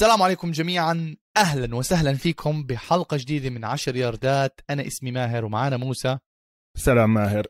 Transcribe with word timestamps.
السلام 0.00 0.22
عليكم 0.22 0.50
جميعا. 0.50 1.16
أهلا 1.36 1.76
وسهلا 1.76 2.14
فيكم 2.14 2.64
بحلقة 2.64 3.16
جديدة 3.16 3.50
من 3.50 3.64
عشر 3.64 3.96
ياردات. 3.96 4.60
أنا 4.70 4.86
اسمي 4.86 5.10
ماهر 5.10 5.44
ومعانا 5.44 5.76
موسى. 5.76 6.18
سلام 6.76 7.14
ماهر. 7.14 7.46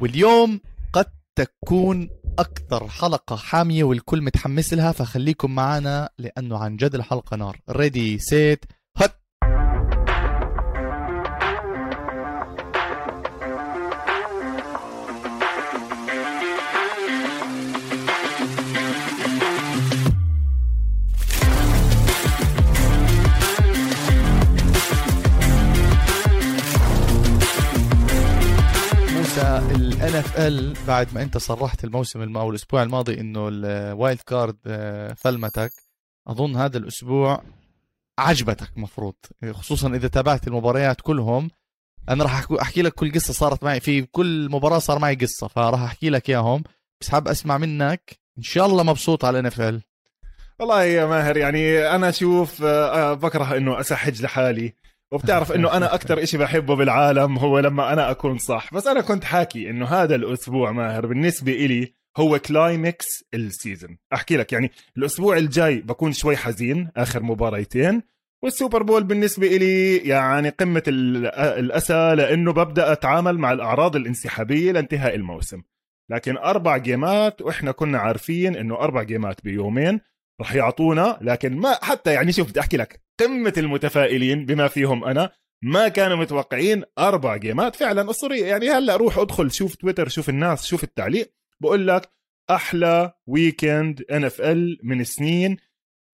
واليوم 0.00 0.60
قد 0.92 1.06
تكون 1.38 2.10
أكثر 2.38 2.88
حلقة 2.88 3.36
حامية 3.36 3.84
والكل 3.84 4.22
متحمس 4.22 4.74
لها 4.74 4.92
فخليكم 4.92 5.54
معنا 5.54 6.10
لأنه 6.18 6.58
عن 6.58 6.76
جد 6.76 6.94
الحلقة 6.94 7.36
نار. 7.36 7.60
ريدي 7.70 8.18
سيت 8.18 8.64
NFL 30.18 30.74
بعد 30.88 31.14
ما 31.14 31.22
انت 31.22 31.38
صرحت 31.38 31.84
الموسم 31.84 32.22
الم- 32.22 32.36
أو 32.36 32.50
الأسبوع 32.50 32.82
الماضي 32.82 33.20
إنه 33.20 33.48
ال 33.48 33.62
wild 33.62 34.20
card 34.20 34.56
آه، 34.66 35.12
فلمتك 35.12 35.72
أظن 36.28 36.56
هذا 36.56 36.78
الأسبوع 36.78 37.42
عجبتك 38.18 38.70
مفروض. 38.78 39.14
خصوصا 39.50 39.88
إذا 39.88 40.08
تابعت 40.08 40.48
المباريات 40.48 41.00
كلهم. 41.00 41.50
أنا 42.08 42.24
راح 42.24 42.46
أحكي 42.60 42.82
لك 42.82 42.94
كل 42.94 43.12
قصة 43.12 43.32
صارت 43.32 43.64
معي 43.64 43.80
في 43.80 44.02
كل 44.02 44.48
مباراة 44.50 44.78
صار 44.78 44.98
معي 44.98 45.14
قصة 45.14 45.48
فراح 45.48 45.82
أحكي 45.82 46.10
لك 46.10 46.30
إياهم. 46.30 46.62
بس 47.00 47.08
حاب 47.08 47.28
أسمع 47.28 47.58
منك 47.58 48.18
إن 48.38 48.42
شاء 48.42 48.66
الله 48.66 48.82
مبسوط 48.82 49.24
على 49.24 49.38
ان 49.38 49.80
والله 50.58 50.84
يا 50.84 51.06
ماهر 51.06 51.36
يعني 51.36 51.94
أنا 51.94 52.08
أشوف 52.08 52.62
آه، 52.62 53.14
بكره 53.14 53.56
إنه 53.56 53.80
أسحج 53.80 54.22
لحالي. 54.22 54.74
وبتعرف 55.12 55.52
إنه 55.52 55.76
أنا 55.76 55.94
أكثر 55.94 56.22
إشي 56.22 56.38
بحبه 56.38 56.76
بالعالم 56.76 57.38
هو 57.38 57.58
لما 57.58 57.92
أنا 57.92 58.10
أكون 58.10 58.38
صح. 58.38 58.74
بس 58.74 58.86
أنا 58.86 59.00
كنت 59.00 59.24
حاكي 59.24 59.70
إنه 59.70 59.86
هذا 59.86 60.14
الأسبوع 60.14 60.72
ماهر 60.72 61.06
بالنسبة 61.06 61.52
إلي 61.52 61.94
هو 62.16 62.38
climax 62.38 63.06
ال 63.34 63.43
season 63.43 63.98
أحكي 64.14 64.36
لك 64.36 64.52
يعني 64.52 64.70
الأسبوع 64.96 65.36
الجاي 65.36 65.80
بكون 65.80 66.12
شوي 66.12 66.36
حزين 66.36 66.88
آخر 66.96 67.22
مباريتين 67.22 68.02
وال 68.42 68.53
Super 68.53 68.82
Bowl 68.82 69.04
بالنسبة 69.04 69.46
إلي 69.56 69.96
يعني 69.96 70.48
قمة 70.48 70.82
ال- 70.88 71.26
الأسى 71.36 72.14
لأنه 72.14 72.52
ببدأ 72.52 72.92
أتعامل 72.92 73.38
مع 73.38 73.52
الأعراض 73.52 73.96
الانسحابية 73.96 74.72
لانتهاء 74.72 75.14
الموسم. 75.14 75.62
لكن 76.10 76.36
أربع 76.36 76.76
جيمات 76.76 77.42
وإحنا 77.42 77.72
كنا 77.72 77.98
عارفين 77.98 78.56
إنه 78.56 78.74
أربع 78.74 79.02
جيمات 79.02 79.44
بيومين 79.44 80.00
رح 80.40 80.54
يعطونا 80.54 81.18
لكن 81.20 81.56
ما 81.56 81.78
حتى 81.84 82.12
يعني 82.12 82.32
شوف 82.32 82.50
بدي 82.50 82.60
أحكي 82.60 82.76
لك 82.76 83.00
قمة 83.20 83.52
المتفائلين 83.56 84.46
بما 84.46 84.68
فيهم 84.68 85.04
أنا 85.04 85.30
ما 85.62 85.88
كانوا 85.88 86.16
متوقعين 86.16 86.84
أربع 86.98 87.36
جيمات. 87.36 87.76
فعلا 87.76 88.10
أسطورية. 88.10 88.46
يعني 88.46 88.70
هلأ 88.70 88.96
روح 88.96 89.18
أدخل 89.18 89.52
شوف 89.52 89.74
تويتر 89.74 90.08
شوف 90.08 90.28
الناس 90.28 90.66
شوف 90.66 90.84
التعليق. 90.84 91.32
بقول 91.60 91.88
لك 91.88 92.10
أحلى 92.50 93.12
weekend 93.26 94.04
NFL 94.10 94.78
من 94.82 95.04
سنين 95.04 95.56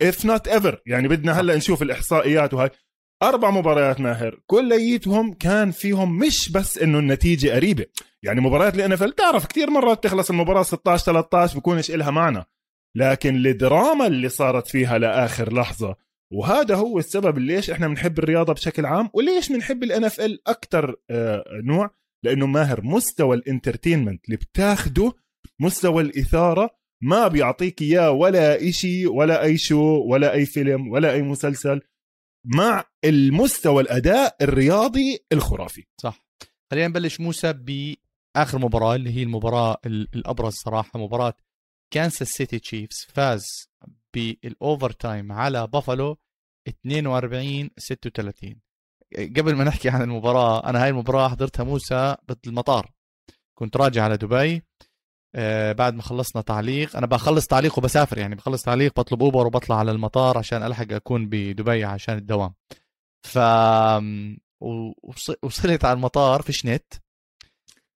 if 0.02 0.24
not 0.24 0.48
ever 0.48 0.82
يعني 0.86 1.08
بدنا 1.08 1.40
هلأ 1.40 1.56
نشوف 1.56 1.82
الإحصائيات 1.82 2.54
وهاي. 2.54 2.70
أربع 3.22 3.50
مباريات 3.50 4.00
ماهر. 4.00 4.40
كليتهم 4.46 5.32
كان 5.32 5.70
فيهم 5.70 6.18
مش 6.18 6.52
بس 6.52 6.78
إنه 6.78 6.98
النتيجة 6.98 7.54
قريبة. 7.54 7.86
يعني 8.22 8.40
مباريات 8.40 9.02
ال 9.02 9.05
NFL 9.05 9.14
تعرف 9.14 9.46
كثير 9.46 9.70
مرات 9.70 10.04
تخلص 10.04 10.30
المباراة 10.30 10.62
16 10.62 11.04
13 11.04 11.58
بكونش 11.58 11.90
إلها 11.90 12.10
معنى. 12.10 12.44
لكن 12.96 13.46
الدراما 13.46 14.06
اللي 14.06 14.28
صارت 14.28 14.68
فيها 14.68 14.98
لآخر 14.98 15.52
لحظة. 15.54 15.96
وهذا 16.32 16.74
هو 16.74 16.98
السبب 16.98 17.38
ليش 17.38 17.70
إحنا 17.70 17.88
بنحب 17.88 18.18
الرياضة 18.18 18.52
بشكل 18.52 18.86
عام 18.86 19.10
وليش 19.14 19.52
بنحب 19.52 20.20
ال 20.20 20.27
NFL 20.27 20.48
أكثر 20.48 20.96
نوع؟ 21.64 21.90
لأنه 22.24 22.46
ماهر 22.46 22.82
مستوى 22.84 23.36
ال 23.36 23.43
entertainment 23.43 24.24
اللي 24.24 24.36
بتاخده 24.36 25.12
مستوى 25.60 26.02
الإثارة 26.02 26.70
ما 27.02 27.28
بيعطيك 27.28 27.82
إياه 27.82 28.10
ولا 28.10 28.68
إشي 28.68 29.06
ولا 29.06 29.42
أي 29.42 29.58
show 29.58 30.02
ولا 30.06 30.32
أي 30.32 30.46
فيلم 30.46 30.88
ولا 30.88 31.12
أي 31.12 31.22
مسلسل 31.22 31.80
مع 32.46 32.84
المستوى 33.04 33.82
الأداء 33.82 34.36
الرياضي 34.42 35.18
الخرافي. 35.32 35.84
صح. 36.00 36.24
خلينا 36.70 36.88
نبلش 36.88 37.20
موسى 37.20 37.52
بآخر 37.52 38.58
مباراة 38.58 38.94
اللي 38.94 39.10
هي 39.16 39.22
المباراة 39.22 39.76
ال- 39.86 40.08
الأبرز 40.14 40.52
صراحة 40.54 40.98
مباراة 40.98 41.34
كانساس 41.94 42.28
سيتي 42.28 42.58
تشيفز 42.58 43.06
فاز 43.08 43.68
بال 44.14 44.90
overtime 44.90 45.32
على 45.32 45.66
بافالو 45.66 46.18
42 46.68 47.70
36 47.78 48.60
قبل 49.36 49.54
ما 49.54 49.64
نحكي 49.64 49.88
عن 49.88 50.02
المباراة 50.02 50.68
أنا 50.70 50.82
هاي 50.84 50.88
المباراة 50.88 51.28
حضرتها 51.28 51.64
موسى 51.64 52.16
بالمطار 52.44 52.90
كنت 53.58 53.76
راجع 53.76 54.04
على 54.04 54.16
دبي 54.16 54.62
آه 55.34 55.72
بعد 55.72 55.94
ما 55.94 56.02
خلصنا 56.02 56.42
تعليق. 56.42 56.96
أنا 56.96 57.06
بخلص 57.06 57.46
تعليق 57.46 57.78
وبسافر 57.78 58.18
يعني 58.18 58.34
بخلص 58.34 58.62
تعليق 58.62 59.00
بطلب 59.00 59.22
اوبر 59.22 59.46
وبطلع 59.46 59.78
على 59.78 59.90
المطار 59.90 60.38
عشان 60.38 60.62
ألحق 60.62 60.92
أكون 60.92 61.28
بدبي 61.28 61.84
عشان 61.84 62.16
الدوام. 62.18 62.54
ف 63.22 63.38
وص- 65.02 65.36
وصلت 65.42 65.84
على 65.84 65.96
المطار 65.96 66.42
فيش 66.42 66.66
نت. 66.66 66.92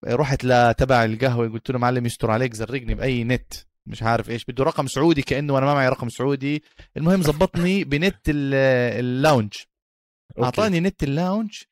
رحت 0.06 0.44
لتبع 0.44 1.04
القهوة 1.04 1.48
قلت 1.48 1.70
له 1.70 1.78
معلم 1.78 2.06
يستر 2.06 2.30
عليك 2.30 2.54
زرقني 2.54 2.94
بأي 2.94 3.24
نت. 3.24 3.52
مش 3.88 4.02
عارف 4.02 4.30
إيش 4.30 4.44
بده 4.44 4.64
رقم 4.64 4.86
سعودي 4.86 5.22
كأنه 5.22 5.58
أنا 5.58 5.66
ما 5.66 5.74
معي 5.74 5.88
رقم 5.88 6.08
سعودي. 6.08 6.62
المهم 6.96 7.22
زبطني 7.22 7.84
بنت 7.84 8.20
ال- 8.28 8.54
ال 9.04 9.10
lounge. 9.10 9.52
أعطاني 10.42 10.80
نت 10.80 11.02
ال 11.02 11.11
lounge 11.11 11.62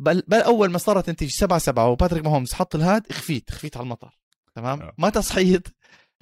بل, 0.00 0.22
بل 0.28 0.40
أول 0.40 0.70
ما 0.70 0.78
صارت 0.78 1.10
نتيجه 1.10 1.30
7 1.30 1.58
7 1.58 1.88
وباتريك 1.88 2.24
ماهومز 2.24 2.52
حط 2.52 2.74
الهاد 2.74 3.12
خفيت 3.12 3.50
خفيت 3.50 3.76
على 3.76 3.84
المطار 3.84 4.18
تمام؟ 4.54 4.82
آه. 4.82 4.94
متى 4.98 5.22
صحيت 5.22 5.68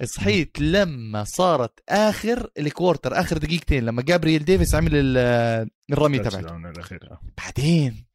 صحيت 0.03 0.59
لما 0.61 1.23
صارت 1.23 1.79
آخر 1.89 2.49
ال 2.59 2.66
quarter 2.66 3.19
آخر 3.19 3.37
دقيقتين 3.37 3.85
لما 3.85 4.01
جابرييل 4.01 4.45
ديفيس 4.45 4.75
عمل 4.75 4.91
ال- 4.95 5.69
الرمي 5.93 6.19
تبعته. 6.19 6.49
آه. 7.11 7.21
بعدين 7.37 8.05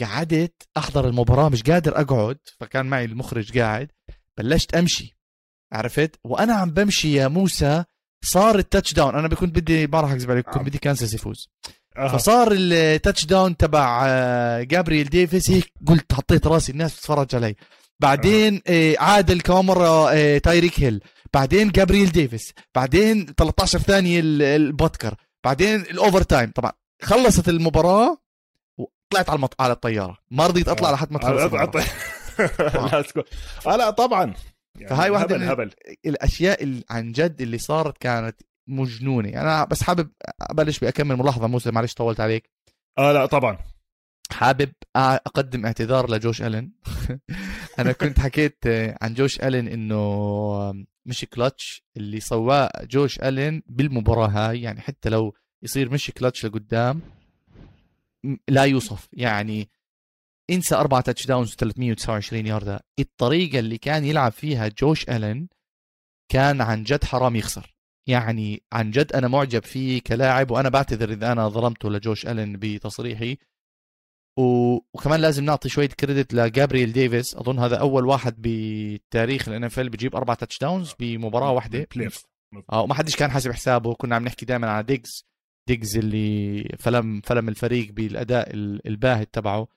قعدت 0.00 0.68
أحضر 0.76 1.08
المباراة 1.08 1.48
مش 1.48 1.62
قادر 1.62 2.00
أقعد 2.00 2.38
فكان 2.60 2.86
معي 2.86 3.04
المخرج 3.04 3.58
قاعد 3.58 3.90
بلشت 4.38 4.74
أمشي. 4.74 5.16
عرفت؟ 5.72 6.16
وأنا 6.24 6.54
عم 6.54 6.70
بمشي 6.70 7.12
يا 7.14 7.28
موسى 7.28 7.84
صار 8.24 8.58
ال 8.58 8.92
touchdown 8.94 9.14
أنا 9.14 9.28
كنت 9.28 9.54
بدي 9.58 9.86
ما 9.86 10.00
راح 10.00 10.10
اكذب 10.10 10.30
عليك 10.30 10.44
كنت. 10.44 10.62
بدي 10.62 10.78
كانساس 10.78 11.14
يفوز. 11.14 11.48
آه. 11.96 12.08
فصار 12.16 12.48
ال 12.52 13.24
touchdown 13.26 13.56
تبع 13.56 14.02
آه، 14.06 14.62
جابرييل 14.62 15.08
ديفيس 15.08 15.50
هيك 15.50 15.72
قلت 15.86 16.12
حطيت 16.12 16.46
راسي 16.46 16.72
الناس 16.72 16.94
بتتفرج 16.96 17.34
علي. 17.34 17.54
بعدين 18.00 18.62
آه، 18.66 18.94
عادل 18.98 19.40
كمان 19.40 19.64
مره 19.64 20.10
آه، 20.12 20.38
تايريك 20.38 20.80
هيل. 20.80 21.02
بعدين 21.34 21.70
جابرييل 21.70 22.12
ديفيس. 22.12 22.52
بعدين 22.74 23.26
13 23.26 23.78
ثانية 23.78 24.20
ال- 24.20 24.42
البوتكر 24.42 25.14
بعدين 25.44 25.74
ال 25.80 26.22
overtime 26.22 26.50
طبعا 26.54 26.72
خلصت 27.02 27.48
المباراة 27.48 28.18
وطلعت 28.78 29.30
على 29.30 29.36
المط... 29.36 29.54
على 29.60 29.72
الطيارة. 29.72 30.18
ما 30.30 30.46
رضيت 30.46 30.68
أطلع 30.68 30.90
لحد 30.90 31.12
ما 31.12 31.18
تخلص 31.18 31.40
آه، 31.42 31.84
آه 33.66 33.76
لا 33.76 33.90
طبعا. 33.90 34.34
يعني 34.80 34.96
فهاي 34.96 35.10
واحدة 35.10 35.34
هبل 35.36 35.44
من- 35.44 35.50
هبل. 35.50 35.70
الأشياء 36.06 36.62
اللي 36.62 36.84
عن 36.90 37.12
جد 37.12 37.40
اللي 37.40 37.58
صارت 37.58 37.98
كانت 37.98 38.36
مجنونة. 38.66 39.28
أنا 39.28 39.64
بس 39.64 39.82
حابب 39.82 40.10
أبلش 40.40 40.78
بأكمل 40.78 41.16
ملاحظة 41.16 41.46
موسى 41.46 41.70
معلش 41.70 41.94
طولت 41.94 42.20
عليك. 42.20 42.50
آه 42.98 43.12
لا 43.12 43.26
طبعا. 43.26 43.58
حابب 44.32 44.72
أقدم 44.96 45.66
اعتذار 45.66 46.10
لجوش 46.10 46.42
الين 46.42 46.72
أنا 47.78 47.92
كنت 47.92 48.18
حكيت 48.20 48.58
عن 49.02 49.14
جوش 49.14 49.40
الين 49.40 49.68
إنه 49.68 50.84
مش 51.06 51.24
كلتش. 51.24 51.82
اللي 51.96 52.20
سواه 52.20 52.70
جوش 52.84 53.20
الين 53.20 53.62
بالمباراة 53.66 54.26
هاي 54.28 54.62
يعني 54.62 54.80
حتى 54.80 55.08
لو 55.08 55.34
يصير 55.62 55.90
مش 55.90 56.10
كلتش 56.10 56.46
لقدام 56.46 57.00
لا 58.48 58.64
يوصف. 58.64 59.08
يعني 59.12 59.68
انسى 60.50 60.74
أربع 60.74 61.00
touchdowns 61.00 61.52
و329 61.54 62.32
ياردة 62.32 62.80
الطريقة 62.98 63.58
اللي 63.58 63.78
كان 63.78 64.04
يلعب 64.04 64.32
فيها 64.32 64.68
جوش 64.68 65.08
الين 65.08 65.48
كان 66.32 66.60
عن 66.60 66.82
جد 66.84 67.04
حرام 67.04 67.36
يخسر. 67.36 67.74
يعني 68.08 68.62
عن 68.72 68.90
جد 68.90 69.12
أنا 69.12 69.28
معجب 69.28 69.62
فيه 69.64 70.00
كلاعب 70.06 70.50
وأنا 70.50 70.68
بعتذر 70.68 71.12
إذا 71.12 71.32
أنا 71.32 71.48
ظلمته 71.48 71.90
لجوش 71.90 72.26
الين 72.26 72.56
بتصريحي. 72.56 73.36
و... 74.38 74.42
وكمان 74.94 75.20
لازم 75.20 75.44
نعطي 75.44 75.68
شوية 75.68 75.86
credit 75.88 76.34
لجابرييل 76.34 76.92
ديفيس. 76.92 77.34
أظن 77.34 77.58
هذا 77.58 77.76
أول 77.76 78.06
واحد 78.06 78.34
بتاريخ 78.38 79.48
ال 79.48 79.64
NFL 79.64 79.80
بيجيب 79.80 80.16
أربع 80.16 80.34
touchdowns 80.34 80.92
بمباراه 80.98 81.50
واحدة. 81.52 81.78
آه 82.72 82.82
وما 82.82 82.94
حدش 82.94 83.16
كان 83.16 83.30
حاسب 83.30 83.52
حسابه. 83.52 83.94
كنا 83.94 84.16
عم 84.16 84.24
نحكي 84.24 84.46
دائما 84.46 84.70
على 84.70 84.82
ديجز 84.86 85.24
ديجز 85.68 85.96
اللي 85.96 86.64
فلم 86.78 87.20
فلم 87.20 87.48
الفريق 87.48 87.92
بالأداء 87.92 88.54
ال- 88.54 88.86
الباهت 88.86 89.28
تبعه. 89.34 89.68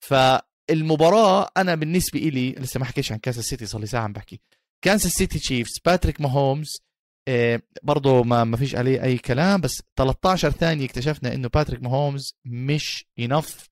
فالمباراة 0.00 1.50
أنا 1.56 1.74
بالنسبة 1.74 2.18
إلي 2.18 2.52
لسه 2.52 2.80
ما 2.80 2.86
حكيش 2.86 3.12
عن 3.12 3.18
كانساس 3.18 3.44
سيتي 3.44 3.66
صار 3.66 3.80
لي 3.80 3.86
ساعة 3.86 4.02
عم 4.02 4.12
بحكي. 4.12 4.40
كانساس 4.84 5.12
سيتي 5.12 5.38
تشيفز 5.38 5.80
باتريك 5.84 6.20
ماهومز 6.20 6.82
آه، 7.28 7.62
برضه 7.82 8.22
ما 8.22 8.44
ما 8.44 8.56
فيش 8.56 8.74
عليه 8.74 9.02
أي 9.02 9.18
كلام 9.18 9.60
بس 9.60 9.82
13 9.96 10.50
ثانية 10.50 10.84
اكتشفنا 10.84 11.34
إنه 11.34 11.48
باتريك 11.48 11.82
ماهومز 11.82 12.34
مش 12.44 13.06
enough 13.18 13.68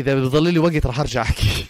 إذا 0.00 0.14
بضل 0.14 0.52
لي 0.52 0.58
وقت 0.58 0.86
راح 0.86 1.00
أرجع 1.00 1.22
أحكي. 1.22 1.66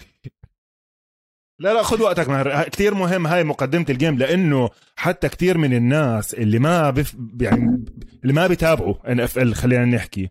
لا 1.61 1.75
لا 1.75 1.83
خذ 1.83 2.03
وقتك 2.03 2.29
ماهر 2.29 2.69
كثير 2.69 2.95
مهم 2.95 3.27
هاي 3.27 3.45
مقدمة 3.45 3.87
ال 3.89 3.95
game 3.95 4.19
لأنه 4.19 4.71
حتى 4.97 5.29
كثير 5.29 5.59
من 5.59 5.75
الناس 5.75 6.35
اللي 6.35 6.59
ما 6.59 6.91
بف 6.91 7.17
يعني 7.41 7.85
اللي 8.23 8.33
ما 8.33 8.47
بيتابعوا 8.47 9.13
NFL 9.13 9.55
خلينا 9.55 9.85
نحكي 9.85 10.31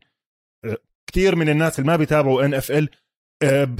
كثير 1.08 1.36
من 1.36 1.50
الناس 1.50 1.80
اللي 1.80 1.92
ما 1.92 1.96
بيتابعوا 1.96 2.46
NFL 2.46 2.90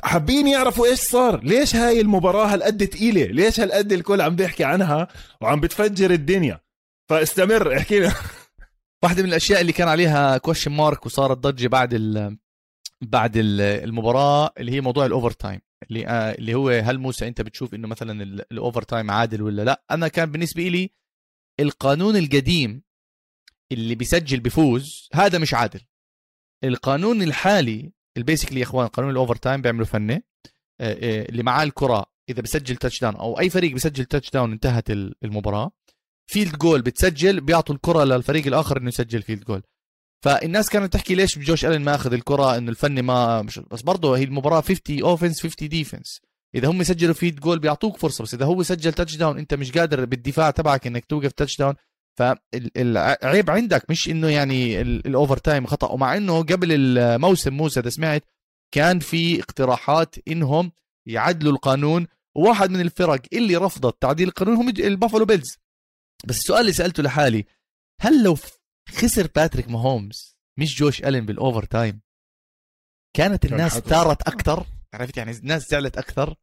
حابين 0.04 0.48
يعرفوا 0.48 0.86
إيش 0.86 1.00
صار؟ 1.00 1.44
ليش 1.44 1.76
هاي 1.76 2.02
المباراة 2.02 2.46
هالقد 2.54 2.84
ثقيله 2.86 3.26
ليش 3.26 3.60
هالقد 3.60 3.92
الكل 3.92 4.22
عم 4.22 4.36
بيحكي 4.36 4.64
عنها 4.64 5.08
وعم 5.42 5.60
بتفجر 5.60 6.12
الدنيا؟ 6.12 6.60
فاستمر 7.10 7.78
احكي 7.78 8.00
لنا 8.00 8.14
واحدة 9.04 9.24
من 9.24 9.30
الأشياء 9.30 9.62
اللي 9.62 9.72
كان 9.74 9.88
عليها 9.88 10.38
question 10.38 10.72
mark 10.72 11.06
وصارت 11.06 11.38
ضجة 11.38 11.68
بعد 11.68 11.94
ال 11.94 12.38
بعد 13.02 13.38
ال- 13.38 13.62
المباراة 13.62 14.54
اللي 14.58 14.72
هي 14.72 14.82
موضوع 14.82 15.06
ال 15.06 15.32
overtime 15.32 15.60
اللي 15.90 16.08
آه 16.08 16.32
اللي 16.32 16.54
هو 16.54 16.70
هل 16.70 16.98
موسى 17.00 17.28
أنت 17.28 17.42
بتشوف 17.42 17.74
إنه 17.74 17.88
مثلا 17.88 18.24
ال- 18.24 18.52
الاوفر 18.52 18.82
تايم 18.82 19.12
عادل 19.12 19.42
ولا 19.42 19.62
لأ؟ 19.62 19.84
أنا 19.92 20.08
كان 20.08 20.32
بالنسبة 20.32 20.64
لي 20.64 20.92
القانون 21.60 22.16
القديم 22.18 22.84
اللي 23.72 23.96
بيسجل 23.96 24.40
بفوز 24.40 25.10
هذا 25.14 25.38
مش 25.38 25.54
عادل. 25.54 25.82
القانون 26.64 27.22
الحالي 27.22 27.92
البيسكلي 28.18 28.60
يا 28.60 28.66
إخوان 28.66 28.88
قانون 28.88 29.12
الاوفر 29.12 29.36
تايم 29.36 29.62
بيعملوا 29.62 29.86
فنة 29.86 30.14
آه، 30.14 30.22
آه، 30.94 31.30
اللي 31.30 31.44
معاه 31.44 31.64
الكرة 31.64 32.06
إذا 32.30 32.42
بسجل 32.42 32.76
تاتش 32.76 33.02
داون 33.02 33.16
أو 33.16 33.40
أي 33.40 33.50
فريق 33.50 33.74
بسجل 33.76 34.06
تاتش 34.06 34.30
داون 34.30 34.52
انتهت 34.52 34.92
ال- 34.92 35.16
المباراة 35.24 35.72
فيلد 36.28 36.58
جول 36.58 36.82
بتسجل 36.82 37.42
بيعطوا 37.42 37.76
الكرة 37.76 38.04
للفريق 38.04 38.48
الآخر 38.48 38.78
إنه 38.78 38.88
يسجل 38.88 39.22
فيلد 39.22 39.44
جول 39.44 39.62
فالناس 40.24 40.70
كانت 40.70 40.94
تحكي 40.94 41.16
ليش 41.16 41.40
جوش 41.40 41.66
ألين 41.66 41.82
ما 41.82 41.96
أخذ 41.96 42.14
الكرة 42.14 42.58
إنه 42.58 42.70
الفني 42.70 43.02
ما 43.02 43.42
مش 43.42 43.60
بس 43.60 43.82
برضه 43.82 44.18
هي 44.18 44.24
المباراة 44.24 44.62
50 44.62 45.02
اوفنس 45.04 45.42
50 45.42 45.70
ديفنس 45.70 46.22
إذا 46.56 46.68
هم 46.68 46.84
سجلوا 46.84 47.14
field 47.14 47.40
goal 47.40 47.60
بيعطوك 47.60 47.98
فرصة 47.98 48.24
بس 48.24 48.34
إذا 48.34 48.46
هو 48.46 48.64
سجل 48.64 48.94
touchdown 48.94 49.38
أنت 49.38 49.54
مش 49.54 49.72
قادر 49.72 50.06
بالدفاع 50.06 50.52
تبعك 50.52 50.88
إنك 50.88 51.06
توقف 51.06 51.32
touchdown 51.32 51.76
فالعيب 52.20 53.50
عندك 53.50 53.90
مش 53.90 54.10
إنه 54.10 54.28
يعني 54.30 54.82
ال- 54.82 55.08
ال 55.08 55.38
overtime 55.38 55.66
خطأ 55.66 55.88
ومع 55.92 56.18
إنه 56.18 56.38
قبل 56.44 56.72
الموسم 56.98 57.54
موسى 57.54 57.80
إذا 57.80 57.90
سمعت 57.90 58.24
كان 58.74 59.00
في 59.00 59.40
اقتراحات 59.40 60.16
إنهم 60.28 60.72
يعدلوا 61.08 61.52
القانون 61.54 62.08
وواحد 62.38 62.70
من 62.70 62.82
الفرق 62.82 63.22
اللي 63.34 63.56
رفضت 63.56 64.02
تعديل 64.02 64.28
القانون 64.28 64.56
هم 64.56 64.70
البافلو 64.70 65.26
Bills. 65.26 65.58
بس 66.26 66.38
السؤال 66.38 66.62
اللي 66.62 66.74
سألته 66.74 67.04
لحالي 67.04 67.46
هل 68.02 68.24
لو 68.24 68.38
خسر 68.90 69.28
باتريك 69.36 69.70
ماهومز 69.70 70.38
مش 70.60 70.78
جوش 70.80 71.04
ألين 71.04 71.26
بال 71.26 71.64
overtime 71.66 72.02
كانت 73.16 73.44
كان 73.46 73.54
الناس 73.54 73.80
ثارت 73.80 74.22
أكثر؟ 74.28 74.66
عرفت 74.94 75.18
يعني 75.18 75.32
الناس 75.32 75.70
زعلت 75.70 75.98
أكثر؟ 75.98 76.36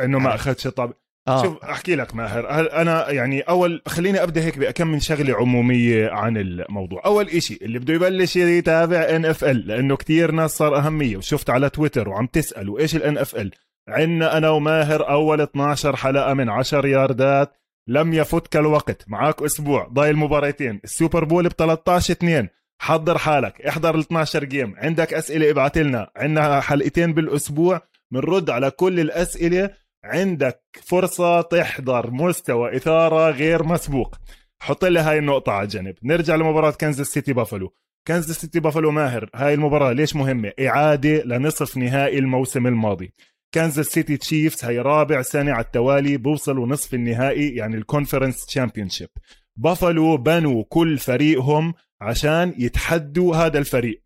إنه 0.00 0.18
ما. 0.18 0.34
أخذش 0.34 0.66
طب 0.66 0.94
آه. 1.28 1.42
شوف 1.42 1.64
أحكي 1.64 1.94
لك 1.94 2.14
ماهر. 2.14 2.50
أنا 2.80 3.10
يعني 3.10 3.40
أول 3.40 3.82
خليني 3.88 4.22
أبدأ 4.22 4.40
هيك 4.44 4.58
بكم 4.58 4.86
من 4.86 5.00
شغلة 5.00 5.34
عمومية 5.36 6.10
عن 6.10 6.36
الموضوع. 6.36 7.02
أول 7.04 7.28
إشي 7.28 7.58
اللي 7.62 7.78
بده 7.78 7.94
يبلش 7.94 8.36
يتابع 8.36 8.96
NFL 8.96 9.66
لأنه 9.66 9.96
كتير 9.96 10.30
ناس 10.30 10.50
صار 10.50 10.76
أهمية 10.76 11.16
وشفت 11.16 11.50
على 11.50 11.70
تويتر 11.70 12.08
وعم 12.08 12.26
تسالوا 12.26 12.78
إيش 12.78 12.96
ال 12.96 13.18
NFL 13.18 13.50
عنا 13.88 14.36
أنا 14.38 14.50
وماهر 14.50 15.10
أول 15.10 15.40
12 15.40 15.96
حلقة 15.96 16.34
من 16.34 16.48
10 16.48 16.86
ياردات 16.86 17.52
لم 17.88 18.12
يفتك 18.14 18.56
الوقت 18.56 19.04
معك 19.08 19.42
أسبوع 19.42 19.88
ضايل 19.92 20.16
مباراتين 20.16 20.80
ال 20.84 20.91
Super 20.91 21.24
Bowl 21.24 21.48
ب 21.48 21.52
13 21.52 22.12
2 22.12 22.48
حضر 22.80 23.18
حالك 23.18 23.62
احضر 23.62 23.94
ال 23.94 24.00
12 24.00 24.44
game 24.44 24.74
عندك 24.76 25.14
أسئلة 25.14 25.50
ابعت 25.50 25.78
لنا 25.78 26.10
عندنا 26.16 26.60
حلقتين 26.60 27.12
بالأسبوع. 27.12 27.80
بنرد 28.10 28.50
على 28.50 28.70
كل 28.70 29.00
الأسئلة 29.00 29.70
عندك 30.04 30.62
فرصة 30.82 31.40
تحضر 31.40 32.10
مستوى 32.10 32.76
إثارة 32.76 33.30
غير 33.30 33.62
مسبوق. 33.62 34.16
حط 34.62 34.84
لي 34.84 35.00
هاي 35.00 35.18
النقطة 35.18 35.52
على 35.52 35.66
جنب 35.66 35.94
نرجع 36.02 36.34
لمباراة 36.34 36.70
كنزاس 36.70 37.06
سيتي 37.06 37.32
بافلو. 37.32 37.74
كنزاس 38.08 38.40
سيتي 38.40 38.60
بافلو 38.60 38.90
ماهر 38.90 39.30
هاي 39.34 39.54
المباراة 39.54 39.92
ليش 39.92 40.16
مهمة؟ 40.16 40.52
إعادة 40.60 41.22
لنصف 41.22 41.76
نهائي 41.76 42.18
الموسم 42.18 42.66
الماضي. 42.66 43.12
كنزاس 43.54 43.86
سيتي 43.86 44.16
تشيفز 44.16 44.64
هي 44.64 44.78
رابع 44.78 45.22
سنة 45.22 45.52
على 45.52 45.64
التوالي 45.64 46.16
بوصلوا 46.16 46.66
نصف 46.66 46.94
النهائي 46.94 47.54
يعني 47.54 47.76
ال 47.76 47.82
conference 47.82 48.46
championship. 48.46 49.08
بافلو 49.56 50.16
بنوا 50.16 50.64
كل 50.68 50.98
فريقهم 50.98 51.74
عشان 52.00 52.54
يتحدوا 52.58 53.36
هذا 53.36 53.58
الفريق. 53.58 54.02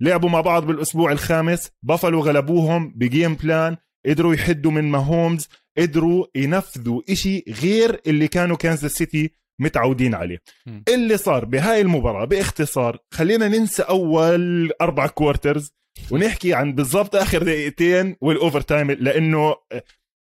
لعبوا 0.00 0.28
مع 0.28 0.40
بعض 0.40 0.66
بالأسبوع 0.66 1.12
الخامس 1.12 1.70
بافلو 1.82 2.20
غلبوهم 2.20 2.92
ب 2.96 3.04
game 3.04 3.34
plan 3.34 3.76
قدروا 4.06 4.34
يحدوا 4.34 4.70
من 4.70 4.84
ماهومز 4.84 5.48
قدروا 5.78 6.26
ينفذوا 6.34 7.02
إشي 7.10 7.44
غير 7.62 8.00
اللي 8.06 8.28
كانوا 8.28 8.56
كانزاس 8.56 8.92
سيتي 8.92 9.30
متعودين 9.60 10.14
عليه. 10.14 10.38
مم. 10.66 10.84
اللي 10.88 11.16
صار 11.16 11.44
بهاي 11.44 11.80
المباراة 11.80 12.24
باختصار 12.24 12.98
خلينا 13.14 13.48
ننسى 13.48 13.82
أول 13.82 14.70
أربع 14.80 15.06
quarters 15.06 15.72
ونحكي 16.10 16.54
عن 16.54 16.72
بالضبط 16.72 17.16
آخر 17.16 17.42
دقيقتين 17.42 18.16
وال 18.20 18.60
overtime 18.60 18.90
لأنه 18.90 19.54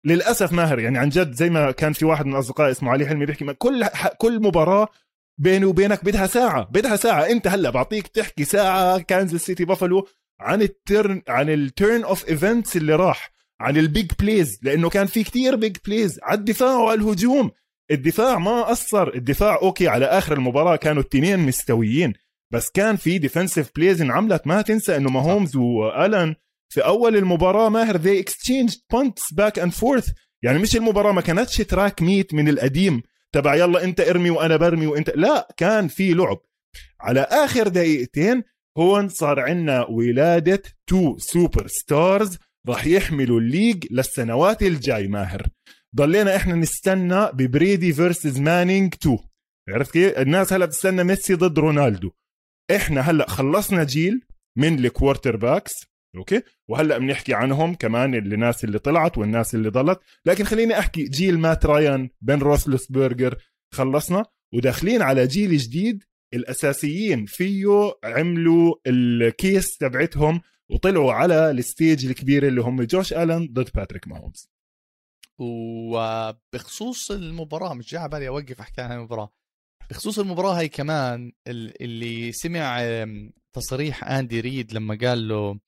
للأسف 0.06 0.52
ماهر 0.52 0.78
يعني 0.78 0.98
عن 0.98 1.08
جد 1.08 1.32
زي 1.32 1.50
ما 1.50 1.70
كان 1.70 1.92
في 1.92 2.04
واحد 2.04 2.26
من 2.26 2.34
أصدقائي 2.34 2.70
اسمه 2.70 2.90
علي 2.90 3.06
حلمي 3.06 3.26
بيحكي 3.26 3.44
ما 3.44 3.52
كل 3.52 3.86
كل 4.18 4.42
مباراة 4.42 4.88
بيني 5.40 5.64
وبينك 5.64 6.04
بدها 6.04 6.26
ساعة 6.26 6.64
بدها 6.64 6.96
ساعة. 6.96 7.22
أنت 7.22 7.46
هلأ 7.46 7.70
بعطيك 7.70 8.06
تحكي 8.06 8.44
ساعة 8.44 8.98
كانزاس 8.98 9.40
سيتي 9.40 9.64
بافلو 9.64 10.08
عن 10.40 10.62
ال 10.62 10.74
turn 10.74 11.22
عن 11.28 11.50
ال 11.50 11.61
turn 11.61 12.04
of 12.04 12.28
events 12.28 12.76
اللي 12.76 12.94
راح. 12.94 13.37
عن 13.60 13.76
ال 13.76 13.85
big 13.85 14.12
plays 14.20 14.58
لأنه 14.62 14.88
كان 14.88 15.06
في 15.06 15.24
كتير 15.24 15.56
big 15.56 15.76
plays. 15.86 16.20
على 16.22 16.38
الدفاع 16.38 16.76
وعلى 16.76 17.00
الهجوم 17.00 17.50
الدفاع 17.90 18.38
ما 18.38 18.62
قصر 18.62 19.08
الدفاع 19.14 19.56
okay 19.62 19.88
على 19.88 20.04
آخر 20.04 20.32
المباراة 20.32 20.76
كانوا 20.76 21.02
التنين 21.02 21.38
مستويين. 21.38 22.12
بس 22.52 22.70
كان 22.70 22.96
في 22.96 23.18
defensive 23.18 23.70
plays 23.76 24.02
انعملت. 24.02 24.46
ما 24.46 24.62
تنسى 24.62 24.96
إنه 24.96 25.10
ماهومز 25.10 25.56
وألين 25.56 26.34
في 26.72 26.80
أول 26.80 27.16
المباراة 27.16 27.68
ماهر 27.68 27.98
they 27.98 28.24
exchanged 28.24 28.78
punts 28.94 29.34
back 29.34 29.62
and 29.62 29.70
forth. 29.70 30.12
يعني 30.42 30.58
مش 30.58 30.76
المباراة 30.76 31.12
ما 31.12 31.20
كانتش 31.20 31.56
تراك 31.56 32.02
ميت 32.02 32.34
من 32.34 32.48
القديم. 32.48 33.02
تبع 33.32 33.54
يلا 33.54 33.84
أنت 33.84 34.00
ارمي 34.00 34.30
وأنا 34.30 34.56
برمي 34.56 34.86
وأنت. 34.86 35.10
لا 35.14 35.48
كان 35.56 35.88
في 35.88 36.14
لعب. 36.14 36.38
على 37.00 37.20
آخر 37.20 37.68
دقيقتين 37.68 38.42
هون 38.78 39.08
صار 39.08 39.40
عندنا 39.40 39.86
ولادة 39.86 40.62
two 40.86 41.18
superstars 41.18 42.38
راح 42.68 42.86
يحملوا 42.86 43.40
ال 43.40 43.47
league 43.47 43.86
للسنوات 43.90 44.62
الجاي 44.62 45.08
ماهر. 45.08 45.48
ضلينا 45.96 46.36
إحنا 46.36 46.54
نستنى 46.54 47.26
ببريدي 47.32 47.92
versus 47.92 48.40
مانينج 48.40 48.94
2 48.94 49.18
عرفت 49.68 49.92
كيف؟ 49.92 50.18
الناس 50.18 50.52
هلا 50.52 50.66
بتستنى 50.66 51.04
ميسي 51.04 51.34
ضد 51.34 51.58
رونالدو. 51.58 52.10
إحنا 52.76 53.00
هلا 53.00 53.28
خلصنا 53.28 53.84
جيل 53.84 54.20
من 54.58 54.78
ال 54.78 55.36
quarterbacks 55.36 55.72
okay؟ 56.16 56.42
وهلا 56.68 56.98
بنحكي 56.98 57.34
عنهم 57.34 57.74
كمان 57.74 58.14
الناس 58.14 58.64
اللي 58.64 58.78
طلعت 58.78 59.18
والناس 59.18 59.54
اللي 59.54 59.68
ضلت. 59.68 60.00
لكن 60.26 60.44
خليني 60.44 60.78
أحكي 60.78 61.04
جيل 61.04 61.38
مات 61.38 61.66
رايان 61.66 62.08
بن 62.20 62.38
روثلسبرجر 62.38 63.36
خلصنا. 63.74 64.24
وداخلين 64.54 65.02
على 65.02 65.26
جيل 65.26 65.56
جديد 65.56 66.04
الأساسيين 66.34 67.26
فيه 67.26 67.92
عملوا 68.04 68.74
ال 68.86 69.04
case 69.04 69.76
تبعتهم 69.76 70.40
وطلعوا 70.70 71.12
على 71.12 71.50
ال 71.50 71.60
stage 71.60 72.06
الكبيره 72.06 72.48
اللي 72.48 72.60
هم 72.60 72.82
جوش 72.82 73.12
آلن 73.12 73.48
ضد 73.52 73.70
باتريك 73.74 74.08
ماهومز 74.08 74.48
وبخصوص 75.38 77.10
المباراة 77.10 77.74
مش 77.74 77.90
جاي 77.90 78.00
على 78.00 78.10
بالي 78.10 78.28
أوقف 78.28 78.60
أحكي 78.60 78.80
عن 78.80 78.92
المباراة 78.92 79.32
بخصوص 79.90 80.18
المباراة 80.18 80.52
هي 80.60 80.68
كمان 80.68 81.32
ال- 81.48 81.82
اللي 81.82 82.32
سمع 82.32 82.80
تصريح 83.52 84.04
آندي 84.04 84.40
ريد 84.40 84.72
لما 84.72 84.98
قال 85.02 85.28
له 85.28 85.58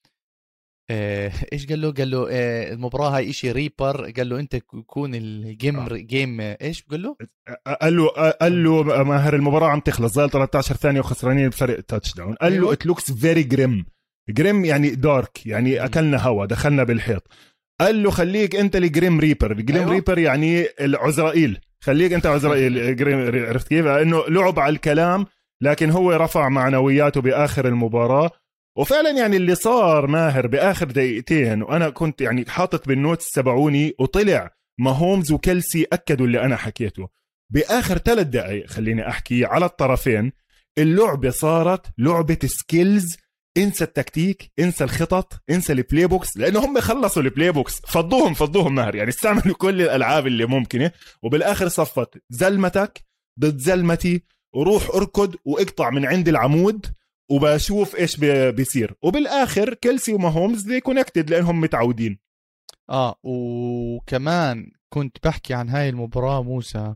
آه، 0.92 1.32
إيش 1.52 1.66
قال 1.66 1.80
له؟ 1.80 1.92
قال 1.92 2.10
له 2.10 2.26
آه، 2.30 2.72
المباراة 2.72 3.16
هاي 3.16 3.30
إشي 3.30 3.52
reaper 3.52 4.10
قال 4.10 4.28
له 4.28 4.40
أنت 4.40 4.54
يكون 4.54 5.14
ال 5.14 5.27
game 5.27 5.78
آه. 5.80 5.88
game 5.96 6.40
آه، 6.40 6.58
إيش 6.62 6.82
قال 6.82 7.02
له؟ 7.02 7.16
قال 7.80 7.96
له 7.96 8.08
قال 8.30 8.64
له 8.64 8.82
ماهر 9.02 9.34
المباراة 9.36 9.68
عم 9.68 9.80
تخلص 9.80 10.14
ظل 10.14 10.30
13 10.30 10.74
ثانية 10.76 11.00
وخسرانين 11.00 11.48
بفرق 11.48 11.80
touchdown 11.80 12.34
قال 12.34 12.60
له. 12.60 12.72
it 12.72 12.86
looks 12.86 13.12
very 13.12 13.42
grim 13.42 13.86
grim 14.28 14.64
يعني 14.64 14.90
dark 14.90 15.46
يعني. 15.46 15.84
أكلنا 15.84 16.18
هوا 16.18 16.46
دخلنا 16.46 16.84
بالحيط. 16.84 17.28
قال 17.80 18.02
له 18.02 18.10
خليك 18.10 18.56
أنت 18.56 18.76
ال 18.76 18.85
grim 18.85 19.20
reaper. 19.20 19.52
ال 19.52 19.58
grim 19.58 19.80
أيوة. 19.80 19.92
reaper 19.92 20.18
يعني 20.18 20.66
العزرائيل. 20.80 21.58
خليك 21.80 22.12
أنت 22.12 22.26
عزرائيل 22.26 22.96
grim 22.96 23.46
عرفت 23.48 23.68
كيف؟ 23.68 23.86
انه 23.86 24.24
لعب 24.28 24.58
على 24.58 24.72
الكلام 24.72 25.26
لكن 25.62 25.90
هو 25.90 26.12
رفع 26.12 26.48
معنوياته 26.48 27.20
بآخر 27.20 27.68
المباراة. 27.68 28.30
وفعلا 28.78 29.10
يعني 29.10 29.36
اللي 29.36 29.54
صار 29.54 30.06
ماهر 30.06 30.46
بآخر 30.46 30.86
دقيقتين 30.86 31.62
وأنا 31.62 31.90
كنت 31.90 32.20
يعني 32.20 32.44
حاطط 32.48 32.88
بال 32.88 33.00
notes 33.00 33.30
تبعوني 33.30 33.94
وطلع 33.98 34.50
ماهومز 34.80 35.32
وكيلسي 35.32 35.86
أكدوا 35.92 36.26
اللي 36.26 36.42
أنا 36.44 36.56
حكيته. 36.56 37.08
بآخر 37.52 37.98
ثلاث 37.98 38.26
دقائق 38.26 38.66
خليني 38.66 39.08
أحكي 39.08 39.44
على 39.44 39.64
الطرفين 39.64 40.32
اللعبة 40.78 41.30
صارت 41.30 41.86
لعبة 41.98 42.38
skills 42.44 43.16
انسى 43.60 43.84
التكتيك 43.84 44.52
انسى 44.58 44.84
الخطط 44.84 45.42
انسى 45.50 45.72
ال 45.72 46.06
playbooks 46.06 46.36
لأنه 46.36 46.64
هم 46.64 46.80
خلصوا 46.80 47.22
ال 47.22 47.52
playbooks 47.52 47.80
فضوهم 47.86 48.34
فضوهم 48.34 48.74
ماهر 48.74 48.94
يعني 48.94 49.08
استعملوا 49.10 49.54
كل 49.54 49.82
الألعاب 49.82 50.26
اللي 50.26 50.46
ممكنة 50.46 50.90
وبالآخر 51.22 51.68
صفت 51.68 52.22
زلمتك 52.30 53.04
ضد 53.40 53.58
زلمتي 53.58 54.22
وروح 54.54 54.90
أركض 54.94 55.36
وإقطع 55.44 55.90
من 55.90 56.06
عند 56.06 56.28
العمود 56.28 56.86
وبشوف 57.30 57.96
إيش 57.96 58.16
بيصير. 58.50 58.94
وبالآخر 59.02 59.74
كيلسي 59.74 60.12
وماهومز 60.12 60.62
they 60.62 60.80
connected 60.80 61.30
لأنهم 61.30 61.60
متعودين. 61.60 62.18
آه 62.90 63.14
وكمان 63.22 64.70
كنت 64.88 65.16
بحكي 65.24 65.54
عن 65.54 65.68
هاي 65.68 65.88
المباراة 65.88 66.42
موسى 66.42 66.94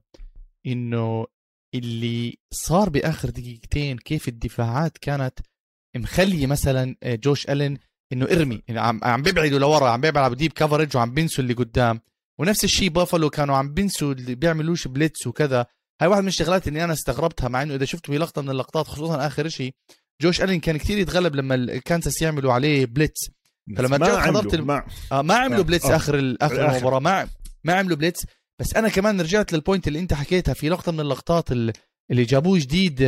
إنه 0.66 1.26
اللي 1.75 2.38
صار 2.50 2.88
بآخر 2.88 3.30
دقيقتين 3.30 3.99
كيف 3.99 4.28
الدفاعات 4.28 4.99
كانت 4.99 5.38
مخلي 5.96 6.46
مثلا 6.46 6.96
آه، 7.02 7.14
جوش 7.14 7.50
الين 7.50 7.78
إنه 8.12 8.26
إرمي 8.26 8.62
عم 8.70 9.00
عم 9.02 9.22
بيبعدوا 9.22 9.58
لورا 9.58 9.88
عم 9.90 10.00
بيلعبوا 10.00 10.36
deep 10.37 10.52
coverage 10.52 10.97
وعم 10.96 11.14
بينسوا 11.14 11.44
اللي 11.44 11.54
قدام 11.54 12.00
ونفس 12.38 12.64
الشيء 12.64 12.88
بافلو 12.88 13.30
كانوا 13.30 13.56
عم 13.56 13.74
بينسوا 13.74 14.12
اللي 14.12 14.34
بيعملوش 14.34 14.88
blitz 14.88 15.26
وكذا 15.26 15.66
هاي 16.00 16.08
واحد 16.08 16.22
من 16.22 16.28
الشغلات 16.28 16.68
اللي 16.68 16.84
أنا 16.84 16.92
استغربتها 16.92 17.48
مع 17.48 17.62
إنه 17.62 17.74
إذا 17.74 17.84
شفتوا 17.84 18.14
في 18.14 18.20
لقطة 18.20 18.42
من 18.42 18.50
اللقطات 18.50 18.86
خصوصا 18.86 19.26
آخر 19.26 19.48
شيء 19.48 19.74
جوش 20.22 20.42
الين 20.42 20.60
كان 20.60 20.76
كثير 20.76 20.98
يتغلب 20.98 21.34
لما 21.36 21.54
الكانساس 21.54 22.22
يعملوا 22.22 22.52
عليه 22.52 22.86
blitz 22.87 23.30
فلما 23.76 23.98
ما 23.98 24.20
حضرت 24.20 24.54
الم... 24.54 24.66
ما, 24.66 24.86
آه 25.12 25.22
ما 25.22 25.34
عملوا 25.34 25.60
آه. 25.60 25.62
blitz 25.62 25.87
آه. 25.86 25.96
آخر 25.96 26.36
آخر 26.40 26.70
المباراة 26.70 26.98
ما 26.98 27.28
ما 27.64 27.74
عملوا 27.74 27.96
blitz 27.97 28.26
بس 28.58 28.76
أنا 28.76 28.88
كمان 28.88 29.20
رجعت 29.20 29.52
لل 29.52 29.63
point 29.63 29.88
اللي 29.88 29.98
أنت 29.98 30.14
حكيتها 30.14 30.54
في 30.54 30.68
لقطة 30.68 30.92
من 30.92 31.00
اللقطات 31.00 31.52
اللي 31.52 32.24
جابوه 32.24 32.58
جديد 32.58 33.02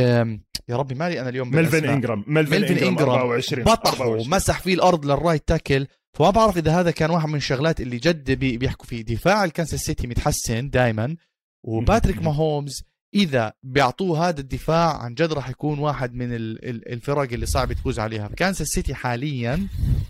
يا 0.69 0.75
ربي 0.75 0.95
مالي 0.95 1.21
أنا 1.21 1.29
اليوم 1.29 1.51
ميلفن 1.55 1.89
إنجرام 1.89 2.23
ميلفن, 2.27 2.51
ميلفن 2.51 2.87
إنجرام 2.87 3.09
24 3.09 3.63
بطح 3.63 4.01
ومسح 4.01 4.59
فيه 4.59 4.73
الأرض 4.73 5.05
لل 5.05 5.17
right 5.17 5.47
tackle. 5.47 5.87
فما 6.13 6.29
بعرف 6.29 6.57
إذا 6.57 6.79
هذا 6.79 6.91
كان 6.91 7.09
واحد 7.09 7.29
من 7.29 7.35
الشغلات 7.35 7.81
اللي 7.81 7.97
جد 7.97 8.31
بي 8.31 8.57
بيحكوا 8.57 8.85
فيه. 8.85 9.01
دفاع 9.01 9.43
الكانساس 9.43 9.79
سيتي 9.79 10.07
متحسن 10.07 10.69
دائما 10.69 11.15
وباتريك 11.63 12.21
ماهومز 12.21 12.83
إذا 13.15 13.53
بيعطوه 13.63 14.29
هذا 14.29 14.39
الدفاع 14.39 14.97
عن 14.97 15.13
جد 15.13 15.33
راح 15.33 15.49
يكون 15.49 15.79
واحد 15.79 16.13
من 16.13 16.27
الفرق 16.63 17.33
اللي 17.33 17.45
صعب 17.45 17.73
تفوز 17.73 17.99
عليها. 17.99 18.27
كانساس 18.27 18.67
سيتي 18.67 18.95
حاليا 18.95 19.67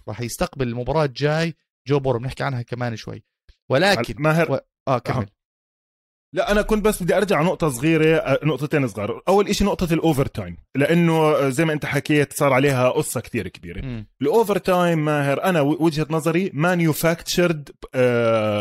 راح 0.08 0.22
يستقبل 0.22 0.68
المباراة 0.68 1.06
الجاي. 1.06 1.56
جو 1.88 2.00
بورو 2.00 2.20
بنحكي 2.20 2.44
عنها 2.44 2.62
كمان 2.62 2.96
شوي. 2.96 3.24
ولكن 3.70 4.16
ماهر. 4.18 4.52
و... 4.52 4.60
آه 4.88 5.00
كمل. 5.00 5.28
لا 6.34 6.52
أنا 6.52 6.62
كنت 6.62 6.86
بس 6.86 7.04
بدي 7.04 7.18
أرجع 7.18 7.42
نقطة 7.42 7.70
صغيرة 7.70 8.40
نقطتين 8.44 8.88
صغار. 8.88 9.22
أول 9.28 9.56
شيء 9.56 9.68
نقطة 9.68 9.94
ال 9.94 10.26
overtime 10.26 10.58
لأنه 10.76 11.50
زي 11.50 11.66
ما 11.66 11.74
أنت 11.74 11.86
حكيت 11.86 12.34
صار 12.34 12.54
عليها 12.54 12.90
قصة 12.90 13.20
كتير 13.20 13.48
كبيرة. 13.48 14.06
ال 14.22 14.58
overtime 14.58 15.06
ماهر 15.06 15.44
أنا 15.44 15.62
وجهة 15.62 16.08
نظري 16.10 16.52
manufactured 16.54 17.70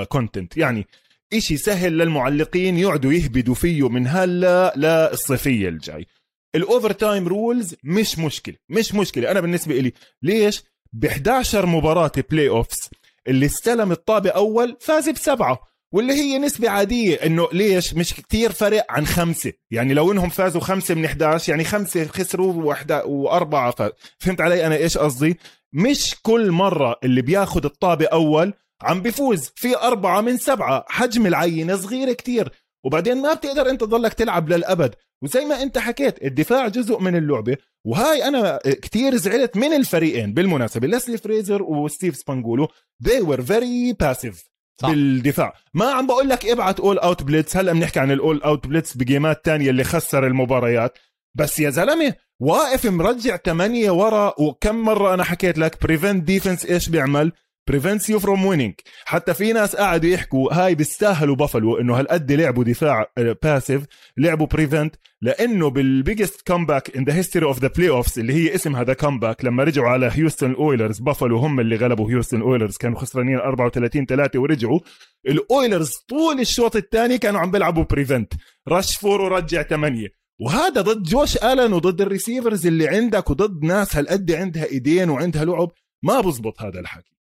content 0.09 0.57
يعني 0.56 0.87
إشي 1.32 1.56
سهل 1.56 1.99
للمعلقين 1.99 2.78
يقعدوا 2.78 3.12
يهبدوا 3.12 3.54
فيه 3.54 3.88
من 3.88 4.06
هلا 4.06 4.73
للصيفية 4.76 5.68
الجاي. 5.68 6.06
ال 6.55 6.93
overtime 6.93 7.28
rules 7.28 7.75
مش 7.85 8.18
مشكلة 8.18 8.54
مش 8.68 8.94
مشكلة. 8.94 9.30
أنا 9.30 9.40
بالنسبة 9.40 9.75
لي 9.75 9.92
ليش؟ 10.23 10.62
ب 10.92 11.04
11 11.04 11.66
مباراة 11.66 12.12
playoffs 12.31 12.90
اللي 13.28 13.46
استلم 13.46 13.92
الطابة 13.92 14.30
أول 14.30 14.76
فاز 14.80 15.08
بسبعة. 15.08 15.75
واللي 15.97 16.12
هي 16.12 16.38
نسبة 16.38 16.71
عادية 16.71 17.15
إنه 17.15 17.49
ليش؟ 17.53 17.95
مش 17.95 18.15
كتير 18.15 18.53
فرق 18.53 18.87
عن 18.88 19.07
خمسة. 19.07 19.53
يعني 19.71 19.95
لو 19.95 20.12
إنهم 20.12 20.29
فازوا 20.29 20.61
خمسة 20.61 20.95
من 20.95 21.05
11 21.05 21.50
يعني 21.50 21.65
خمسة 21.65 22.05
خسروا 22.05 22.53
وحدة 22.53 23.05
وأربعة. 23.07 23.71
فاز 23.71 23.91
فهمت 24.19 24.41
علي 24.41 24.67
أنا 24.67 24.76
إيش 24.76 24.99
قصدي؟ 24.99 25.38
مش 25.73 26.15
كل 26.23 26.50
مرة 26.53 26.97
اللي 27.05 27.23
بياخد 27.23 27.65
الطابة 27.65 28.07
أول 28.07 28.55
عم 28.83 29.03
بيفوز 29.03 29.53
في 29.55 29.76
أربعة 29.76 30.21
من 30.21 30.37
سبعة. 30.37 30.85
حجم 30.88 31.26
العينة 31.26 31.76
صغيرة 31.76 32.12
كتير. 32.12 32.53
وبعدين 32.85 33.23
ما 33.23 33.35
بتقدر 33.35 33.71
أنت 33.71 33.81
تضلك 33.81 34.15
تلعب 34.15 34.49
للأبد. 34.49 34.95
وزي 35.23 35.45
ما 35.45 35.62
أنت 35.62 35.79
حكيت 35.79 36.25
الدفاع 36.25 36.69
جزء 36.69 36.99
من 36.99 37.17
اللعبة. 37.17 37.57
وهاي 37.85 38.25
أنا 38.29 38.59
كتير 38.65 39.17
زعلت 39.17 39.57
من 39.57 39.73
الفريقين. 39.73 40.35
بالمناسبة 40.35 40.87
ليسلي 40.87 41.19
فريزر 41.19 41.62
وستيف 41.62 42.17
سبانيولو 42.16 42.69
they 43.05 43.23
were 43.23 43.41
very 43.41 43.95
passive. 44.05 44.56
صح. 44.80 44.88
بالدفاع. 44.88 45.54
ما 45.75 45.85
عم 45.87 46.06
بقول 46.06 46.28
لك 46.28 46.47
ابعت 46.47 46.80
all 46.81 46.99
out 46.99 47.23
blitz 47.23 47.57
هلا 47.56 47.73
بنحكي 47.73 48.00
عن 48.00 48.11
ال 48.11 48.19
all 48.19 48.43
out 48.43 48.66
blitz 48.66 48.97
ب 48.97 49.05
games 49.05 49.45
تانية 49.45 49.71
اللي 49.71 49.85
خسر 49.85 50.26
المباريات. 50.26 50.99
بس 51.35 51.61
يا 51.61 51.71
زلمة 51.71 52.14
واقف 52.40 52.87
مرجع 52.87 53.37
ثمانية 53.37 53.90
ورا 53.90 54.35
وكم 54.38 54.76
مرة 54.76 55.14
أنا 55.14 55.25
حكيت 55.25 55.59
لك 55.59 55.83
prevent 55.83 56.25
defense 56.25 56.64
إيش 56.66 56.88
بيعمل؟ 56.88 57.33
prevents 57.69 58.11
you 58.11 58.19
from 58.19 58.47
winning 58.47 58.75
حتى 59.04 59.35
في 59.35 59.52
ناس 59.52 59.76
قعدوا 59.76 60.11
يحكوا 60.11 60.52
هاي 60.54 60.75
بيستاهلوا 60.75 61.37
بافلو 61.37 61.76
إنه 61.80 61.99
هالقد 61.99 62.32
لعبوا 62.32 62.64
دفاع 62.64 63.06
passive 63.43 63.85
لعبوا 64.16 64.46
prevent 64.47 64.97
لأنه 65.23 65.70
بال 65.71 66.47
biggest 66.47 66.97
comeback 66.97 67.05
in 67.05 67.14
the 67.14 67.47
history 67.47 67.59
of 67.59 67.69
the 67.69 67.88
playoffs 67.88 68.19
اللي 68.18 68.32
هي 68.32 68.54
اسم 68.54 68.76
هذا 68.76 68.92
comeback 68.93 69.45
لما 69.44 69.64
رجعوا 69.64 69.88
على 69.88 70.11
هيوستن 70.12 70.54
اويلرز 70.54 70.99
بافلو 70.99 71.38
هم 71.38 71.61
اللي 71.61 71.76
غلبوا 71.76 72.11
هيوستن 72.11 72.40
اويلرز 72.40 72.76
كانوا 72.76 72.99
خسرانين 72.99 73.37
34 73.37 74.06
3 74.06 74.38
ورجعوا. 74.38 74.80
الاويلرز 75.28 75.92
طول 76.08 76.40
الشوط 76.40 76.76
الثاني 76.76 77.18
كانوا 77.18 77.40
عم 77.40 77.50
بيلعبوا 77.50 77.85
prevent 77.85 78.33
rush 78.69 78.97
four 78.97 79.21
ورجع 79.20 79.62
8 79.62 80.08
وهذا 80.40 80.80
ضد 80.80 81.02
جوش 81.02 81.37
الن 81.37 81.73
وضد 81.73 82.00
ال 82.00 82.07
receivers 82.07 82.66
اللي 82.66 82.88
عندك 82.88 83.30
وضد 83.30 83.64
ناس 83.64 83.96
هالقد 83.96 84.32
عندها 84.32 84.64
إيدين 84.64 85.11
وعندها 85.11 85.44
لعب. 85.44 85.70
ما 86.02 86.20
بزبط 86.20 86.62
هذا 86.62 86.80
الحكي. 86.80 87.15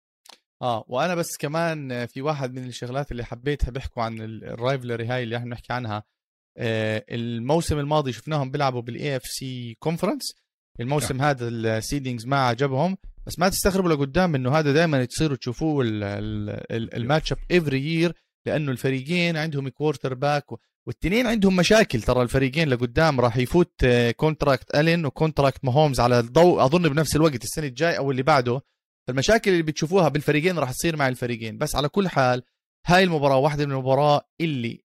آه 0.63 0.85
وأنا 0.87 1.15
بس 1.15 1.37
كمان 1.37 2.05
في 2.05 2.21
واحد 2.21 2.53
من 2.53 2.65
الشغلات 2.65 3.11
اللي 3.11 3.23
حبيتها 3.25 3.71
بيحكوا 3.71 4.03
عن 4.03 4.21
ال 4.21 4.32
rivalry 4.32 5.05
هاي 5.05 5.23
اللي 5.23 5.37
إحنا 5.37 5.45
بنحكي 5.49 5.73
عنها 5.73 6.03
آه 6.57 7.05
الموسم 7.09 7.79
الماضي 7.79 8.13
شفناهم 8.13 8.51
بيلعبوا 8.51 8.81
بال 8.81 9.15
AFC 9.15 9.77
conference 9.79 10.35
الموسم 10.79 11.19
yeah. 11.19 11.21
هذا 11.21 11.47
ال 11.47 11.56
seedings 11.56 12.25
ما 12.25 12.37
عجبهم 12.37 12.97
بس 13.27 13.39
ما 13.39 13.49
تستغربوا 13.49 13.89
لقدام 13.89 14.35
إنه 14.35 14.59
هذا 14.59 14.73
دائما 14.73 15.05
تصيروا 15.05 15.37
تشوفوه 15.37 15.85
ال 16.71 16.81
match 16.81 17.31
up 17.31 17.37
every 17.51 17.79
year 17.79 18.13
لأنه 18.45 18.71
الفريقين 18.71 19.37
عندهم 19.37 19.69
quarterback 19.69 20.45
والتنين 20.87 21.27
عندهم 21.27 21.55
مشاكل. 21.55 22.01
ترى 22.01 22.21
الفريقين 22.21 22.69
لقدام 22.69 23.21
راح 23.21 23.37
يفوت 23.37 23.85
contract 24.15 24.75
الين 24.75 25.05
و 25.05 25.12
contract 25.12 25.65
ماهومز 25.65 25.99
على 25.99 26.19
الضوء. 26.19 26.65
أظن 26.65 26.89
بنفس 26.89 27.15
الوقت 27.15 27.43
السنة 27.43 27.67
الجاي 27.67 27.97
أو 27.97 28.11
اللي 28.11 28.23
بعده. 28.23 28.61
فالمشاكل 29.07 29.51
اللي 29.51 29.63
بتشوفوها 29.63 30.09
بالفريقين 30.09 30.59
راح 30.59 30.71
تصير 30.71 30.95
مع 30.95 31.07
الفريقين. 31.07 31.57
بس 31.57 31.75
على 31.75 31.89
كل 31.89 32.07
حال 32.07 32.43
هاي 32.85 33.03
المباراة 33.03 33.37
واحدة 33.37 33.65
من 33.65 33.71
المباراة 33.71 34.21
اللي 34.41 34.83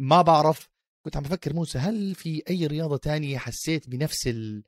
ما 0.00 0.22
بعرف 0.22 0.68
كنت 1.04 1.16
عم 1.16 1.22
بفكر 1.22 1.52
موسى 1.54 1.78
هل 1.78 2.14
في 2.14 2.42
أي 2.50 2.66
رياضة 2.66 2.96
تانية 2.96 3.38
حسيت 3.38 3.88
بنفس 3.90 4.26
ال... 4.26 4.62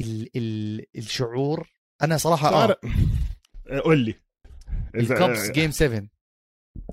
ال... 0.00 0.28
ال... 0.36 0.84
الشعور؟ 0.96 1.68
أنا 2.02 2.16
صراحة 2.16 2.64
آه. 2.64 2.76
قول 3.84 3.98
لي. 3.98 4.14
الكابس 4.94 5.50
game 5.50 5.70
7 5.70 6.02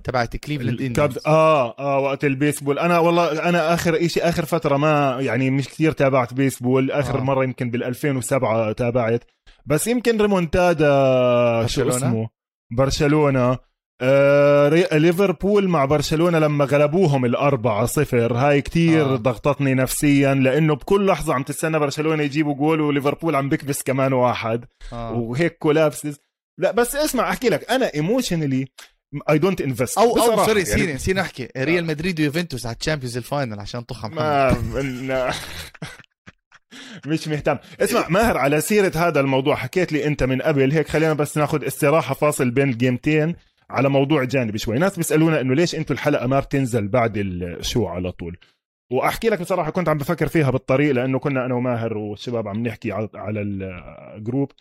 تبعت 0.04 0.36
كليفلاند 0.38 0.82
انديانز 0.82 1.18
آه 1.28 1.80
آه 1.80 2.00
وقت 2.00 2.26
البيسبول. 2.26 2.80
أنا 2.80 3.00
والله 3.00 3.50
أنا 3.50 3.74
آخر 3.74 4.08
شيء 4.08 4.30
آخر 4.30 4.46
فترة 4.46 4.78
ما 4.78 5.18
يعني 5.22 5.50
مش 5.50 5.68
كثير 5.68 5.92
تابعت 5.92 6.34
بيسبول. 6.34 6.92
آخر 6.92 7.18
آه. 7.18 7.24
مرة 7.24 7.44
يمكن 7.44 7.72
بال 7.72 7.84
2007 7.84 8.72
تابعت. 8.72 9.24
بس 9.66 9.88
يمكن 9.88 10.22
ريمونتادا 10.22 11.68
شو 11.68 11.90
اسمه. 11.90 12.30
برشلونة. 12.72 13.58
آه 14.04 14.70
ليفربول 14.98 15.68
مع 15.68 15.86
برشلونة 15.86 16.40
لما 16.40 16.66
غلبوهم 16.66 17.26
الأربعة 17.26 17.86
صفر 17.86 18.34
هاي 18.34 18.62
كتير 18.62 19.14
آه. 19.14 19.16
ضغطتني 19.16 19.74
نفسيا 19.74 20.34
لأنه 20.34 20.76
بكل 20.76 21.06
لحظة 21.06 21.34
عم 21.34 21.44
تستنى 21.44 21.80
برشلونة 21.80 22.24
يجيبوا 22.24 22.54
جول 22.56 22.82
وليفربول 22.82 23.36
عم 23.36 23.50
بكبس 23.50 23.84
كمان 23.84 24.14
واحد. 24.14 24.66
آه. 24.94 25.12
وهيك 25.14 25.58
collapses 25.58 26.20
لا 26.60 26.72
بس 26.72 26.96
اسمع 26.96 27.30
أحكي 27.30 27.50
لك 27.50 27.72
أنا 27.72 27.94
emotionally 27.94 28.68
I 29.30 29.38
don't 29.38 29.62
invest 29.62 29.98
أو 29.98 30.18
أو 30.18 30.46
sorry 30.46 30.62
يعني... 30.62 30.66
سيني 30.66 30.98
سيني 30.98 31.22
أحكي. 31.22 31.48
ريال 31.58 31.86
مدريد 31.86 32.20
ويوفنتوس 32.20 32.66
على 32.66 32.76
ال 32.80 32.84
Champions 32.84 33.18
ال 33.18 33.25
final 33.25 33.60
عشان 33.60 33.82
طخ 33.82 34.06
ما 34.06 34.50
مش 37.08 37.28
مهتم. 37.28 37.58
اسمع 37.80 38.10
ماهر 38.10 38.38
على 38.38 38.62
سيرة 38.62 38.92
هذا 38.96 39.20
الموضوع 39.20 39.56
حكيت 39.56 39.92
لي 39.94 40.06
أنت 40.08 40.24
من 40.24 40.42
قبل 40.42 40.72
هيك 40.72 40.88
خلينا 40.88 41.14
بس 41.14 41.38
ناخذ 41.38 41.66
استراحة 41.68 42.14
فاصل 42.14 42.52
بين 42.52 42.70
ال 42.70 42.78
game 42.78 43.11
تين 43.11 43.36
على 43.70 43.90
موضوع 43.90 44.24
جانبي 44.24 44.58
شوي. 44.58 44.78
ناس 44.80 44.98
بيسألونا 44.98 45.42
إنه 45.42 45.54
ليش 45.56 45.76
أنتم 45.76 45.94
الحلقة 45.94 46.28
ما 46.28 46.40
بتنزل 46.40 46.88
بعد 46.88 47.18
ال 47.18 47.31
show 47.31 47.86
على 47.88 48.12
طول؟ 48.12 48.38
وأحكي 48.92 49.30
لك 49.30 49.40
بصراحة 49.42 49.72
كنت 49.72 49.90
عم 49.90 49.98
بفكر 49.98 50.28
فيها 50.28 50.50
بالطريق 50.52 50.92
لأنه 50.92 51.20
كنا 51.20 51.46
أنا 51.46 51.54
وماهر 51.56 51.98
والشباب 51.98 52.48
عم 52.48 52.68
نحكي 52.68 52.92
على 53.16 53.42
ال 53.42 53.58
group. 53.58 54.52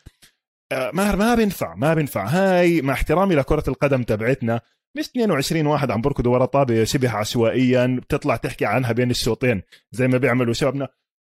آه، 0.72 0.90
ماهر 0.94 1.16
ما 1.16 1.34
بينفع 1.34 1.74
ما 1.74 1.94
بينفع 1.94 2.26
هاي 2.26 2.82
مع 2.82 2.92
احترامي 2.92 3.34
لكرة 3.34 3.64
القدم 3.68 4.02
تبعتنا 4.02 4.60
مش 4.96 5.08
22 5.08 5.66
واحد 5.66 5.90
عم 5.90 6.00
بركضوا 6.00 6.32
ورا 6.32 6.44
طابة 6.44 6.84
شبه 6.84 7.10
عشوائيا 7.10 7.98
بتطلع 8.02 8.36
تحكي 8.36 8.64
عنها 8.66 8.92
بين 8.92 9.10
الشوطين 9.10 9.62
زي 9.92 10.08
ما 10.08 10.18
بيعملوا 10.18 10.54
شبابنا. 10.54 10.88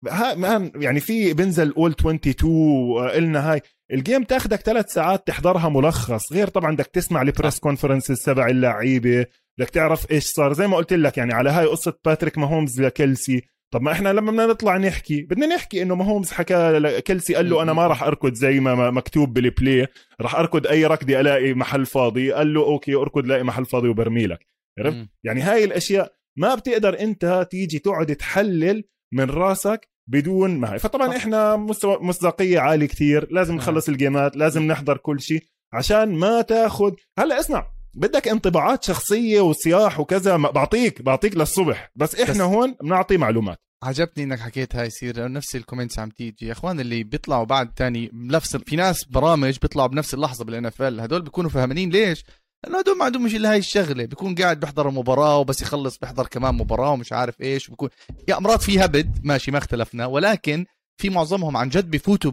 ها 0.09 0.71
يعني 0.75 0.99
في 0.99 1.33
بنزل 1.33 1.73
اول 1.73 1.91
22 1.91 3.09
قلنا 3.09 3.51
هاي. 3.51 3.61
ال 3.91 3.98
game 3.98 4.23
تاخدك 4.23 4.59
ثلاث 4.59 4.93
ساعات 4.93 5.27
تحضرها 5.27 5.69
ملخص. 5.69 6.33
غير 6.33 6.47
طبعا 6.47 6.75
بدك 6.75 6.85
تسمع 6.87 7.21
ال 7.21 7.27
press 7.27 7.59
conferences 7.59 8.23
تبع 8.23 8.47
اللعيبة 8.47 9.25
بدك 9.59 9.69
تعرف 9.69 10.11
إيش 10.11 10.23
صار. 10.23 10.53
زي 10.53 10.67
ما 10.67 10.77
قلت 10.77 10.93
لك 10.93 11.17
يعني 11.17 11.33
على 11.33 11.49
هاي 11.49 11.65
قصة 11.65 11.93
باتريك 12.05 12.37
ماهومز 12.37 12.81
لكلسي 12.81 13.41
طب 13.73 13.81
ما 13.81 13.91
إحنا 13.91 14.09
لما 14.09 14.31
بدنا 14.31 14.45
نطلع 14.45 14.77
نحكي 14.77 15.21
بدنا 15.21 15.45
نحكي 15.45 15.81
إنه 15.81 15.95
ماهومز 15.95 16.31
حكى 16.31 17.01
كلسي 17.01 17.35
قال 17.35 17.49
له 17.49 17.61
أنا 17.61 17.73
ما 17.73 17.87
راح 17.87 18.03
أركض 18.03 18.33
زي 18.33 18.59
ما 18.59 18.91
مكتوب 18.91 19.33
بال 19.33 19.51
play 19.51 19.87
راح 20.21 20.35
أركض 20.35 20.67
أي 20.67 20.85
ركضه 20.85 21.19
ألاقي 21.19 21.53
محل 21.53 21.85
فاضي. 21.85 22.31
قال 22.31 22.53
له 22.53 22.61
okay 22.61 22.95
أركض 22.95 23.25
لاقي 23.25 23.43
محل 23.43 23.65
فاضي 23.65 23.87
وبرميلك 23.87 24.45
عرفت؟ 24.79 24.97
يعني 25.23 25.41
هاي 25.41 25.63
الأشياء 25.63 26.13
ما 26.37 26.55
بتقدر 26.55 26.99
أنت 26.99 27.47
تيجي 27.51 27.79
تقعد 27.79 28.15
تحلل 28.15 28.83
من 29.13 29.29
راسك 29.29 29.90
بدون 30.11 30.57
ما 30.57 30.73
هي 30.73 30.79
فطبعا 30.79 31.17
إحنا 31.17 31.55
مستوى 31.55 31.97
مصداقية 32.01 32.59
عالي 32.59 32.87
كثير 32.87 33.27
لازم 33.31 33.55
نخلص 33.55 33.89
الجيمات 33.89 34.37
لازم 34.37 34.63
نحضر 34.63 34.97
كل 34.97 35.21
شيء 35.21 35.43
عشان 35.73 36.15
ما 36.15 36.41
تاخذ 36.41 36.93
هلأ 37.19 37.39
اسمع 37.39 37.67
بدك 37.93 38.27
انطباعات 38.27 38.83
شخصية 38.83 39.41
وصياح 39.41 39.99
وكذا 39.99 40.37
بعطيك 40.37 41.01
بعطيك 41.01 41.37
للصبح. 41.37 41.91
بس 41.95 42.15
إحنا 42.15 42.33
بس 42.33 42.41
هون 42.41 42.75
بنعطي 42.83 43.17
معلومات. 43.17 43.57
عجبني 43.83 44.23
إنك 44.23 44.39
حكيت 44.39 44.75
هاي 44.75 44.89
سير 44.89 45.31
نفس 45.31 45.55
ال 45.55 45.60
comments 45.60 45.99
عم 45.99 46.09
تيجي. 46.09 46.45
يا 46.45 46.51
إخوان 46.51 46.79
اللي 46.79 47.03
بيطلعوا 47.03 47.43
بعد 47.43 47.73
تاني 47.73 48.09
نفس 48.13 48.57
في 48.57 48.75
ناس 48.75 49.05
برامج 49.05 49.57
بيطلعوا 49.61 49.87
بنفس 49.87 50.13
اللحظة 50.13 50.45
بال 50.45 50.65
NFL 50.65 51.01
هدول 51.01 51.21
بيكونوا 51.21 51.49
فاهمين 51.49 51.89
ليش 51.89 52.25
لأنه 52.65 52.79
هدول 52.79 52.97
ما 52.97 53.05
عندهم 53.05 53.25
إلا 53.25 53.51
هاي 53.51 53.57
الشغلة. 53.57 54.05
بيكون 54.05 54.35
قاعد 54.35 54.59
بيحضر 54.59 54.89
المباراة 54.89 55.37
وبس 55.37 55.61
يخلص 55.61 55.97
بيحضر 55.97 56.27
كمان 56.27 56.55
مباراة 56.55 56.91
ومش 56.91 57.13
عارف 57.13 57.41
إيش 57.41 57.69
وبكون 57.69 57.89
يا 58.27 58.37
أمراض 58.37 58.59
في 58.59 58.85
هبد 58.85 59.19
ماشي 59.23 59.51
ما 59.51 59.57
اختلفنا 59.57 60.05
ولكن 60.05 60.65
في 61.01 61.09
معظمهم 61.09 61.57
عن 61.57 61.69
جد 61.69 61.91
بفوتوا 61.91 62.31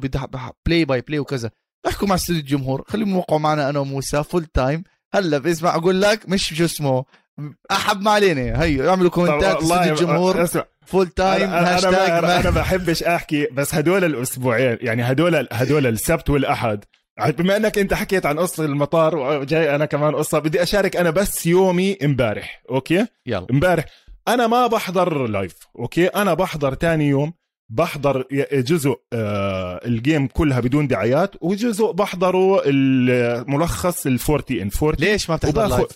play 0.67 0.85
by 0.85 1.01
play 1.01 1.19
وكذا. 1.19 1.51
احكوا 1.89 2.09
مع 2.09 2.15
استوديو 2.15 2.41
الجمهور 2.43 2.85
خليهم 2.89 3.09
يوقعوا 3.09 3.41
معنا 3.41 3.71
أنا 3.71 3.79
وموسى 3.79 4.25
full 4.25 4.45
time 4.45 4.85
هلأ 5.15 5.39
بسمع 5.39 5.75
أقول 5.75 6.03
لك 6.03 6.29
مش 6.29 6.55
شو 6.55 6.65
اسمه 6.65 7.05
أحب 7.71 8.03
ما 8.03 8.11
علينا. 8.11 8.63
هي 8.63 8.89
اعملوا 8.89 9.11
comment 9.11 9.51
ات 9.51 9.57
استوديو 9.57 9.93
الجمهور. 9.95 10.45
اسمع 10.45 10.65
full 10.87 11.07
time 11.09 11.51
أنا, 11.51 11.79
أنا, 11.79 12.19
أنا, 12.19 12.41
أنا 12.41 12.51
بحبش 12.51 13.03
أحكي 13.03 13.47
بس 13.53 13.75
هدول 13.75 14.05
الأسبوعين 14.05 14.79
يعني 14.81 15.03
هدول 15.03 15.49
هدول 15.53 15.87
السبت 15.87 16.31
والأحد 16.31 16.85
بما 17.27 17.57
انك 17.57 17.79
انت 17.79 17.95
حكيت 17.95 18.27
عن 18.27 18.39
قصة 18.39 18.65
المطار 18.65 19.17
وجاي 19.17 19.75
أنا 19.75 19.85
كمان 19.87 20.15
قصة 20.17 20.39
بدي 20.39 20.63
اشارك 20.63 20.97
أنا 20.97 21.11
بس 21.11 21.47
يومي 21.47 21.99
امبارح 22.05 22.63
okay؟ 22.71 23.07
يلا. 23.27 23.47
امبارح. 23.51 23.85
أنا 24.29 24.47
ما 24.47 24.67
بحضر 24.67 25.27
live 25.27 25.55
okay؟ 25.79 26.07
أنا 26.07 26.35
بحضر 26.35 26.75
تاني 26.75 27.09
يوم 27.09 27.33
بحضر 27.73 28.25
جزء 28.53 28.97
آه 29.13 29.81
ال 29.87 29.95
game 29.95 30.27
كلها 30.27 30.61
بدون 30.61 30.87
دعايات 30.87 31.35
وجزء 31.41 31.93
بحضره 31.93 32.63
الملخص 32.67 34.07
ال 34.07 34.19
40 34.31 34.43
in 34.61 34.71
40 34.83 34.95
ليش 34.99 35.31
ما 35.31 35.37
بتحضر 35.37 35.67
live؟ 35.67 35.87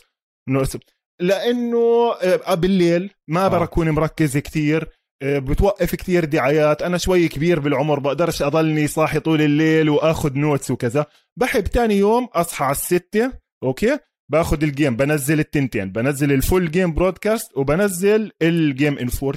لأنه 1.20 2.12
آه 2.46 2.54
بالليل 2.54 3.10
ما 3.28 3.44
آه. 3.44 3.48
بكون 3.48 3.90
مركز 3.90 4.38
كثير 4.38 4.88
بتوقف 5.22 5.94
كثير 5.94 6.24
دعايات. 6.24 6.82
أنا 6.82 6.98
شوي 6.98 7.28
كبير 7.28 7.60
بالعمر 7.60 7.98
بقدرش 7.98 8.42
أضلني 8.42 8.86
صاحي 8.86 9.20
طول 9.20 9.42
الليل 9.42 9.90
وآخذ 9.90 10.38
notes 10.38 10.70
وكذا. 10.70 11.06
بحب 11.36 11.64
تاني 11.64 11.94
يوم 11.94 12.24
أصحى 12.24 12.64
على 12.64 12.72
الستة 12.72 13.32
okay? 13.62 13.98
باخذ 14.32 14.62
ال 14.62 14.69
game 14.69 14.96
بنزل 14.96 15.40
التنتين 15.40 15.92
بنزل 15.92 16.32
ال 16.32 16.40
full 16.40 16.70
game 16.70 16.94
broadcast 16.94 17.56
وبنزل 17.56 18.32
ال 18.42 18.54
game 18.54 18.98
in 18.98 19.08
40 19.22 19.36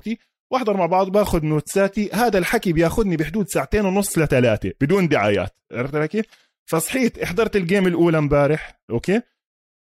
واحضر 0.53 0.77
مع 0.77 0.85
بعض 0.85 1.09
باخذ 1.09 1.45
notes 1.45 1.91
اتي 1.91 2.09
هذا 2.13 2.37
الحكي 2.37 2.73
بياخذني 2.73 3.17
بحدود 3.17 3.47
ساعتين 3.47 3.85
ونص 3.85 4.17
لثلاثة 4.17 4.71
بدون 4.81 5.07
دعايات. 5.07 5.57
عرفت 5.71 5.97
كيف؟ 5.97 6.25
فصحيت 6.69 7.23
حضرت 7.23 7.55
ال 7.55 7.61
game 7.61 7.87
الأولى 7.87 8.17
امبارح 8.17 8.81
okay? 8.89 9.21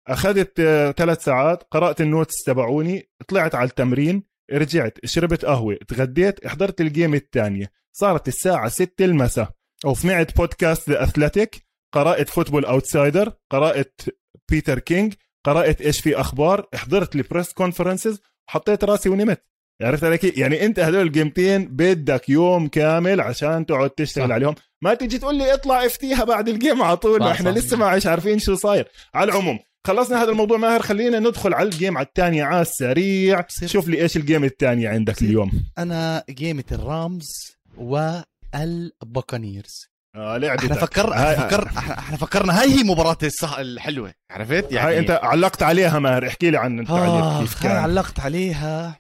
أخذت 0.09 0.61
آه، 0.61 0.91
ثلاث 0.91 1.25
ساعات 1.25 1.63
قرأت 1.71 2.01
ال 2.01 2.08
notes 2.08 2.43
تبعوني 2.47 3.09
طلعت 3.29 3.55
على 3.55 3.69
التمرين. 3.69 4.23
رجعت 4.53 4.99
شربت 5.05 5.45
قهوة 5.45 5.79
تغديت 5.89 6.47
حضرت 6.47 6.81
ال 6.81 6.88
game 6.88 7.15
الثانية 7.15 7.71
صارت 7.93 8.29
الساعة 8.29 8.69
6 8.69 9.05
المساء. 9.05 9.51
وسمعت 9.85 10.37
بودكاست 10.37 10.91
The 10.91 11.03
Athletic 11.03 11.67
قرأت 11.93 12.29
Football 12.29 12.65
Outsiders 12.65 13.33
قرأت 13.51 14.01
بيتر 14.51 14.79
كينج 14.79 15.15
قرأت 15.45 15.81
إيش 15.81 16.01
في 16.01 16.21
أخبار 16.21 16.67
حضرت 16.75 17.17
ال 17.17 17.23
press 17.23 17.53
conferences 17.53 18.21
وحطيت 18.49 18.85
راسي 18.85 19.09
ونمت. 19.09 19.45
عرفت 19.83 20.05
علي 20.05 20.19
يعني 20.37 20.65
أنت 20.65 20.81
هدول 20.81 21.07
الجيمتين 21.07 21.65
بدك 21.65 22.29
يوم 22.29 22.69
كامل 22.69 23.21
عشان 23.21 23.67
تقعد 23.67 23.91
تشتغل 23.91 24.29
صح. 24.29 24.35
عليهم. 24.35 24.55
ما 24.83 24.95
تيجي 24.95 25.19
تقول 25.19 25.35
لي 25.39 25.55
اطلع 25.55 25.87
افتيها 25.87 26.25
بعد 26.25 26.49
ال 26.49 26.56
game 26.56 26.83
على 26.83 26.97
طول 26.97 27.23
إحنا 27.23 27.51
لسه 27.51 27.77
ما 27.77 27.87
عارفين 27.87 28.39
شو 28.39 28.55
صاير. 28.55 28.89
على 29.15 29.31
العموم 29.31 29.59
خلصنا 29.89 30.23
هذا 30.23 30.31
الموضوع 30.31 30.59
ماهر 30.59 30.83
خلينا 30.83 31.19
ندخل 31.19 31.55
على 31.55 31.69
ال 31.69 31.75
game 31.75 31.99
على 31.99 32.07
الثانية 32.07 32.45
على 32.45 32.61
السريع. 32.61 33.47
شوف 33.67 33.89
لي 33.89 34.03
إيش 34.03 34.17
ال 34.17 34.22
game 34.22 34.45
الثانية 34.45 34.89
عندك 34.89 35.23
اليوم. 35.23 35.51
أنا 35.79 36.25
جيمة 36.31 36.65
الرامز 36.73 37.57
والبوكانيرز 37.77 39.87
آه 40.17 40.37
لعبتك. 40.37 40.65
إحنا 40.65 40.77
فكر 40.77 41.13
إحنا 41.13 41.49
فكر 41.49 41.69
إحنا 41.79 42.17
فكرنا 42.17 42.61
هاي 42.61 42.71
هي 42.71 42.83
مباراة 42.83 43.19
الصح 43.23 43.59
الحلوة 43.59 44.15
عرفت؟ 44.31 44.73
يعني 44.73 44.89
هاي 44.89 44.99
أنت 44.99 45.11
علقت 45.11 45.63
عليها 45.63 45.99
ماهر 45.99 46.27
احكي 46.27 46.51
لي 46.51 46.57
عن 46.57 46.87
آه 46.87 47.41
كيف 47.41 47.63
كان. 47.63 47.77
علقت 47.77 48.21
عليها 48.21 48.99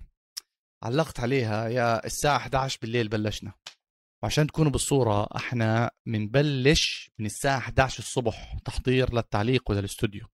علقت 0.82 1.20
عليها 1.20 1.68
يا 1.68 2.06
الساعة 2.06 2.36
11 2.36 2.78
بالليل 2.82 3.08
بلشنا. 3.08 3.52
وعشان 4.22 4.46
تكونوا 4.46 4.72
بالصورة 4.72 5.28
إحنا 5.36 5.90
بنبلش 6.06 7.10
من 7.18 7.26
الساعة 7.26 7.58
11 7.58 7.98
الصبح 7.98 8.56
تحضير 8.64 9.14
للتعليق 9.14 9.70
وللاستوديو 9.70 10.26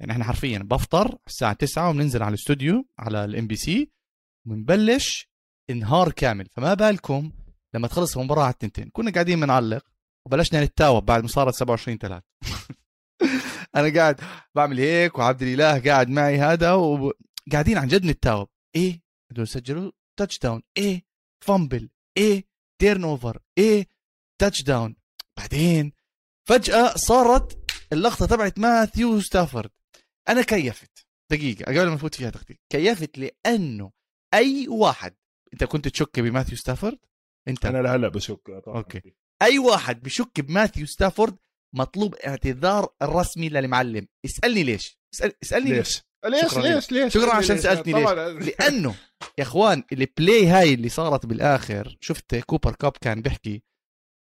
يعني 0.00 0.12
إحنا 0.12 0.24
حرفيا 0.24 0.58
بفطر 0.58 1.18
الساعة 1.26 1.52
9 1.52 1.90
وبننزل 1.90 2.22
على 2.22 2.28
الاستوديو 2.34 2.86
على 2.98 3.24
الام 3.24 3.46
بي 3.46 3.56
سي 3.56 3.90
وبنبلش 4.46 5.28
إنهار 5.70 6.12
كامل. 6.12 6.48
فما 6.52 6.74
بالكم 6.74 7.32
لما 7.74 7.88
تخلص 7.88 8.16
المباراة 8.18 8.42
على 8.42 8.52
التنتين. 8.52 8.90
كنا 8.92 9.10
قاعدين 9.10 9.40
بنعلق 9.40 9.84
وبلشنا 10.26 10.64
نتاوب 10.64 11.06
بعد 11.06 11.22
ما 11.22 11.28
صارت 11.28 11.54
27 11.54 11.98
3 11.98 12.22
أنا 13.76 13.94
قاعد 13.94 14.20
بعمل 14.54 14.78
هيك 14.78 15.18
وعبد 15.18 15.42
الإله 15.42 15.90
قاعد 15.90 16.08
معي 16.08 16.38
هذا 16.38 16.72
وقاعدين 16.72 17.78
عن 17.78 17.88
جد 17.88 18.04
نتاوب. 18.04 18.48
إيه؟ 18.76 19.02
هدول 19.32 19.48
سجلوا 19.48 19.92
touchdown 20.18 20.62
إيه؟ 20.76 21.04
fumble 21.44 21.90
إيه؟ 22.16 22.44
turnover 22.80 23.38
إيه؟ 23.58 23.86
touchdown 24.40 24.96
بعدين 25.38 25.92
فجأة 26.48 26.96
صارت 26.96 27.58
اللقطة 27.92 28.26
تبعت 28.26 28.58
ماثيو 28.58 29.20
ستافورد 29.20 29.70
أنا 30.28 30.42
كيفت. 30.42 31.06
دقيقة 31.32 31.64
قبل 31.64 31.88
ما 31.88 31.94
نفوت 31.94 32.14
فيها 32.14 32.30
تختي 32.30 32.58
كيفت 32.72 33.18
لأنه 33.18 33.92
أي 34.34 34.68
واحد 34.68 35.14
أنت 35.52 35.64
كنت 35.64 35.88
تشك 35.88 36.20
بماثيو 36.20 36.56
ستافورد؟ 36.56 36.98
أنت. 37.48 37.66
أنا 37.66 37.82
لهلا 37.82 38.08
بشك. 38.08 38.60
طبعا. 38.66 38.76
okay. 38.76 39.14
أي 39.42 39.58
واحد 39.58 40.02
بشك 40.02 40.40
بماثيو 40.40 40.86
ستافورد 40.86 41.36
مطلوب 41.74 42.14
اعتذار 42.14 42.94
الرسمي 43.02 43.48
للمعلم. 43.48 44.08
اسألني 44.24 44.62
ليش. 44.62 44.98
اسأل... 45.14 45.32
اسألني 45.42 45.72
ليش؟ 45.72 46.02
ليش. 46.26 46.50
شكرا 46.50 46.62
ليش؟ 46.62 46.92
ليش؟ 46.92 47.14
شكرا 47.14 47.34
عشان 47.34 47.58
سألتني 47.58 47.92
ليش. 47.92 48.10
لأنه 48.48 48.94
يا 49.38 49.42
إخوان 49.42 49.82
ال 49.92 50.03
play 50.03 50.46
هاي 50.46 50.74
اللي 50.74 50.88
صارت 50.88 51.26
بالآخر 51.26 51.96
شفت 52.00 52.34
كوبر 52.36 52.74
كاب 52.74 52.92
كان 53.00 53.22
بيحكي 53.22 53.62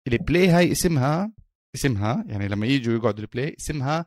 ال 0.08 0.16
play 0.16 0.48
هاي 0.48 0.72
اسمها 0.72 1.32
اسمها 1.74 2.24
يعني 2.28 2.48
لما 2.48 2.66
يجوا 2.66 2.94
يقعدوا 2.94 3.20
ال 3.24 3.31
play 3.31 3.56
اسمها 3.60 4.06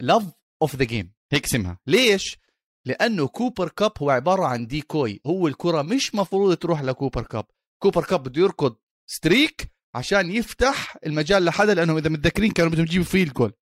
love 0.00 0.32
of 0.62 0.76
the 0.76 0.84
game 0.84 1.12
هيك 1.32 1.44
اسمها 1.44 1.78
ليش؟ 1.86 2.38
لأنه 2.86 3.28
كوبر 3.28 3.68
كاب 3.68 3.92
هو 4.02 4.10
عبارة 4.10 4.44
عن 4.46 4.66
decoy 4.66 5.20
هو 5.26 5.48
الكرة 5.48 5.82
مش 5.82 6.14
مفروض 6.14 6.56
تروح 6.56 6.82
لكوبر 6.82 7.22
كاب. 7.22 7.44
كوبر 7.78 8.04
كاب 8.04 8.22
بده 8.22 8.42
يركض 8.42 8.76
streak 9.06 9.72
عشان 9.94 10.30
يفتح 10.30 10.96
المجال 11.06 11.44
لحدا 11.44 11.74
لأنه 11.74 11.98
إذا 11.98 12.10
متذكرين 12.10 12.50
كانوا 12.50 12.70
بدهم 12.70 12.84
يجيبوا 12.84 13.04
field 13.06 13.22
goal 13.22 13.52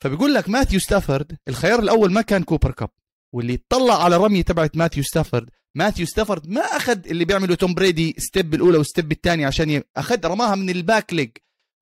فبيقول 0.00 0.34
لك 0.34 0.48
ماثيو 0.48 0.80
ستافورد 0.80 1.36
الخيار 1.48 1.78
الأول 1.78 2.12
ما 2.12 2.22
كان 2.22 2.42
كوبر 2.42 2.70
كاب. 2.70 2.90
واللي 3.32 3.60
طلع 3.68 4.04
على 4.04 4.16
رمية 4.16 4.42
تبعت 4.42 4.76
ماثيو 4.76 5.02
ستافورد 5.02 5.50
ماثيو 5.74 6.06
ستافورد 6.06 6.48
ما 6.48 6.60
أخذ 6.60 7.08
اللي 7.08 7.24
بيعمله 7.24 7.54
توم 7.54 7.74
بريدي 7.74 8.14
step 8.18 8.54
الاولى 8.54 8.78
وال 8.78 8.89
step 8.89 9.12
الثانية 9.12 9.46
عشان 9.46 9.70
ي... 9.70 9.82
أخذ 9.96 10.26
رماها 10.26 10.54
من 10.54 10.70
ال 10.70 10.79
back 10.79 11.14
leg 11.14 11.30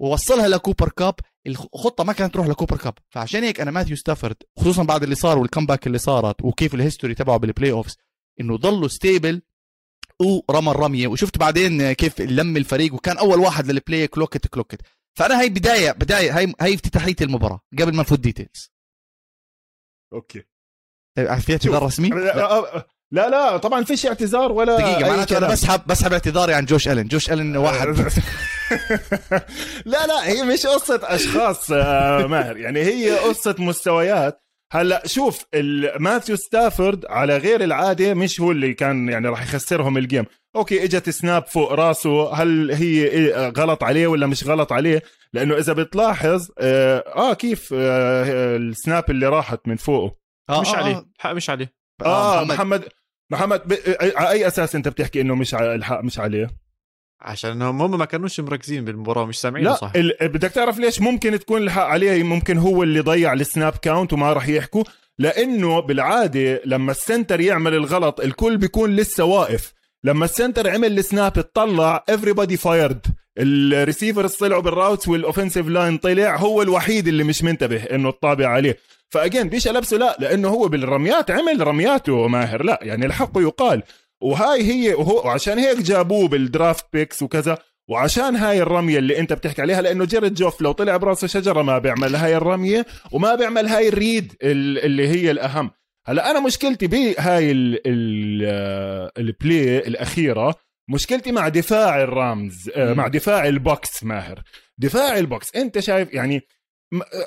ووصلها 0.00 0.48
لكوبر 0.48 0.88
كاب. 0.88 1.14
الخطه 1.48 2.04
ما 2.04 2.12
كانت 2.12 2.34
تروح 2.34 2.46
لكوبر 2.46 2.76
كاب. 2.76 2.94
فعشان 3.10 3.44
هيك 3.44 3.60
أنا 3.60 3.70
ماثيو 3.70 3.96
ستافورد 3.96 4.36
خصوصا 4.58 4.82
بعد 4.82 5.02
اللي 5.02 5.14
صار 5.14 5.38
وال 5.38 5.48
comeback 5.48 5.86
اللي 5.86 5.98
صارت 5.98 6.42
وكيف 6.42 6.74
ال 6.74 6.79
history 6.79 7.14
تبعه 7.14 7.36
بال 7.36 7.70
playoffs 7.72 7.96
إنه 8.40 8.56
ضلوا 8.56 8.88
stable 8.88 9.42
ورمى 10.20 10.70
الرمية. 10.70 11.06
وشفت 11.06 11.38
بعدين 11.38 11.92
كيف 11.92 12.20
لم 12.20 12.56
الفريق 12.56 12.94
وكان 12.94 13.18
أول 13.18 13.38
واحد 13.38 13.70
لل 13.70 13.82
play 13.82 14.06
clock 14.08 14.35
it 14.35 14.46
clock 14.46 14.70
it 14.70 14.80
فأنا 15.18 15.40
هي 15.40 15.48
بداية 15.48 15.92
بداية 15.92 16.38
هي 16.38 16.52
هي 16.60 16.74
افتتاحية 16.74 17.16
المباراة 17.20 17.60
قبل 17.78 17.94
ما 17.94 18.02
نفوت 18.02 18.20
details 18.20 18.72
okay. 20.12 20.44
في 21.16 21.52
اعتذار 21.52 21.82
رسمي؟ 21.82 22.08
لا. 22.08 22.88
لا 23.12 23.28
لا 23.28 23.56
طبعا 23.56 23.84
فيش 23.84 24.06
اعتذار 24.06 24.52
ولا 24.52 24.78
دقيقة 24.78 25.10
معناته 25.10 25.38
أنا 25.38 25.48
بسحب 25.48 25.86
بسحب 25.86 26.12
اعتذاري 26.12 26.54
عن 26.54 26.64
جوش 26.64 26.88
الن، 26.88 27.08
جوش 27.08 27.30
الن 27.30 27.56
واحد. 27.56 27.88
لا 29.92 30.06
لا 30.06 30.28
هي 30.28 30.42
مش 30.42 30.66
قصة 30.66 31.00
أشخاص 31.02 31.70
آه، 31.72 32.26
ماهر. 32.26 32.56
يعني 32.56 32.80
هي 32.80 33.18
قصة 33.18 33.54
مستويات. 33.58 34.42
هلأ 34.72 35.02
شوف 35.06 35.44
ماثيو 35.98 36.36
ستافورد 36.36 37.06
على 37.06 37.36
غير 37.36 37.64
العادة 37.64 38.14
مش 38.14 38.40
هو 38.40 38.50
اللي 38.52 38.74
كان 38.74 39.08
يعني 39.08 39.28
راح 39.28 39.42
يخسرهم 39.42 39.96
ال 39.98 40.02
game. 40.02 40.24
okay 40.56 40.84
إجت 40.84 41.10
snap 41.10 41.46
فوق 41.46 41.72
راسه. 41.72 42.34
هل 42.34 42.70
هي 42.70 43.04
إيه، 43.04 43.48
غلط 43.48 43.84
عليه 43.84 44.06
ولا 44.06 44.26
مش 44.26 44.44
غلط 44.44 44.72
عليه؟ 44.72 45.02
لأنه 45.32 45.56
إذا 45.58 45.72
بتلاحظ 45.72 46.48
آه, 46.58 46.98
آه 47.16 47.34
كيف 47.34 47.74
آه 47.76 48.56
ال 48.56 48.67
snap 48.67 49.10
اللي 49.10 49.26
راحت 49.26 49.60
من 49.68 49.76
فوقه. 49.76 50.16
آه 50.50 50.60
مش 50.60 50.68
آه 50.68 50.76
عليه. 50.76 51.04
الحق 51.16 51.30
آه. 51.30 51.34
مش 51.34 51.50
عليه. 51.50 51.72
آه, 52.04 52.40
آه 52.40 52.44
محمد. 52.44 52.54
محمد, 52.54 52.88
محمد 53.30 53.68
ب... 53.68 53.74
على 54.16 54.30
أي 54.30 54.46
أساس 54.46 54.74
أنت 54.74 54.88
بتحكي 54.88 55.20
إنه 55.20 55.34
مش 55.34 55.54
الحق 55.54 56.00
مش 56.00 56.18
عليه؟ 56.18 56.50
عشان 57.20 57.62
هم 57.62 57.98
ما 57.98 58.04
كانوش 58.04 58.40
مركزين 58.40 58.84
بالمباراة 58.84 59.24
مش 59.26 59.40
سامعين 59.40 59.74
صح؟ 59.74 59.92
ال... 59.96 60.12
بدك 60.22 60.50
تعرف 60.50 60.78
ليش 60.78 61.00
ممكن 61.00 61.38
تكون 61.38 61.62
الحق 61.62 61.82
عليه 61.82 62.22
ممكن 62.22 62.58
هو 62.58 62.82
اللي 62.82 63.00
ضيع 63.00 63.32
ال 63.32 63.40
snap 63.40 63.72
count 63.72 64.12
وما 64.12 64.32
راح 64.32 64.48
يحكوا؟ 64.48 64.84
لأنه 65.18 65.80
بالعادة 65.80 66.60
لما 66.64 66.92
ال 66.92 66.99
center 66.99 67.40
يعمل 67.40 67.74
الغلط 67.74 68.20
الكل 68.20 68.56
بيكون 68.56 68.96
لسه 68.96 69.24
واقف. 69.24 69.72
لما 70.04 70.24
ال 70.24 70.31
center 70.31 70.70
عمل 70.70 70.98
ال 70.98 71.06
snap 71.06 71.38
اطلع 71.38 72.04
everybody 72.10 72.54
fired 72.54 73.06
ال 73.38 73.48
receivers 73.48 74.34
طلعوا 74.34 74.62
بال 74.62 74.74
routes 74.74 75.08
وال 75.08 75.19
offensive 75.19 75.68
line 75.68 75.98
طلع 75.98 76.36
هو 76.36 76.62
الوحيد 76.62 77.08
اللي 77.08 77.24
مش 77.24 77.42
منتبه 77.44 77.82
إنه 77.82 78.08
الطابة 78.08 78.48
عليه. 78.48 78.76
فأجين 79.10 79.48
بيش 79.48 79.68
لبسه 79.68 79.96
لا 79.96 80.16
لأنه 80.20 80.48
هو 80.48 80.68
بالرميات 80.68 81.30
عمل 81.30 81.66
رمياته 81.66 82.28
ماهر. 82.28 82.62
لا 82.62 82.78
يعني 82.82 83.06
الحق 83.06 83.32
يقال. 83.36 83.82
وهاي 84.22 84.62
هي 84.62 84.94
وهو 84.94 85.26
وعشان 85.26 85.58
هيك 85.58 85.78
جابوه 85.78 86.28
بالدرافت 86.28 86.86
بيكس 86.92 87.22
وكذا 87.22 87.58
وعشان 87.88 88.36
هاي 88.36 88.62
الرمية 88.62 88.98
اللي 88.98 89.18
انت 89.18 89.32
بتحكي 89.32 89.62
عليها 89.62 89.82
لأنه 89.82 90.04
جيرد 90.04 90.34
جوف 90.34 90.60
لو 90.60 90.72
طلع 90.72 90.96
برأسه 90.96 91.26
شجرة 91.26 91.62
ما 91.62 91.78
بيعمل 91.78 92.16
هاي 92.16 92.36
الرمية 92.36 92.86
وما 93.12 93.34
بيعمل 93.34 93.66
هاي 93.66 93.88
الريد 93.88 94.32
اللي 94.42 95.08
هي 95.08 95.30
الأهم. 95.30 95.70
هلأ 96.06 96.30
أنا 96.30 96.40
مشكلتي 96.40 96.86
بهاي 96.86 97.52
البلاي 99.18 99.78
الأخيرة 99.78 100.54
مشكلتي 100.90 101.32
مع 101.32 101.48
دفاع 101.48 102.02
الرامز 102.02 102.70
آه، 102.76 102.94
مع 102.94 103.08
دفاع 103.08 103.46
البوكس 103.48 104.04
ماهر. 104.04 104.42
دفاع 104.78 105.18
البوكس 105.18 105.56
انت 105.56 105.78
شايف 105.78 106.14
يعني 106.14 106.40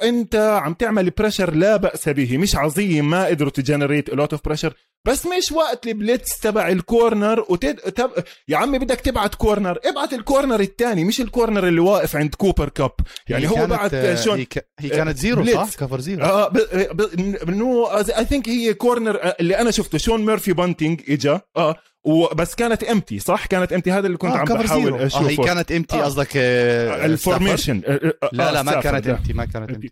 انت 0.03 0.35
عم 0.35 0.73
تعمل 0.73 1.09
pressure 1.09 1.53
لا 1.53 1.77
بأس 1.77 2.09
به. 2.09 2.37
مش 2.37 2.55
عظيم 2.55 3.09
ما 3.09 3.25
قدروا 3.25 3.51
generate 3.51 4.09
lot 4.09 4.33
of 4.33 4.41
pressure 4.45 4.73
بس 5.07 5.25
مش 5.25 5.51
وقت 5.51 5.87
ال 5.87 5.96
blitz 5.96 6.39
تبع 6.39 6.69
ال 6.69 6.80
corner 6.80 7.45
وتد... 7.49 7.75
تب... 7.75 8.11
يا 8.47 8.57
عمي 8.57 8.79
بدك 8.79 8.99
تبعت 8.99 9.35
corner 9.35 9.79
ابعت 9.85 10.13
ال 10.13 10.20
corner 10.20 10.59
الثاني 10.59 11.03
مش 11.03 11.21
ال 11.21 11.28
corner 11.28 11.67
اللي 11.67 11.81
واقف 11.81 12.15
عند 12.15 12.35
كوبر 12.35 12.69
كاب 12.69 12.91
يعني 13.29 13.49
هو 13.49 13.67
بعت 13.67 14.15
شون 14.15 14.37
هي, 14.37 14.45
ك... 14.45 14.69
هي 14.79 14.89
كانت 14.89 15.17
zero 15.17 15.41
blitz. 15.41 15.59
صح 15.59 15.75
cover 15.85 15.99
zero 15.99 16.25
آه 16.25 16.47
ب... 16.47 16.57
ب... 16.91 17.49
no 17.49 17.85
I 17.85 18.25
think 18.25 18.49
هي 18.49 18.73
corner 18.73 19.33
اللي 19.39 19.57
أنا 19.57 19.71
شفته 19.71 19.97
شون 19.97 20.25
ميرفي 20.25 20.53
بانتينج 20.53 21.01
إجا. 21.09 21.41
آه 21.57 21.75
وبس 22.05 22.55
كانت 22.55 22.83
empty 22.83 23.19
صح؟ 23.19 23.45
كانت 23.45 23.73
empty 23.73 23.91
هذا 23.91 24.07
اللي 24.07 24.17
كنت 24.17 24.31
آه 24.31 24.37
عم 24.37 24.45
بحاول 24.45 24.93
اشوفه 25.01 25.25
آه 25.25 25.29
هي 25.29 25.35
كانت 25.35 25.71
empty 25.71 25.95
آه. 25.95 26.03
قصدك 26.03 26.29
آه 26.35 27.05
ال 27.05 27.13
formation 27.13 27.81
آه 27.85 28.13
لا 28.33 28.51
لا 28.51 28.63
ما 28.63 28.79
كانت 28.81 29.07
empty 29.07 29.33
ما 29.33 29.45
كانت 29.45 29.69
empty 29.69 29.91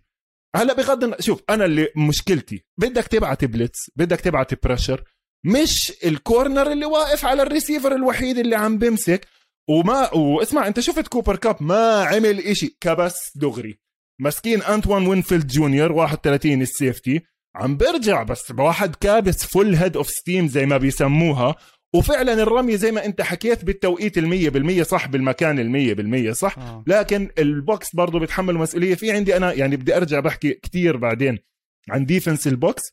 هلا 0.56 0.74
بغض 0.74 1.22
شوف 1.22 1.42
أنا 1.50 1.66
اللي 1.66 1.88
مشكلتي 1.96 2.64
بدك 2.78 3.04
تبعت 3.08 3.46
blitz 3.46 3.92
بدك 3.96 4.22
تبعت 4.22 4.66
pressure 4.66 5.04
مش 5.46 5.94
ال 6.06 6.15
corner 6.15 6.72
اللي 6.72 6.86
واقف 6.86 7.26
على 7.26 7.44
الريسيفر 7.44 7.96
الوحيد 7.96 8.38
اللي 8.38 8.56
عم 8.56 8.78
بمسك. 8.78 9.28
وما 9.70 10.14
واسمع 10.14 10.68
أنت 10.68 10.80
شفت 10.80 11.08
كوبر 11.08 11.36
كاب 11.36 11.64
ما 11.64 12.04
عمل 12.04 12.40
إشي. 12.40 12.78
كبس 12.82 13.32
دغري. 13.36 13.80
مسكين 14.22 14.62
انتوان 14.62 15.08
وينفيلد 15.08 15.48
جونيور 15.48 15.92
31 15.92 16.62
ال 16.62 16.70
safety 16.70 17.22
عم 17.56 17.78
برجع 17.78 18.24
بس 18.24 18.52
بواحد 18.52 18.96
كابس 18.96 19.46
full 19.46 19.76
head 19.76 19.98
of 19.98 20.10
steam 20.10 20.48
زي 20.48 20.66
ما 20.66 20.78
بيسموها. 20.78 21.56
وفعلا 21.96 22.34
الرمي 22.34 22.78
زي 22.78 22.92
ما 22.92 23.06
أنت 23.06 23.22
حكيت 23.22 23.66
بالتوقيت 23.66 24.18
المية 24.18 24.50
بالمية 24.50 24.84
صح 24.84 25.08
بالمكان 25.08 25.60
المية 25.60 25.94
بالمية 25.94 26.32
صح. 26.32 26.58
آه. 26.60 26.84
لكن 26.88 27.30
البوكس 27.40 27.96
برضه 27.96 28.20
بيتحمل 28.20 28.56
مسؤولية. 28.56 28.96
في 28.96 29.12
عندي 29.12 29.38
أنا 29.38 29.54
يعني 29.54 29.76
بدي 29.76 29.98
أرجع 29.98 30.20
بحكي 30.20 30.54
كتير 30.54 30.98
بعدين 30.98 31.38
عن 31.90 32.06
defense 32.06 32.48
ال 32.48 32.55
Bucs 32.55 32.84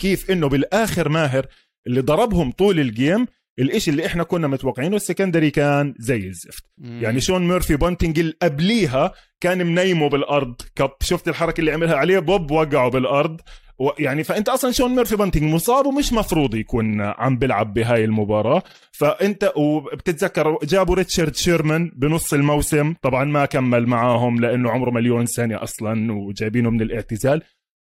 كيف 0.00 0.30
إنه 0.30 0.48
بالآخر 0.48 1.08
ماهر 1.08 1.46
اللي 1.86 2.00
ضربهم 2.00 2.52
طول 2.52 2.80
ال 2.80 2.89
game 2.89 3.26
الإشي 3.58 3.90
اللي 3.90 4.06
إحنا 4.06 4.22
كنا 4.22 4.48
متوقعينه 4.48 4.96
ال 4.96 5.01
secondary 5.01 5.50
كان 5.50 5.94
زي 5.98 6.26
الزفت. 6.28 6.64
مم. 6.78 7.02
يعني 7.02 7.20
شون 7.20 7.48
ميرفي 7.48 7.76
بونتنج 7.76 8.18
اللي 8.18 8.34
قبليها 8.42 9.12
كان 9.40 9.66
منيمه 9.66 10.08
بالأرض. 10.08 10.54
كب 10.76 10.90
شفت 11.02 11.28
الحركة 11.28 11.60
اللي 11.60 11.72
عملها 11.72 11.96
عليه؟ 11.96 12.18
بوب 12.18 12.50
وقعه 12.50 12.90
بالأرض. 12.90 13.40
يعني 13.98 14.24
فأنت 14.24 14.48
أصلا 14.48 14.72
شون 14.72 14.96
ميرفي 14.96 15.16
بونتنج 15.16 15.42
مصاب 15.42 15.86
ومش 15.86 16.12
مفروض 16.12 16.54
يكون 16.54 17.00
عم 17.00 17.38
بيلعب 17.38 17.74
بهاي 17.74 18.04
المباراة. 18.04 18.62
فأنت 18.92 19.52
وبتتذكر 19.56 20.58
جابوا 20.64 20.94
ريتشارد 20.94 21.36
شيرمان 21.36 21.92
بنص 21.96 22.32
الموسم. 22.32 22.94
طبعا 23.02 23.24
ما 23.24 23.44
كمل 23.46 23.86
معاهم 23.86 24.40
لأنه 24.40 24.70
عمره 24.70 24.90
مليون 24.90 25.26
سنة 25.26 25.62
أصلا 25.62 26.12
وجايبينه 26.12 26.70
من 26.70 26.80
الاعتزال. 26.80 27.42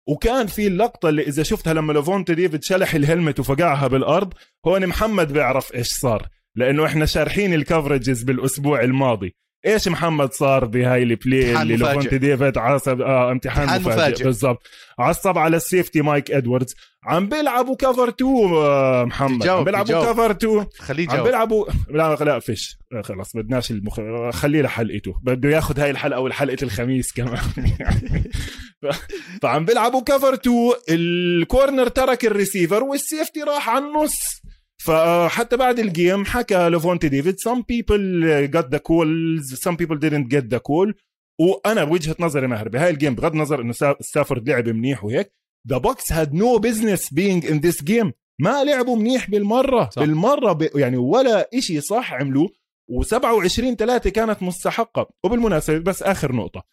وكان 0.07 0.47
في 0.47 0.67
اللقطه 0.67 1.09
اللي 1.09 1.21
إذا 1.21 1.43
شفتها 1.43 1.73
لما 1.73 1.93
لوفونت 1.93 2.31
ديفيد 2.31 2.63
شلح 2.63 2.93
ال 2.93 3.00
helmet 3.00 3.39
وفقعها 3.39 3.87
بالأرض 3.87 4.33
هون 4.67 4.87
محمد 4.87 5.33
بيعرف 5.33 5.75
إيش 5.75 5.87
صار. 5.87 6.27
لأنه 6.55 6.85
إحنا 6.85 7.05
شارحين 7.05 7.53
ال 7.53 7.60
coverages 7.60 8.23
بالأسبوع 8.23 8.81
الماضي. 8.83 9.35
إيش 9.65 9.87
محمد 9.87 10.33
صار 10.33 10.65
بهاي 10.65 11.03
ال 11.03 11.15
play 11.15 11.61
اللي 11.61 11.77
لوفونت 11.77 12.13
ديفيد 12.13 12.57
عصب 12.57 13.01
آه 13.01 13.31
امتحان, 13.31 13.61
امتحان 13.69 13.81
مفاجئ, 13.81 13.95
مفاجئ. 13.95 14.23
بالضبط. 14.23 14.67
عصب 14.99 15.37
على 15.37 15.57
ال 15.57 15.63
safety 15.63 16.01
مايك 16.01 16.31
إدواردز. 16.31 16.75
عم 17.03 17.29
بيلعبوا 17.29 17.75
cover 17.75 18.09
2 18.09 18.31
آه 18.53 19.05
محمد. 19.05 19.47
عم 19.47 19.63
بيلعبوا 19.63 20.11
cover 20.11 20.31
2 20.31 20.65
خليه 20.79 21.09
عم 21.09 21.23
بيلعبوا 21.23 21.65
لا 21.89 22.15
لا 22.15 22.39
فيش. 22.39 22.77
آه، 22.93 23.01
خلص 23.01 23.35
بدناش 23.35 23.71
المخ... 23.71 23.99
خليه 24.33 24.61
لحلقته. 24.61 25.13
بده 25.23 25.49
ياخذ 25.49 25.79
هاي 25.79 25.91
الحلقة 25.91 26.19
والحلقة 26.19 26.57
الخميس 26.63 27.11
كمان. 27.13 27.41
فعم 29.41 29.65
بيلعبوا 29.65 30.01
cover 30.01 30.33
2 30.33 30.71
ال 30.89 31.03
corner 31.03 31.87
ترك 31.87 32.25
ال 32.25 32.31
receiver 32.31 32.83
وال 32.83 32.98
safety 32.98 33.43
راح 33.43 33.69
على 33.69 33.85
النص. 33.85 34.40
فحتى 34.85 35.57
بعد 35.57 35.79
ال 35.79 35.88
game 35.88 36.25
حكى 36.25 36.69
لفونتي 36.69 37.09
ديفيد 37.09 37.35
some 37.35 37.61
people 37.61 38.51
got 38.55 38.65
the 38.75 38.79
calls 38.79 39.59
some 39.59 39.75
people 39.75 39.97
didn't 39.97 40.27
get 40.33 40.55
the 40.55 40.59
call. 40.59 40.93
وأنا 41.39 41.83
بوجهة 41.83 42.15
نظري 42.19 42.47
ماهر 42.47 42.69
بهاي 42.69 42.89
ال 42.89 42.94
game 42.94 43.15
بغض 43.15 43.31
النظر 43.31 43.61
إنه 43.61 43.73
ستافورد 43.99 44.49
لعب 44.49 44.69
منيح 44.69 45.03
وهيك 45.03 45.33
the 45.69 45.77
Bucs 45.77 46.11
had 46.11 46.33
no 46.33 46.57
business 46.57 47.13
being 47.13 47.45
in 47.45 47.59
this 47.59 47.83
game 47.83 48.13
ما 48.41 48.63
لعبوا 48.63 48.97
منيح 48.97 49.29
بالمرة 49.29 49.89
صح. 49.89 50.01
بالمرة 50.01 50.53
ب... 50.53 50.69
يعني 50.75 50.97
ولا 50.97 51.49
إشي 51.53 51.81
صح 51.81 52.13
عملوه. 52.13 52.49
و27 52.91 53.75
3 53.75 54.09
كانت 54.09 54.43
مستحقة. 54.43 55.09
وبالمناسبة 55.23 55.79
بس 55.79 56.03
آخر 56.03 56.35
نقطة. 56.35 56.63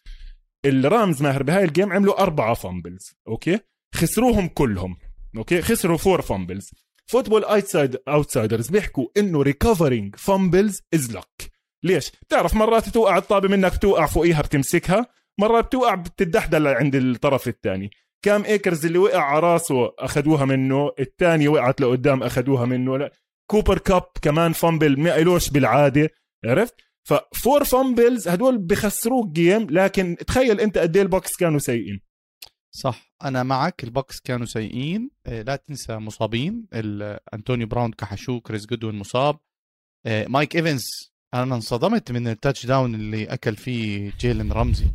ال 0.65 0.76
Rams 0.76 1.21
ماهر 1.23 1.43
بهاي 1.43 1.63
ال 1.63 1.69
game 1.69 1.93
عملوا 1.93 2.21
أربعة 2.21 2.53
fumbles 2.53 3.13
okay؟ 3.27 3.59
خسروهم 3.95 4.47
كلهم 4.47 4.97
okay؟ 5.37 5.61
خسروا 5.61 5.97
four 5.97 6.21
fumbles 6.21 6.71
Football 7.09 7.43
outside 7.43 7.97
Outsiders 8.07 8.69
بيحكوا 8.69 9.07
إنه 9.17 9.41
recovering 9.41 10.15
fumbles 10.15 10.81
is 10.93 11.11
luck 11.11 11.51
ليش؟ 11.83 12.11
بتعرف 12.21 12.53
مرات 12.53 12.89
توقع 12.89 13.17
الطابة 13.17 13.47
منك 13.47 13.77
توقع 13.77 14.05
فوقيها 14.05 14.41
بتمسكها 14.41 15.05
مرات 15.39 15.65
بتوقع 15.65 15.95
بتدحدل 15.95 16.67
عند 16.67 16.95
الطرف 16.95 17.47
الثاني. 17.47 17.91
كام 18.25 18.43
ايكرز 18.43 18.85
اللي 18.85 18.97
وقع 18.97 19.21
على 19.21 19.39
راسه 19.39 19.93
أخذوها 19.99 20.45
منه 20.45 20.91
الثاني 20.99 21.47
وقعت 21.47 21.81
لقدام 21.81 22.23
أخذوها 22.23 22.65
منه. 22.65 22.97
لا. 22.97 23.11
كوبر 23.51 23.77
كاب 23.77 24.03
كمان 24.21 24.53
fumble 24.53 24.99
ما 24.99 25.19
إلوش 25.19 25.49
بالعادة 25.49 26.09
عرفت؟ 26.45 26.75
ف 27.03 27.15
four 27.15 27.63
fumbles 27.63 28.27
هدول 28.27 28.57
بخسروك 28.57 29.27
game 29.31 29.67
لكن 29.69 30.15
تخيل 30.27 30.59
أنت 30.59 30.77
قد 30.77 30.95
إيه 30.95 31.03
ال 31.03 31.10
Bucs 31.10 31.37
كانوا 31.37 31.59
سيئين. 31.59 32.08
صح. 32.71 33.13
أنا 33.23 33.43
معك 33.43 33.83
ال 33.83 33.90
Bucs 33.90 34.19
كانوا 34.19 34.45
سيئين. 34.45 35.09
آه، 35.25 35.41
لا 35.41 35.55
تنسى 35.55 35.97
مصابين. 35.97 36.65
أنتوني 37.33 37.65
براون 37.65 37.91
كحشو 37.91 38.39
كريس 38.41 38.65
جودوين 38.65 38.95
مصاب. 38.95 39.37
آه، 40.05 40.27
مايك 40.27 40.55
إيفنز 40.55 40.85
أنا 41.33 41.55
انصدمت 41.55 42.11
من 42.11 42.27
ال 42.27 42.65
touchdown 42.65 42.95
اللي 42.95 43.25
أكل 43.25 43.55
فيه 43.55 44.11
جيلن 44.19 44.51
رمزي. 44.51 44.85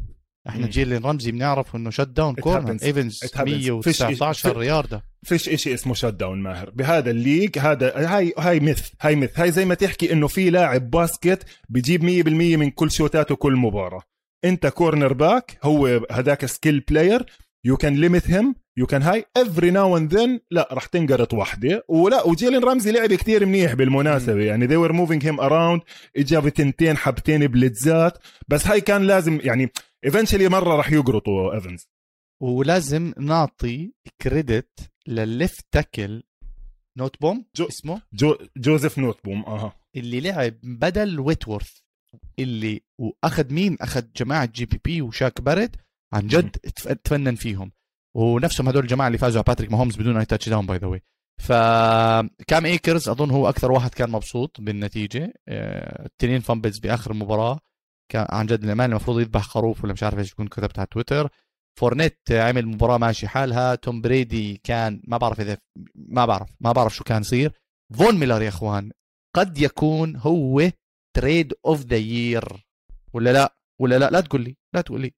إحنا 0.48 0.66
جيلن 0.66 1.04
رمزي 1.04 1.32
بنعرف 1.32 1.76
إنه 1.76 1.90
shutdown 1.90 2.34
corner. 2.34 2.78
إيفنز 2.82 3.20
119 3.36 4.56
ياردة 4.56 5.04
فيش 5.22 5.48
إشي 5.48 5.74
اسمه 5.74 5.94
shutdown 5.94 6.42
ماهر. 6.42 6.70
بهذا 6.70 7.10
ال 7.10 7.17
league 7.17 7.58
هذا 7.58 8.16
هاي 8.16 8.34
هاي 8.38 8.60
myth 8.60 8.90
هاي 9.00 9.16
myth 9.16 9.40
هاي 9.40 9.50
زي 9.50 9.64
ما 9.64 9.74
تحكي 9.74 10.12
إنه 10.12 10.28
في 10.28 10.50
لاعب 10.50 10.90
basket 10.90 11.44
بيجيب 11.68 12.02
100% 12.02 12.56
من 12.56 12.70
كل 12.70 12.90
شوتاته 12.90 13.36
كل 13.36 13.56
مباراة. 13.56 14.02
أنت 14.44 14.66
cornerback 14.66 15.58
هو 15.62 16.06
هذاك 16.10 16.46
skill 16.46 16.80
player 16.80 17.26
you 17.64 17.76
can 17.76 17.94
limit 17.94 18.30
him 18.30 18.54
you 18.76 18.86
can 18.86 19.02
هاي 19.02 19.24
every 19.36 19.70
now 19.70 19.96
and 19.96 20.14
then 20.14 20.40
لا 20.50 20.68
راح 20.72 20.86
تنقرط 20.86 21.34
وحده 21.34 21.84
ولا 21.88 22.26
وجيلين 22.26 22.64
رمزي 22.64 22.92
لعب 22.92 23.14
كتير 23.14 23.46
منيح 23.46 23.74
بالمناسبة. 23.74 24.42
يعني 24.44 24.68
they 24.68 24.88
were 24.88 24.92
moving 24.92 25.24
him 25.26 25.40
around. 25.40 25.80
إجا 26.16 26.40
بتنتين 26.40 26.96
حبتين 26.96 27.46
بلتزات 27.46 28.18
بس 28.48 28.66
هاي 28.66 28.80
كان 28.80 29.02
لازم 29.06 29.40
يعني 29.42 29.70
eventually 30.04 30.48
مرة 30.48 30.76
راح 30.76 30.92
يقرطوا 30.92 31.54
ايفنز 31.54 31.88
ولازم 32.42 33.12
نعطي 33.18 33.92
credit 34.22 34.78
لل 35.06 35.26
left 35.26 35.66
tackle 35.72 36.22
نوت 36.98 37.20
بوم 37.20 37.44
جو- 37.56 37.68
اسمه؟ 37.68 38.02
جو 38.12 38.36
جوزيف 38.56 38.98
نوتبوم 38.98 39.44
أها. 39.44 39.76
اللي 39.96 40.20
لعب 40.20 40.54
بدل 40.62 41.20
ويتورث 41.20 41.70
اللي 42.38 42.80
وأخذ 43.00 43.52
مين؟ 43.52 43.76
أخذ 43.80 44.04
جماعة 44.16 44.44
جي 44.54 44.66
بي 44.66 44.80
بي 44.84 45.02
وشاك 45.02 45.40
بارد 45.40 45.76
عن 46.12 46.26
جد 46.26 46.50
تف- 46.50 46.88
تفنن 46.88 47.34
فيهم. 47.34 47.72
ونفسهم 48.16 48.68
هدول 48.68 48.82
الجماعة 48.82 49.06
اللي 49.06 49.18
فازوا 49.18 49.36
على 49.38 49.44
باتريك 49.46 49.72
ماهومز 49.72 49.96
بدون 49.96 50.16
أي 50.16 50.24
touchdown 50.24 50.66
by 50.66 50.78
the 50.78 50.86
way 50.86 51.02
فكام 51.42 52.66
ايكرز 52.66 53.08
أظن 53.08 53.30
هو 53.30 53.48
أكثر 53.48 53.72
واحد 53.72 53.94
كان 53.94 54.10
مبسوط 54.10 54.60
بالنتيجة. 54.60 55.34
آه، 55.48 56.06
التنين 56.06 56.40
fumbles 56.40 56.78
بآخر 56.78 57.10
المباراه 57.10 57.60
كان 58.12 58.26
عن 58.30 58.46
جد 58.46 58.64
الأمان 58.64 58.90
المفروض 58.90 59.20
يذبح 59.20 59.42
خروف 59.42 59.84
ولا 59.84 59.92
مش 59.92 60.02
عارف 60.02 60.18
إيش 60.18 60.32
يكون 60.32 60.48
كتبت 60.48 60.78
على 60.78 60.88
تويتر. 60.90 61.28
فورنيت 61.78 62.18
عمل 62.30 62.66
مباراة 62.66 62.98
ماشي 62.98 63.28
حالها. 63.28 63.74
توم 63.74 64.00
بريدي 64.00 64.60
كان 64.64 65.02
ما 65.06 65.16
بعرف 65.16 65.40
إذا 65.40 65.58
ما 65.94 66.26
بعرف 66.26 66.48
ما 66.60 66.72
بعرف 66.72 66.94
شو 66.94 67.04
كان 67.04 67.20
يصير. 67.20 67.52
فون 67.98 68.14
ميلر 68.14 68.42
يا 68.42 68.48
إخوان 68.48 68.90
قد 69.36 69.58
يكون 69.58 70.16
هو 70.16 70.70
trade 71.16 71.54
of 71.66 71.80
the 71.80 71.96
year 71.96 72.66
ولا 73.12 73.32
لا؟ 73.32 73.56
ولا 73.80 73.98
لا؟ 73.98 74.10
لا 74.10 74.20
تقول 74.20 74.44
لي 74.44 74.56
لا 74.74 74.80
تقول 74.80 75.00
لي. 75.00 75.14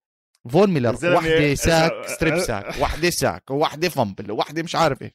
فون 0.49 0.71
ميلر 0.71 0.97
واحدة 1.05 1.55
sack 1.55 1.93
أه- 1.93 2.11
strip 2.11 2.39
sack 2.39 2.75
واحدة 2.81 3.11
ساك 3.11 3.51
وواحدة 3.51 3.89
fumble 3.89 4.31
وواحدة 4.31 4.63
مش 4.63 4.77
عارف 4.77 5.03
إيش. 5.03 5.13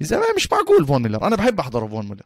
يا 0.00 0.06
زلمة 0.06 0.24
مش 0.36 0.52
معقول 0.52 0.86
فون 0.86 1.02
ميلر. 1.02 1.26
أنا 1.26 1.36
بحب 1.36 1.60
أحضره 1.60 1.86
فون 1.86 2.08
ميلر. 2.08 2.22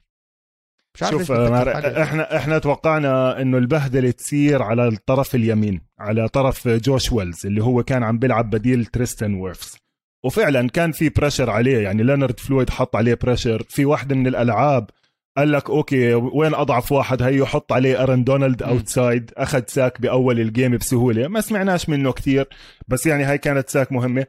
مش 0.95 1.03
عارف 1.03 1.19
شوف. 1.19 1.31
إحنا 1.33 2.37
إحنا 2.37 2.59
توقعنا 2.59 3.41
إنه 3.43 3.59
البهدلة 3.59 4.11
تصير 4.11 4.63
على 4.63 4.89
الطرف 4.89 5.35
اليمين 5.35 5.81
على 5.99 6.29
طرف 6.29 6.69
جوش 6.69 7.13
ويلز 7.13 7.47
اللي 7.47 7.63
هو 7.65 7.83
كان 7.83 8.03
عم 8.03 8.19
بيلعب 8.19 8.51
بديل 8.51 8.87
تريستن 8.87 9.35
ويرفز. 9.35 9.77
وفعلا 10.25 10.69
كان 10.69 10.93
في 10.93 11.09
pressure 11.09 11.51
عليه 11.51 11.79
يعني 11.79 12.03
لينارد 12.03 12.41
فلويد 12.41 12.71
حط 12.71 12.97
عليه 12.97 13.15
pressure 13.23 13.63
في 13.69 13.85
واحدة 13.85 14.15
من 14.17 14.27
الألعاب 14.27 14.91
قال 15.39 15.53
لك 15.53 15.71
okay 15.71 16.15
وين 16.15 16.55
أضعف 16.55 16.93
واحد؟ 16.93 17.23
هيو 17.23 17.47
حط 17.47 17.73
عليه 17.73 18.03
أرن 18.03 18.25
دونالد. 18.25 18.63
outside. 18.63 19.31
أخذ 19.37 19.63
sack 19.67 20.01
بأول 20.01 20.41
ال 20.41 20.48
game 20.48 20.77
بسهولة. 20.77 21.29
ما 21.29 21.41
سمعناش 21.41 21.89
منه 21.89 22.13
كثير 22.13 22.49
بس 22.89 23.07
يعني 23.07 23.25
هاي 23.25 23.39
كانت 23.39 23.69
sack 23.69 23.93
مهمة. 23.93 24.27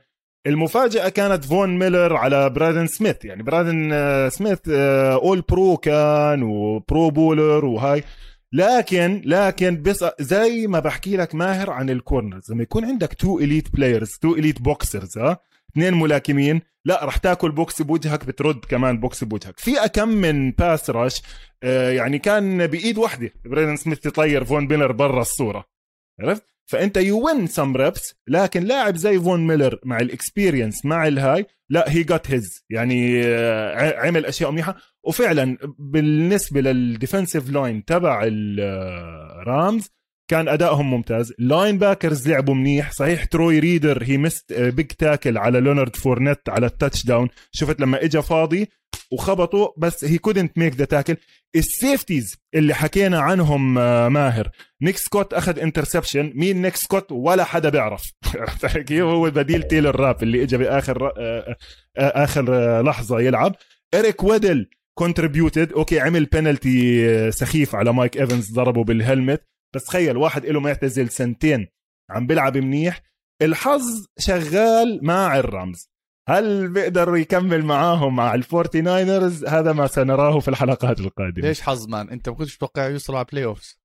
المفاجأة 0.47 1.09
كانت 1.09 1.45
فون 1.45 1.79
ميلر 1.79 2.15
على 2.15 2.49
برادن 2.49 2.87
سميث. 2.87 3.25
يعني 3.25 3.43
برادن 3.43 3.89
آه، 3.93 4.29
سميث 4.29 4.59
آه، 4.71 5.13
All 5.13 5.41
Pro 5.41 5.77
كان 5.77 6.43
و 6.43 6.60
Pro 6.60 7.09
Bowler 7.09 7.65
وهاي. 7.65 8.03
لكن 8.53 9.21
لكن 9.25 9.81
بس 9.81 10.05
زي 10.19 10.67
ما 10.67 10.79
بحكي 10.79 11.17
لك 11.17 11.35
ماهر 11.35 11.69
عن 11.69 11.89
ال 11.89 11.96
corners. 11.96 12.51
لما 12.51 12.63
يكون 12.63 12.85
عندك 12.85 13.13
two 13.13 13.39
elite 13.39 13.73
players 13.73 14.17
two 14.21 14.33
elite 14.33 14.61
boxers 14.61 15.17
ها 15.17 15.39
اثنين 15.71 15.93
ملاكمين. 15.93 16.61
لا 16.85 17.05
رح 17.05 17.17
تاكل 17.17 17.51
بوكس 17.51 17.81
بوجهك 17.81 18.25
بترد 18.25 18.65
كمان 18.65 18.99
بوكس 18.99 19.23
بوجهك. 19.23 19.59
في 19.59 19.71
كم 19.93 20.09
من 20.09 20.51
pass 20.51 20.89
rush 20.89 21.21
آه، 21.63 21.91
يعني 21.91 22.19
كان 22.19 22.67
بإيد 22.67 22.97
واحدة 22.97 23.31
بريدن 23.45 23.75
سميث 23.75 24.05
يطير 24.05 24.45
فون 24.45 24.67
ميلر 24.67 24.91
برا 24.91 25.21
الصورة. 25.21 25.65
عرفت؟ 26.21 26.43
فأنت 26.69 26.97
you 26.97 27.25
win 27.25 27.47
some 27.47 27.75
reps 27.75 28.15
لكن 28.27 28.63
لاعب 28.63 28.95
زي 28.95 29.19
فون 29.19 29.47
ميلر 29.47 29.79
مع 29.85 29.99
ال 29.99 30.07
experience 30.07 30.85
مع 30.85 31.07
الهاي 31.07 31.45
لا 31.69 31.91
he 31.91 32.03
got 32.03 32.31
his 32.31 32.65
يعني 32.69 33.21
آه، 33.25 33.99
عمل 33.99 34.25
أشياء 34.25 34.51
منيحه 34.51 34.75
وفعلا 35.03 35.57
بالنسبة 35.79 36.61
لل 36.61 36.77
defensive 36.77 37.49
line 37.49 37.85
تبع 37.85 38.21
ال 38.29 38.61
Rams 38.61 39.89
كان 40.29 40.47
أدائهم 40.47 40.91
ممتاز. 40.91 41.33
ال 41.39 41.77
linebackers 41.77 42.29
لعبوا 42.29 42.53
منيح. 42.55 42.91
صحيح 42.91 43.25
تروي 43.25 43.59
ريدر 43.59 44.03
he 44.03 44.17
missed 44.17 44.53
big 44.53 44.85
tackle 44.87 45.37
على 45.37 45.59
لونارد 45.59 45.95
فورنت 45.95 46.49
على 46.49 46.65
ال 46.65 47.05
touchdown 47.05 47.29
شفت 47.51 47.81
لما 47.81 48.03
اجى 48.03 48.21
فاضي 48.21 48.69
وخبطوا 49.11 49.67
بس 49.77 50.05
he 50.05 50.17
couldn't 50.17 50.57
make 50.57 50.75
the 50.75 50.85
tackle 50.85 51.17
ال 51.55 51.64
safeties 51.64 52.35
اللي 52.55 52.73
حكينا 52.73 53.19
عنهم 53.19 53.77
آه، 53.77 54.09
ماهر. 54.09 54.49
نيك 54.81 54.97
سكوت 54.97 55.33
أخذ 55.33 55.59
interception 55.59 56.31
مين 56.35 56.61
نيك 56.61 56.75
سكوت 56.75 57.11
ولا 57.11 57.43
حدا 57.43 57.69
بيعرف. 57.69 58.11
كيف 58.87 59.01
هو 59.03 59.29
بديل 59.29 59.63
تيلر 59.63 59.95
راب 59.99 60.23
اللي 60.23 60.43
اجى 60.43 60.57
بآخر 60.57 61.07
آه، 61.17 61.55
آه، 61.97 62.23
آخر 62.23 62.81
لحظة 62.81 63.19
يلعب. 63.19 63.55
اريك 63.93 64.23
ويدل 64.23 64.69
contributed 64.97 65.73
okay 65.73 65.99
عمل 65.99 66.25
بينالتي 66.25 67.31
سخيف 67.31 67.75
على 67.75 67.93
مايك 67.93 68.17
ايفنز 68.17 68.53
ضربه 68.53 68.83
بال 68.83 68.98
helmet 68.98 69.41
بس 69.75 69.83
تخيل 69.83 70.17
واحد 70.17 70.45
له 70.45 70.59
معتزل 70.59 71.09
سنتين 71.09 71.67
عم 72.09 72.27
بيلعب 72.27 72.57
منيح 72.57 73.01
الحظ 73.41 74.05
شغال 74.19 74.99
مع 75.03 75.39
ال 75.39 75.48
Rams. 75.48 75.89
هل 76.29 76.67
بيقدر 76.67 77.15
يكمل 77.15 77.65
معاهم 77.65 78.15
مع 78.15 78.33
ال 78.33 78.41
Forty 78.41 78.81
Niners 78.81 79.45
هذا 79.45 79.73
ما 79.73 79.87
سنراه 79.87 80.39
في 80.39 80.47
الحلقات 80.47 80.99
القادمة. 80.99 81.47
ليش 81.47 81.61
حظ 81.61 81.87
man؟ 81.87 82.09
أنت 82.09 82.29
ما 82.29 82.35
كنتش 82.35 82.55
متوقع 82.55 82.87
يوصلوا 82.87 83.17
على 83.17 83.27
playoffs 83.31 83.79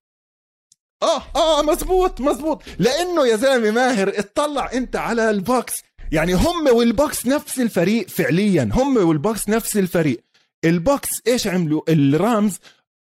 آه 1.02 1.22
آه 1.36 1.62
مزبوط 1.62 2.20
مزبوط. 2.20 2.62
لأنه 2.78 3.26
يا 3.26 3.36
زلمة 3.36 3.70
ماهر 3.70 4.12
اطلع 4.18 4.72
أنت 4.72 4.96
على 4.96 5.30
ال 5.30 5.39
Bucs. 5.39 5.82
يعني 6.12 6.34
هم 6.34 6.66
وال 6.72 6.90
Bucs 6.90 7.26
نفس 7.26 7.60
الفريق 7.60 8.08
فعليا. 8.08 8.70
هم 8.72 8.96
وال 8.96 9.13
Bucs 9.13 9.48
نفس 9.48 9.76
الفريق. 9.76 10.24
ال 10.64 10.76
Bucs 10.76 11.22
إيش 11.26 11.46
عملوا؟ 11.46 11.82
ال 11.88 12.02
Rams 12.02 12.58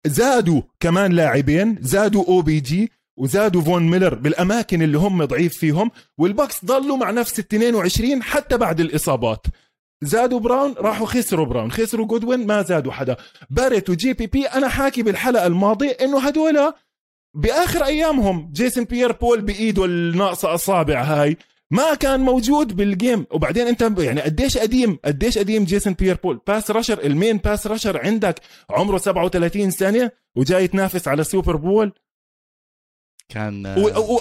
زادوا 0.07 0.61
كمان 0.79 1.11
لاعبين 1.11 1.77
زادوا 1.81 2.25
OBJ 2.27 2.91
وزادوا 3.17 3.61
Von 3.61 3.89
Miller 3.89 4.15
بالأماكن 4.15 4.81
اللي 4.81 4.97
هم 4.97 5.25
ضعيف 5.25 5.57
فيهم 5.57 5.91
وال 6.17 6.33
Bucs 6.33 6.65
ضلوا 6.65 6.97
مع 6.97 7.11
نفس 7.11 7.39
ال 7.39 7.45
22 7.45 8.23
حتى 8.23 8.57
بعد 8.57 8.79
الإصابات. 8.79 9.45
زادوا 10.01 10.39
Brown 10.39 10.73
راحوا 10.77 11.07
خسروا 11.07 11.45
Brown 11.45 11.71
خسروا 11.71 12.05
Godwin 12.05 12.47
ما 12.47 12.61
زادوا 12.61 12.91
حدا. 12.91 13.17
Barrett 13.49 13.84
و 13.84 13.89
JPP 13.89 14.45
أنا 14.45 14.67
حاكي 14.67 15.03
بالحلقة 15.03 15.47
الماضية 15.47 15.97
إنه 16.01 16.19
هدول 16.19 16.73
بآخر 17.35 17.85
أيامهم 17.85 18.51
Jason 18.53 18.83
Pierre-Paul 18.83 19.41
بإيده 19.41 19.85
الناقصة 19.85 20.53
أصابع 20.53 21.01
هاي. 21.01 21.37
ما 21.73 21.93
كان 21.93 22.19
موجود 22.19 22.75
بال 22.75 22.92
game 22.92 23.25
وبعدين 23.31 23.67
انت 23.67 23.91
يعني 23.97 24.21
قديش 24.21 24.57
قديم؟ 24.57 24.99
قديش 25.05 25.37
قديم 25.37 25.63
Jason 25.63 25.93
Pierre-Paul؟ 25.93 26.39
pass 26.47 26.71
rusher 26.71 27.03
ال 27.03 27.10
main 27.10 27.37
pass 27.37 27.67
rusher 27.67 28.05
عندك 28.05 28.39
عمره 28.69 28.97
37 28.97 29.71
سنة 29.71 30.11
وجاي 30.35 30.67
تنافس 30.67 31.07
على 31.07 31.23
Super 31.23 31.55
Bowl 31.55 31.93
كان 33.29 33.75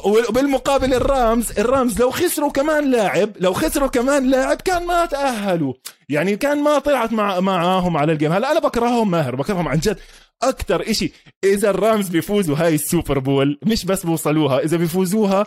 وبالمقابل 0.05 0.95
ال 0.95 1.08
Rams 1.08 1.59
ال 1.59 1.67
Rams 1.67 2.01
لو 2.01 2.11
خسروا 2.11 2.51
كمان 2.51 2.91
لاعب 2.91 3.31
لو 3.41 3.53
خسروا 3.53 3.89
كمان 3.89 4.31
لاعب 4.31 4.57
كان 4.57 4.87
ما 4.87 5.07
تأهلوا. 5.07 5.75
يعني 6.09 6.37
كان 6.37 6.63
ما 6.63 6.79
طلعت 6.79 7.13
مع 7.13 7.41
معاهم 7.41 7.97
على 7.97 8.13
ال 8.13 8.17
game 8.17 8.33
هلا 8.33 8.53
أنا 8.53 8.61
بكرههم 8.61 9.11
ماهر 9.11 9.37
بكرههم 9.37 9.69
عن 9.69 9.79
جد. 9.79 9.99
أكثر 10.43 10.91
إشي 10.91 11.13
إذا 11.45 11.71
ال 11.71 11.78
Rams 11.78 12.09
بيفوزوا 12.09 12.57
هاي 12.57 12.75
ال 12.75 12.82
Super 12.82 13.19
Bowl 13.19 13.59
مش 13.63 13.85
بس 13.85 14.07
بوصلوها 14.07 14.59
إذا 14.65 14.77
بيفوزوها 14.77 15.47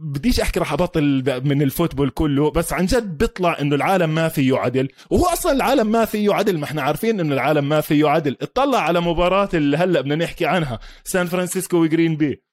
بديش 0.00 0.40
أحكي 0.40 0.60
رح 0.60 0.72
أبطل 0.72 1.22
من 1.44 1.62
ال 1.62 1.67
football 1.67 2.10
كله 2.10 2.50
بس 2.50 2.72
عن 2.72 2.86
جد 2.86 3.18
بيطلع 3.18 3.60
إنه 3.60 3.74
العالم 3.74 4.14
ما 4.14 4.28
فيه 4.28 4.56
عدل 4.56 4.88
وهو 5.10 5.26
أصلا 5.26 5.52
العالم 5.52 5.86
ما 5.92 6.04
فيه 6.04 6.34
عدل 6.34 6.58
ما 6.58 6.64
إحنا 6.64 6.82
عارفين 6.82 7.20
إنه 7.20 7.34
العالم 7.34 7.68
ما 7.68 7.80
فيه 7.80 8.08
عدل. 8.08 8.36
اطلع 8.42 8.78
على 8.78 9.00
مباراة 9.00 9.48
اللي 9.54 9.76
هلأ 9.76 10.00
بدنا 10.00 10.14
نحكي 10.14 10.46
عنها 10.46 10.78
سان 11.04 11.26
فرانسيسكو 11.26 11.76
و 11.76 11.83
Green 11.83 12.16
Bay. 12.16 12.45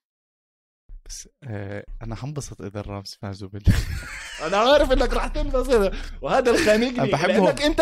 بس 1.09 1.27
آه 1.43 1.85
أنا 2.03 2.15
حنبسط 2.15 2.61
إذا 2.61 2.79
ال 2.79 2.87
Rams 2.87 3.17
فازوا 3.21 3.49
بال 3.49 3.63
أنا 4.47 4.57
عارف 4.57 4.91
إنك 4.91 5.13
رح 5.13 5.27
تنبسط 5.27 5.91
وهذا 6.21 6.51
الخانقني. 6.51 7.11
لأنك 7.11 7.61
أنت 7.61 7.79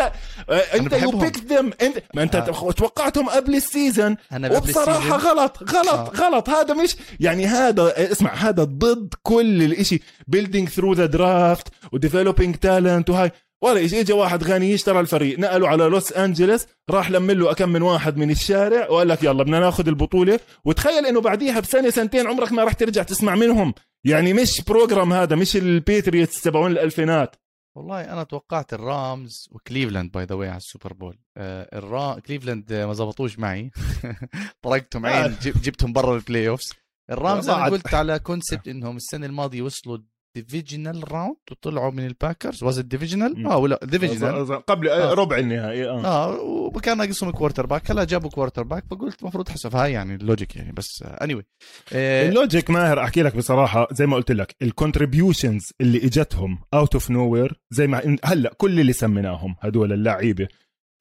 آه، 0.50 0.52
أنت 0.54 0.92
you 0.92 1.10
picked 1.10 1.36
them 1.38 1.72
انت 1.82 2.02
ما 2.14 2.22
أنت 2.22 2.34
آه. 2.34 2.70
توقعتهم 2.72 3.28
قبل 3.28 3.54
السيزون 3.54 4.16
أنا 4.32 4.48
قبل 4.48 4.56
وبصراحة 4.56 4.98
ال 5.16 5.18
season- 5.18 5.28
غلط 5.28 5.62
غلط 5.74 6.20
آه. 6.20 6.26
غلط 6.26 6.48
هذا 6.48 6.74
مش 6.74 6.96
يعني 7.20 7.46
هذا 7.46 8.12
اسمع 8.12 8.34
هذا 8.34 8.64
ضد 8.64 9.14
كل 9.22 9.62
الإشي 9.62 10.02
building 10.36 10.66
through 10.68 10.96
the 10.96 11.08
draft 11.16 11.68
و 11.92 11.98
developing 11.98 12.54
talent 12.66 13.10
وهاي 13.10 13.30
ولا 13.62 13.78
إيش 13.78 13.94
اجى 13.94 14.12
واحد 14.12 14.44
غني 14.44 14.74
اشترى 14.74 15.00
الفريق. 15.00 15.38
نقله 15.38 15.68
على 15.68 15.84
لوس 15.84 16.12
أنجلس 16.12 16.66
راح 16.90 17.10
لم 17.10 17.30
له 17.30 17.52
كم 17.52 17.68
من 17.68 17.82
واحد 17.82 18.16
من 18.16 18.30
الشارع 18.30 18.88
وقال 18.90 19.08
لك 19.08 19.22
يلا 19.22 19.42
بدنا 19.42 19.60
ناخذ 19.60 19.88
البطولة. 19.88 20.40
وتخيل 20.64 21.06
إنه 21.06 21.20
بعديها 21.20 21.60
بسنة 21.60 21.90
سنتين 21.90 22.26
عمرك 22.26 22.52
ما 22.52 22.64
راح 22.64 22.72
ترجع 22.72 23.02
تسمع 23.02 23.34
منهم. 23.34 23.74
يعني 24.04 24.32
مش 24.32 24.60
program 24.60 25.12
هذا 25.12 25.36
مش 25.36 25.56
ال 25.56 25.66
Patriots 25.66 26.42
تبعون 26.42 26.70
الألفينات. 26.70 27.36
والله 27.76 28.00
أنا 28.00 28.22
توقعت 28.22 28.72
ال 28.72 28.87
Rams 28.87 29.48
و 29.52 29.58
Cleveland 29.58 30.12
by 30.12 30.24
the 30.24 30.34
way 30.34 30.48
على 30.48 30.56
ال 30.56 30.62
Super 30.62 30.92
Bowl. 30.92 31.18
آه 31.36 31.78
الرا... 31.78 32.18
Cleveland 32.18 32.72
آه، 32.72 32.86
ما 32.86 32.92
زبطوش 32.92 33.38
معي. 33.38 33.70
طرقتهم 34.62 35.06
عين 35.06 35.36
جب... 35.42 35.62
جبتهم 35.62 35.92
برا 35.92 36.16
ال 36.16 36.48
playoffs 36.48 36.72
ال 37.10 37.18
Rams 37.18 37.48
أنا. 37.48 37.64
قلت 37.64 37.94
على 37.94 38.18
concept 38.18 38.68
إنهم 38.68 38.96
السنة 38.96 39.26
الماضية 39.26 39.62
وصلوا 39.62 39.98
divisional 40.34 41.12
round 41.12 41.36
وطلعوا 41.50 41.90
من 41.90 42.06
ال 42.06 42.13
Packers 42.13 42.62
was 42.62 42.80
divisional. 42.80 43.46
آه 43.46 43.58
ولا 43.58 43.80
divisional 43.82 44.66
قبل 44.66 44.88
آه. 44.88 45.14
ربع 45.14 45.38
النهائي 45.38 45.88
آه. 45.88 46.04
آه 46.04 46.40
وكان 46.42 46.98
ناقصهم 46.98 47.30
quarterback 47.30 47.90
هلا 47.90 48.04
جابوا 48.04 48.30
quarterback 48.30 48.84
فقلت 48.90 49.22
المفروض 49.22 49.48
حسب 49.48 49.76
هاي 49.76 49.92
يعني 49.92 50.14
ال 50.14 50.21
logic 50.21 50.56
يعني 50.56 50.72
بس 50.72 51.04
اني 51.06 51.34
anyway. 51.34 51.44
آه 51.92 52.28
ال 52.28 52.35
logic 52.35 52.70
ماهر 52.70 53.00
أحكي 53.00 53.22
لك 53.22 53.36
بصراحة 53.36 53.88
زي 53.92 54.06
ما 54.06 54.16
قلت 54.16 54.32
لك 54.32 54.56
ال 54.62 54.70
contributions 54.70 55.70
اللي 55.80 55.98
إجتهم 55.98 56.58
out 56.74 56.94
of 56.94 57.10
nowhere 57.10 57.60
زي 57.70 57.86
ما 57.86 58.16
هلا 58.24 58.54
كل 58.56 58.80
اللي 58.80 58.92
سميناهم 58.92 59.56
هدول 59.60 59.92
اللعيبة. 59.92 60.48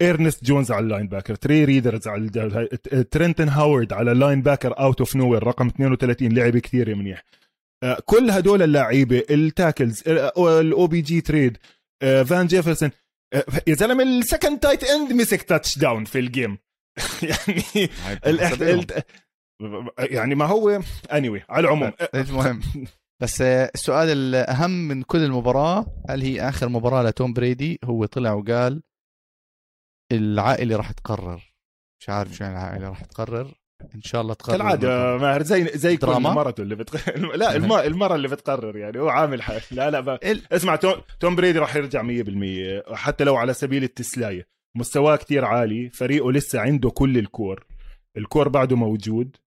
Ernest 0.01 0.43
Jones 0.45 0.71
على 0.71 0.83
ال 0.83 1.07
linebacker 1.07 1.35
Troy 1.35 1.65
Reeder 1.65 2.07
على 2.07 2.29
Travin 3.11 3.49
Howard 3.49 3.93
على 3.93 4.11
ال 4.11 4.41
linebacker 4.41 4.79
out 4.79 4.99
of 4.99 5.15
nowhere 5.15 5.43
رقم 5.43 5.67
32 5.67 6.31
لعب 6.33 6.57
كثير 6.57 6.95
منيح. 6.95 7.17
آه، 7.19 7.40
كل 8.05 8.31
هدول 8.31 8.61
اللعيبة 8.61 9.23
ال 9.29 10.03
tackles 10.07 10.87
ال 10.87 11.01
OBJ 11.01 11.21
trade 11.21 11.57
آه، 12.03 12.23
Van 12.23 12.47
Jefferson 12.47 12.91
آه، 13.33 13.45
يا 13.67 13.73
زلمة 13.73 14.03
ال 14.03 14.11
second 14.11 14.59
tight 14.59 14.83
end 14.83 15.13
مسك 15.13 15.41
touchdown 15.41 16.05
في 16.05 16.19
ال 16.19 16.27
game 16.27 16.57
يعني 17.29 17.89
يعني 19.99 20.35
ما 20.35 20.45
هو 20.45 20.69
اني 20.69 20.83
anyway, 21.11 21.43
على 21.49 21.67
العموم. 21.67 21.91
المهم 22.15 22.61
بس 23.21 23.41
آه، 23.41 23.71
السؤال 23.75 24.09
الأهم 24.09 24.87
من 24.87 25.03
كل 25.03 25.23
المباراة 25.23 25.85
هل 26.09 26.21
هي 26.21 26.49
آخر 26.49 26.69
مباراة 26.69 27.03
لتوم 27.03 27.33
بريدي؟ 27.33 27.79
هو 27.83 28.05
طلع 28.05 28.33
وقال 28.33 28.83
العائلة 30.11 30.75
راح 30.75 30.91
تقرر. 30.91 31.53
مش 31.99 32.09
عارف 32.09 32.33
شو 32.33 32.43
يعني 32.43 32.57
العائلة 32.57 32.89
راح 32.89 33.05
تقرر. 33.05 33.60
إن 33.95 34.01
شاء 34.01 34.21
الله 34.21 34.33
تقرر 34.33 34.57
كالعادة 34.57 35.17
ماهر 35.17 35.43
زي 35.43 35.67
زي 35.73 35.97
كل؟ 35.97 36.07
مرته 36.19 36.61
اللي 36.61 36.75
بتق... 36.75 37.17
لا 37.35 37.55
الم... 37.55 37.73
المرة 37.91 38.15
اللي 38.15 38.27
بتقرر 38.27 38.77
يعني 38.77 38.99
هو 38.99 39.09
عامل 39.09 39.41
حال. 39.41 39.61
لا 39.71 39.91
لا 39.91 39.99
ب... 39.99 40.19
اسمع 40.51 40.75
توم, 40.75 40.93
توم 41.19 41.35
بريدي 41.35 41.59
راح 41.59 41.75
يرجع 41.75 42.03
100% 42.03 42.93
حتى 42.93 43.23
لو 43.23 43.35
على 43.35 43.53
سبيل 43.53 43.83
التسلاية. 43.83 44.47
مستواه 44.77 45.15
كتير 45.15 45.45
عالي 45.45 45.89
فريقه 45.89 46.31
لسه 46.31 46.59
عنده 46.59 46.89
كل 46.89 47.17
ال 47.17 47.25
core. 47.25 47.65
ال 48.17 48.24
core 48.24 48.49
بعده 48.49 48.75
موجود 48.75 49.37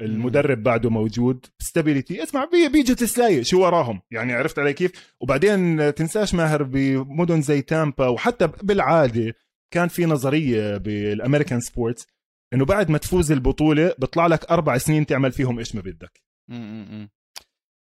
المدرب 0.00 0.62
بعده 0.62 0.90
موجود. 0.90 1.46
stability 1.58 2.22
اسمع 2.22 2.44
بي 2.44 2.68
بيجوا 2.68 2.96
تسلاية 2.96 3.42
شو 3.42 3.60
وراهم. 3.62 4.00
يعني 4.10 4.32
عرفت 4.32 4.58
علي 4.58 4.72
كيف؟ 4.72 5.14
وبعدين 5.20 5.94
تنساش 5.94 6.34
ماهر 6.34 6.62
بمدن 6.62 7.40
زي 7.40 7.62
تامبا 7.62 8.08
وحتى 8.08 8.48
بالعادة 8.62 9.34
كان 9.74 9.88
في 9.88 10.06
نظرية 10.06 10.76
بال 10.76 10.93
American 10.93 11.60
sports 11.60 12.06
إنه 12.52 12.64
بعد 12.64 12.90
ما 12.90 12.98
تفوز 12.98 13.32
البطولة 13.32 13.94
بيطلع 13.98 14.26
لك 14.26 14.50
أربع 14.50 14.78
سنين 14.78 15.06
تعمل 15.06 15.32
فيهم 15.32 15.58
إيش 15.58 15.74
ما 15.74 15.80
بدك. 15.80 16.22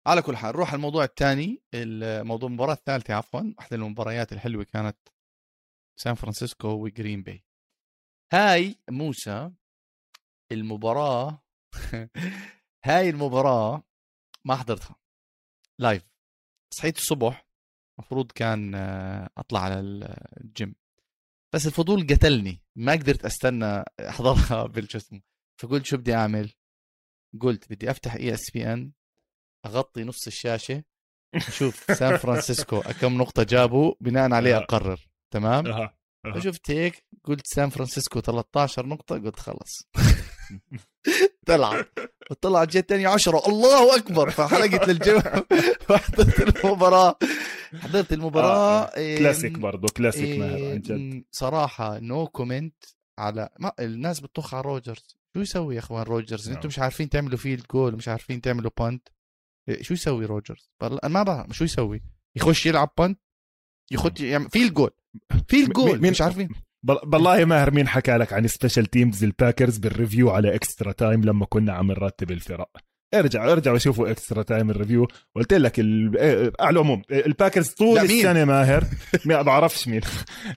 على 0.07 0.23
كل 0.23 0.37
حال 0.37 0.55
نروح 0.55 0.73
الموضوع 0.73 1.05
الثاني 1.05 1.63
الموضوع 1.75 2.49
المباراة 2.49 2.73
الثالثة 2.73 3.15
عفوا 3.15 3.41
من 3.41 3.55
المباريات 3.73 4.33
الحلوة 4.33 4.65
كانت 4.65 4.97
سان 6.01 6.15
فرانسيسكو 6.15 6.69
و 6.69 6.78
Green 6.78 7.23
Bay 7.23 7.45
هاي 8.33 8.77
موسى 8.91 9.51
المباراة 10.53 11.43
هاي 12.87 13.11
المباراة 13.11 13.83
ما 14.45 14.57
حضرتها. 14.57 14.97
live 15.79 16.03
صحيت 16.75 16.97
الصبح 16.97 17.47
المفروض 17.99 18.33
كان 18.33 18.75
آه، 18.75 19.31
أطلع 19.39 19.61
على 19.61 19.81
الجيم 20.41 20.75
بس 21.55 21.67
الفضول 21.67 22.07
قتلني. 22.07 22.66
ما 22.77 22.93
قدرت 22.93 23.25
أستنى 23.25 23.85
أحضرها 24.01 24.67
بالجسم 24.73 25.21
فقلت 25.61 25.85
شو 25.87 25.97
بدي 25.97 26.15
أعمل؟ 26.15 26.53
قلت 27.41 27.73
بدي 27.73 27.91
أفتح 27.91 28.15
ESPN 28.15 28.93
أغطي 29.67 30.05
نص 30.05 30.27
الشاشة 30.27 30.83
أشوف 31.35 31.85
سان 31.99 32.17
فرانسيسكو 32.17 32.81
كم 33.01 33.19
نقطة 33.19 33.43
جابوا 33.43 33.95
بناء 34.01 34.33
عليه. 34.33 34.57
أقرر 34.57 35.09
تمام. 35.31 35.91
فشفت 36.35 36.71
هيك 36.71 37.05
قلت 37.25 37.47
سان 37.47 37.71
فرانسيسكو 37.71 38.21
13 38.21 38.87
نقطة 38.87 39.19
قلت 39.19 39.41
خلص 39.41 39.89
طلعت. 41.47 41.89
وطلعت 42.31 42.69
جت 42.69 42.89
تاني 42.89 43.07
10 43.07 43.49
الله 43.49 43.97
أكبر. 43.97 44.31
فحلقت 44.31 44.89
للجيم 44.89 45.17
وحضرت 45.91 46.41
المباراة. 46.65 47.19
حضرت 47.81 48.13
المباراة 48.13 48.97
إيه، 48.97 49.19
كلاسيك 49.19 49.59
برضه 49.59 49.89
كلاسيك 49.97 50.25
إيه، 50.25 50.39
ماهر 50.39 50.71
عن 50.71 50.81
جد. 50.81 51.25
صراحة 51.31 51.99
no 51.99 52.27
comment 52.27 52.85
على 53.19 53.49
ما 53.59 53.73
الناس 53.81 54.21
بتطخ 54.21 54.55
على 54.55 54.65
Rodgers. 54.65 55.17
شو 55.35 55.41
يسوي 55.41 55.75
يا 55.75 55.81
أخوان 55.81 56.03
Rodgers؟ 56.03 56.49
نعم. 56.49 56.57
أنتم 56.57 56.69
مش 56.69 56.79
عارفين 56.79 57.09
تعملوا 57.09 57.39
field 57.39 57.65
goal 57.73 57.97
مش 57.97 58.09
عارفين 58.09 58.41
تعملوا 58.41 58.71
punt 58.79 59.09
شو 59.81 59.95
يسوي 59.95 60.25
Rodgers؟ 60.25 60.71
ما 61.05 61.23
بعرف 61.23 61.53
شو 61.53 61.65
يسوي؟ 61.65 62.03
يخش 62.37 62.67
يلعب 62.67 62.91
punt 62.99 63.21
يخش 63.91 64.21
يعمل 64.21 64.51
field 64.51 64.75
goal 64.75 64.91
field 65.49 65.73
goal 65.73 66.01
مش 66.11 66.23
عارفين. 66.23 66.49
بالله 67.05 67.45
ماهر 67.45 67.71
مين 67.71 67.89
حكى 67.89 68.17
لك 68.17 68.33
عن 68.33 68.47
special 68.47 68.87
teams 68.87 69.25
ال 69.25 69.32
Packers 69.32 69.79
بال 69.79 69.92
review 69.92 70.31
على 70.31 70.55
Extra 70.55 70.93
Time 70.93 71.25
لما 71.25 71.47
كنا 71.47 71.73
عم 71.73 71.87
نرتب 71.87 72.31
الفرق؟ 72.31 72.69
ارجع 73.15 73.53
ارجع 73.53 73.73
وشوفوا 73.73 74.11
Extra 74.11 74.43
Time 74.43 74.71
ال 74.71 74.76
review 74.76 75.09
قلت 75.37 75.55
لك 75.55 75.81
ال- 75.81 76.19
إيه، 76.19 76.53
على 76.61 76.71
العموم 76.71 77.03
ال 77.11 77.18
Packers 77.18 77.69
طول؟ 77.69 77.99
السنة 77.99 78.45
ماهر. 78.45 78.85
ما 79.25 79.43
بعرفش 79.43 79.89
مين. 79.89 80.01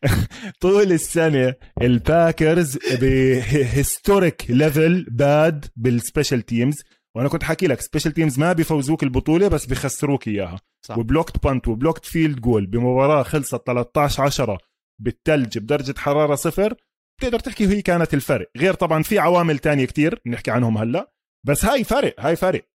طول 0.62 0.92
السنة 0.92 1.54
ال 1.82 1.94
Packers 1.94 2.78
ب 3.02 3.18
historic 3.18 4.46
level 4.50 5.06
bad 5.12 5.66
بال 5.76 5.90
special 5.90 6.42
teams 6.42 6.76
وأنا 7.16 7.30
كنت 7.30 7.44
حكي 7.44 7.68
لك 7.68 7.82
special 7.82 8.12
teams 8.12 8.40
ما 8.40 8.54
بيفوزوك 8.54 9.04
البطولة 9.04 9.48
بس 9.48 9.66
بيخسروك 9.66 10.28
إياها. 10.28 10.60
صح. 10.86 10.98
و 10.98 11.04
blocked 11.04 11.44
punt 11.44 11.68
و 11.68 11.73
blocked 11.73 12.06
field 12.06 12.40
goal 12.42 12.66
بمباراة 12.66 13.24
خلصت 13.24 13.62
13 13.68 14.24
10 14.24 14.58
بالثلج 15.00 15.58
بدرجة 15.58 16.00
حرارة 16.00 16.36
صفر 16.36 16.76
بتقدر 17.20 17.40
تحكي 17.40 17.68
هي 17.68 17.82
كانت 17.82 18.14
الفرق. 18.14 18.52
غير 18.58 18.74
طبعا 18.74 19.04
في 19.04 19.20
عوامل 19.20 19.60
تانية 19.60 19.86
كتير 19.86 20.22
بنحكي 20.26 20.52
عنهم 20.52 20.78
هلأ 20.78 21.12
بس 21.48 21.66
هاي 21.66 21.84
فرق 21.84 22.16
هاي 22.20 22.36
فرق. 22.36 22.70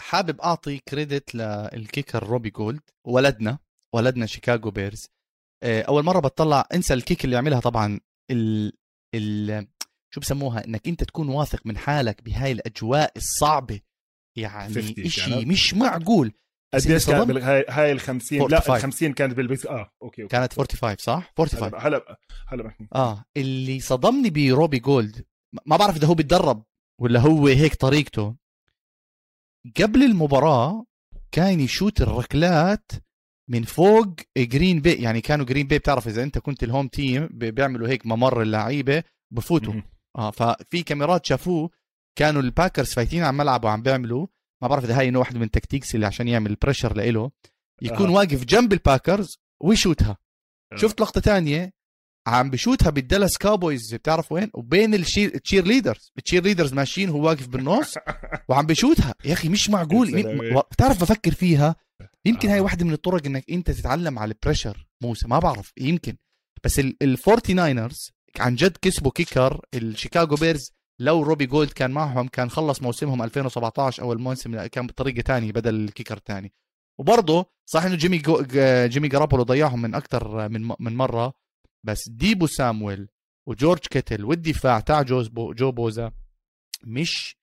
حابب 0.00 0.40
أعطي 0.40 0.78
credit 0.88 1.34
لل 1.34 1.56
kicker 1.56 2.22
Robbie 2.26 2.50
Gould 2.50 2.80
ولدنا 3.06 3.58
ولدنا 3.94 4.26
Chicago 4.26 4.70
Bears. 4.70 5.08
آه، 5.62 5.82
أول 5.82 6.04
مرة 6.04 6.20
بتطلع 6.20 6.68
انسى 6.74 6.94
ال 6.94 7.00
kick 7.00 7.24
اللي 7.24 7.36
يعملها 7.36 7.60
طبعا 7.60 8.00
ال 8.30 8.72
ال 9.14 9.66
شو 10.14 10.20
بسموها؟ 10.20 10.64
إنك 10.64 10.88
أنت 10.88 11.04
تكون 11.04 11.28
واثق 11.28 11.66
من 11.66 11.78
حالك 11.78 12.22
بهاي 12.22 12.52
الأجواء 12.52 13.12
الصعبة. 13.16 13.80
يعني 14.38 14.74
50 14.74 15.04
إشي 15.06 15.30
كانت. 15.30 15.46
مش 15.46 15.74
معقول. 15.74 16.32
قديش 16.74 16.86
كانت 17.06 17.20
صدمني- 17.20 17.34
بال... 17.34 17.42
هاي 17.42 17.64
هاي 17.68 17.92
ال 17.92 18.00
50 18.00 18.38
لا 18.38 18.44
45. 18.60 18.76
ال 18.76 18.82
50 18.82 19.12
كانت 19.12 19.34
بالبيت 19.34 19.66
آه 19.66 19.90
okay 20.02 20.22
okay. 20.22 20.26
كانت 20.26 20.52
45 20.52 20.96
صح؟ 20.98 21.32
45 21.38 21.72
هلا 21.74 21.84
هلا 21.86 22.16
هلا 22.48 22.74
آه 22.94 23.24
اللي 23.36 23.80
صدمني 23.80 24.30
ب 24.30 24.37
Robbie 24.37 24.78
Gould 24.78 25.24
ما 25.66 25.76
بعرف 25.76 25.96
إذا 25.96 26.06
هو 26.06 26.14
بيتدرب 26.14 26.62
ولا 27.00 27.20
هو 27.20 27.46
هيك 27.46 27.74
طريقته. 27.74 28.36
قبل 29.80 30.02
المباراة 30.02 30.84
كان 31.32 31.60
يشوت 31.60 32.00
الركلات 32.00 32.92
من 33.50 33.62
فوق 33.62 34.06
جرين 34.38 34.80
باي 34.80 34.92
يعني 34.92 35.20
كانوا 35.20 35.46
جرين 35.46 35.66
باي 35.66 35.78
بتعرف 35.78 36.08
إذا 36.08 36.22
أنت 36.22 36.38
كنت 36.38 36.62
ال 36.62 36.67
home 36.67 36.88
team 36.88 37.28
بي- 37.32 37.50
بيعملوا 37.50 37.88
هيك 37.88 38.06
ممر 38.06 38.42
اللعيبة 38.42 39.02
بفوتوا. 39.30 39.74
آه 40.18 40.30
ففي 40.30 40.82
كاميرات 40.82 41.26
شافوه 41.26 41.70
كانوا 42.18 42.42
الباكرز 42.42 42.92
فايتين 42.94 43.22
على 43.22 43.30
الملعب 43.30 43.64
وعم 43.64 43.82
بيعملوا. 43.82 44.26
ما 44.64 44.68
بعرف 44.68 44.84
إذا 44.84 44.98
هاي 44.98 45.08
انه 45.08 45.18
واحدة 45.18 45.38
من 45.38 45.44
ال 45.44 45.50
tactics 45.50 45.94
اللي 45.94 46.06
عشان 46.06 46.28
يعمل 46.28 46.54
pressure 46.54 46.96
لإله 46.96 47.30
يكون 47.82 48.06
آه. 48.06 48.12
واقف 48.12 48.44
جنب 48.44 48.72
الباكرز 48.72 49.38
ويشوتها. 49.62 50.16
آه. 50.72 50.76
شفت 50.76 51.00
لقطة 51.00 51.20
تانية؟ 51.20 51.72
عم 52.26 52.50
بشوتها 52.50 52.90
بالدالاس 52.90 53.38
كاوبويز 53.38 53.94
بتعرف 53.94 54.32
وين؟ 54.32 54.50
وبين 54.54 54.94
ال 54.94 55.00
cheer 55.00 55.28
ال 55.28 55.34
cheerleaders 55.34 56.12
ال 56.18 56.42
cheerleaders 56.42 56.72
ماشيين 56.72 57.08
هو 57.08 57.26
واقف 57.26 57.46
بالنص 57.48 57.94
وعم 58.48 58.66
بشوتها. 58.66 59.14
يا 59.24 59.32
أخي 59.32 59.48
مش 59.48 59.70
معقول. 59.70 60.22
بتعرف 60.72 61.00
بفكر 61.00 61.32
فيها؟ 61.34 61.76
يمكن 62.24 62.48
هاي 62.48 62.58
آه. 62.58 62.62
واحدة 62.62 62.84
من 62.84 62.92
الطرق 62.92 63.26
إنك 63.26 63.50
أنت 63.50 63.70
تتعلم 63.70 64.18
على 64.18 64.32
ال 64.32 64.38
pressure 64.38 64.86
موسى 65.02 65.28
ما 65.28 65.38
بعرف. 65.38 65.72
يمكن. 65.78 66.16
بس 66.64 66.78
الفورتي 66.78 67.54
ناينرز 67.54 68.12
عن 68.38 68.54
جد 68.54 68.76
كسبوا 68.82 69.10
kicker 69.10 69.60
الشيكاغو 69.74 70.36
بيرز 70.36 70.72
لو 71.00 71.22
روبي 71.22 71.46
جولد 71.46 71.70
كان 71.70 71.90
معهم 71.90 72.28
كان 72.28 72.50
خلص 72.50 72.82
موسمهم 72.82 73.22
2017 73.22 74.02
أو 74.02 74.12
الموسم 74.12 74.66
كان 74.66 74.86
بطريقة 74.86 75.20
تانية 75.20 75.52
بدل 75.52 75.74
ال 75.74 75.80
kicker 75.80 76.16
الثاني 76.16 76.52
وبرضه 76.98 77.46
صح 77.66 77.82
إنه 77.84 77.94
جيمي 77.94 78.18
جو 78.18 78.42
جيمي 78.86 79.08
جاروبولو 79.08 79.42
ضيعهم 79.42 79.82
من 79.82 79.94
أكثر 79.94 80.48
من 80.48 80.74
من 80.80 80.96
مرة 80.96 81.32
بس 81.84 82.08
ديبو 82.08 82.46
سامويل 82.46 83.08
وجورج 83.48 83.78
كيتل 83.80 84.24
والدفاع 84.24 84.80
تاع 84.80 85.02
جوز 85.02 85.28
بو 85.28 85.52
جو 85.52 85.72
بوزا 85.72 86.12
مش 86.84 87.36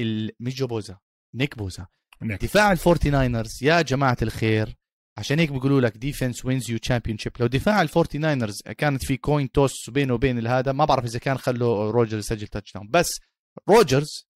ال... 0.00 0.30
مش 0.40 0.54
جو 0.54 0.66
بوزا 0.66 0.98
نيك 1.34 1.58
بوزا 1.58 1.86
نيك. 2.22 2.42
دفاع 2.44 2.72
الفورتي 2.72 3.10
ناينرز 3.10 3.62
يا 3.62 3.82
جماعة 3.82 4.16
الخير 4.22 4.77
عشان 5.18 5.38
هيك 5.38 5.52
بيقولوا 5.52 5.80
لك 5.80 5.96
defense 5.96 6.44
wins 6.44 6.70
you 6.70 6.78
championship 6.78 7.32
لو 7.40 7.46
دفاع 7.46 7.82
الفورتي 7.82 8.18
ناينرز 8.18 8.62
كانت 8.62 9.04
في 9.04 9.16
coin 9.16 9.52
toss 9.52 9.90
بينه 9.90 10.14
وبين 10.14 10.46
هذا 10.46 10.72
ما 10.72 10.84
بعرف 10.84 11.04
إذا 11.04 11.18
كان 11.18 11.38
خلوا 11.38 11.90
روجرز 11.90 12.18
يسجل 12.18 12.46
touchdown 12.46 12.88
بس 12.90 13.20
روجرز 13.68 14.26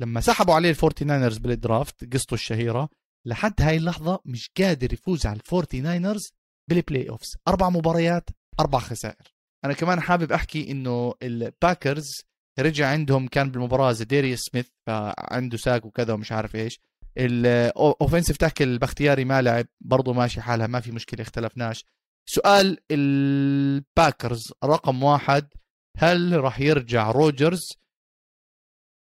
لما 0.00 0.20
سحبوا 0.20 0.54
عليه 0.54 0.70
الفورتي 0.70 1.04
ناينرز 1.04 1.38
بال 1.38 1.60
draft 1.60 2.14
قصته 2.14 2.34
الشهيرة 2.34 2.88
لحد 3.26 3.62
هاي 3.62 3.76
اللحظة 3.76 4.20
مش 4.24 4.50
قادر 4.58 4.92
يفوز 4.92 5.26
على 5.26 5.36
الفورتي 5.36 5.80
ناينرز 5.80 6.32
بال 6.70 7.08
playoffs 7.08 7.36
أربع 7.48 7.70
مباريات 7.70 8.30
أربع 8.60 8.78
خسائر. 8.78 9.34
أنا 9.64 9.72
كمان 9.72 10.00
حابب 10.00 10.32
أحكي 10.32 10.70
إنه 10.70 11.14
الباكرز 11.22 12.10
رجع 12.58 12.88
عندهم 12.88 13.28
كان 13.28 13.50
بالمباراة 13.50 13.92
زاديريوس 13.92 14.40
سميث 14.40 14.68
فعنده 14.86 15.56
sack 15.56 15.84
وكذا 15.84 16.12
ومش 16.12 16.32
عارف 16.32 16.56
إيش. 16.56 16.80
ال 17.18 17.30
offensive 17.30 18.36
tackle 18.36 18.78
باختياري 18.78 19.24
ما 19.24 19.42
لعب 19.42 19.66
برضه 19.80 20.12
ماشي 20.12 20.40
حالها 20.40 20.66
ما 20.66 20.80
في 20.80 20.92
مشكلة 20.92 21.22
اختلفناش 21.22 21.84
سؤال 22.26 22.78
الباكرز 22.90 24.52
رقم 24.64 25.02
واحد 25.02 25.48
هل 25.96 26.40
راح 26.40 26.60
يرجع 26.60 27.10
روجرز 27.10 27.80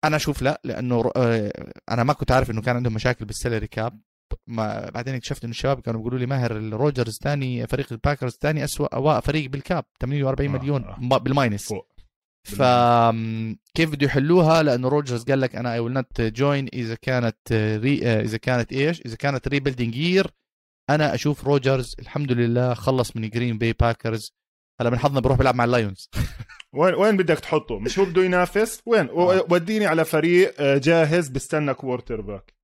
أنا 0.05 0.16
أشوف 0.16 0.43
لا 0.43 0.61
لأنه 0.64 1.11
آه، 1.16 1.72
أنا 1.90 2.05
ما 2.05 2.12
كنت 2.12 2.32
عارف 2.32 2.51
إنه 2.51 2.62
كان 2.62 2.76
عندهم 2.76 2.95
مشاكل 2.95 3.24
بال 3.24 3.35
salary 3.35 3.66
cap 3.66 4.00
ما 4.47 4.90
بعدين 4.90 5.14
اكتشفت 5.14 5.45
إنه 5.45 5.51
الشباب 5.51 5.80
كانوا 5.80 6.01
بيقولوا 6.01 6.18
لي 6.18 6.26
ماهر 6.26 6.57
الروجرز 6.57 7.18
ثاني 7.22 7.66
فريق 7.66 7.93
الباكرز 7.93 8.32
ثاني 8.40 8.64
اسوء 8.64 9.20
فريق 9.20 9.51
بال 9.50 9.64
cap 9.64 9.84
48 10.01 10.55
آه، 10.55 10.59
مليون 10.59 10.84
آه. 10.84 11.18
بال 11.18 11.33
minus 11.33 11.68
فوق. 11.68 11.91
فكيف 12.45 13.90
بده 13.90 14.07
يحلوها؟ 14.07 14.62
لأنه 14.62 14.88
روجرز 14.88 15.24
قال 15.24 15.40
لك 15.40 15.57
أنا 15.57 15.72
I 15.72 15.78
will 15.78 15.92
not 15.92 16.20
join 16.20 16.68
إذا 16.72 16.95
كانت 16.95 17.53
re 17.52 18.20
إذا 18.20 18.38
كانت 18.38 18.72
إيش؟ 18.72 19.01
إذا 19.01 19.16
كانت 19.16 19.49
rebuilding 19.48 19.96
year 19.96 20.26
أنا 20.90 21.14
أشوف 21.14 21.45
روجرز 21.45 21.97
الحمد 21.99 22.32
لله 22.32 22.74
خلص 22.74 23.16
من 23.16 23.28
جرين 23.28 23.59
باي 23.59 23.72
باكرز 23.72 24.34
هلا 24.80 24.90
من 24.90 24.99
حظنا 24.99 25.20
بروح 25.20 25.38
بيلعب 25.38 25.55
مع 25.55 25.64
اللايونز 25.64 26.11
وين 26.78 26.95
وين 26.95 27.16
بدك 27.16 27.38
تحطه؟ 27.40 27.78
مش 27.78 27.99
هو 27.99 28.05
بده 28.05 28.24
ينافس؟ 28.24 28.82
وين؟ 28.86 29.09
آه. 29.09 29.47
وديني 29.51 29.86
على 29.86 30.05
فريق 30.05 30.55
آه، 30.59 30.78
جاهز 30.78 31.28
بستنى 31.28 31.74
quarterback 31.74 32.54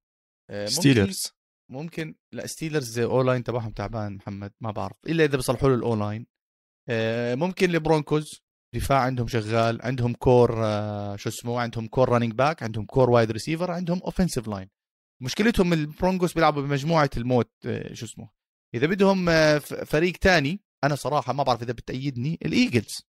آه، 0.50 0.66
ستيلرز 0.66 1.38
ممكن 1.70 2.14
لا 2.32 2.46
ستيلرز 2.46 2.98
O-line 2.98 3.44
تبعهم 3.44 3.70
تعبان 3.70 4.16
محمد 4.16 4.52
ما 4.60 4.70
بعرف 4.70 4.96
إلا 5.06 5.24
إذا 5.24 5.36
بيصلحوا 5.36 5.68
له 5.68 5.74
ال 5.74 5.98
O-line 5.98 6.26
آه، 6.88 7.34
ممكن 7.34 7.70
البرونكوز 7.70 8.42
دفاع 8.74 8.98
عندهم 8.98 9.28
شغال 9.28 9.82
عندهم 9.82 10.14
core 10.14 10.64
آه، 10.64 11.16
شو 11.16 11.28
اسمه 11.28 11.60
عندهم 11.60 11.86
core 11.86 12.08
running 12.08 12.32
back 12.32 12.62
عندهم 12.62 12.84
core 12.84 13.10
wide 13.10 13.30
receiver 13.30 13.70
عندهم 13.70 14.00
offensive 14.04 14.48
line 14.48 14.68
مشكلتهم 15.22 15.72
البرونكوز 15.72 16.32
بيلعبوا 16.32 16.62
بمجموعة 16.62 17.10
الموت 17.16 17.50
آه، 17.66 17.94
شو 17.94 18.06
اسمه. 18.06 18.28
إذا 18.74 18.86
بدهم 18.86 19.28
آه، 19.28 19.58
فريق 19.58 20.16
تاني 20.16 20.60
أنا 20.84 20.94
صراحة 20.94 21.32
ما 21.32 21.42
بعرف 21.42 21.62
إذا 21.62 21.72
بتأيدني 21.72 22.38
الايجلز 22.44 23.08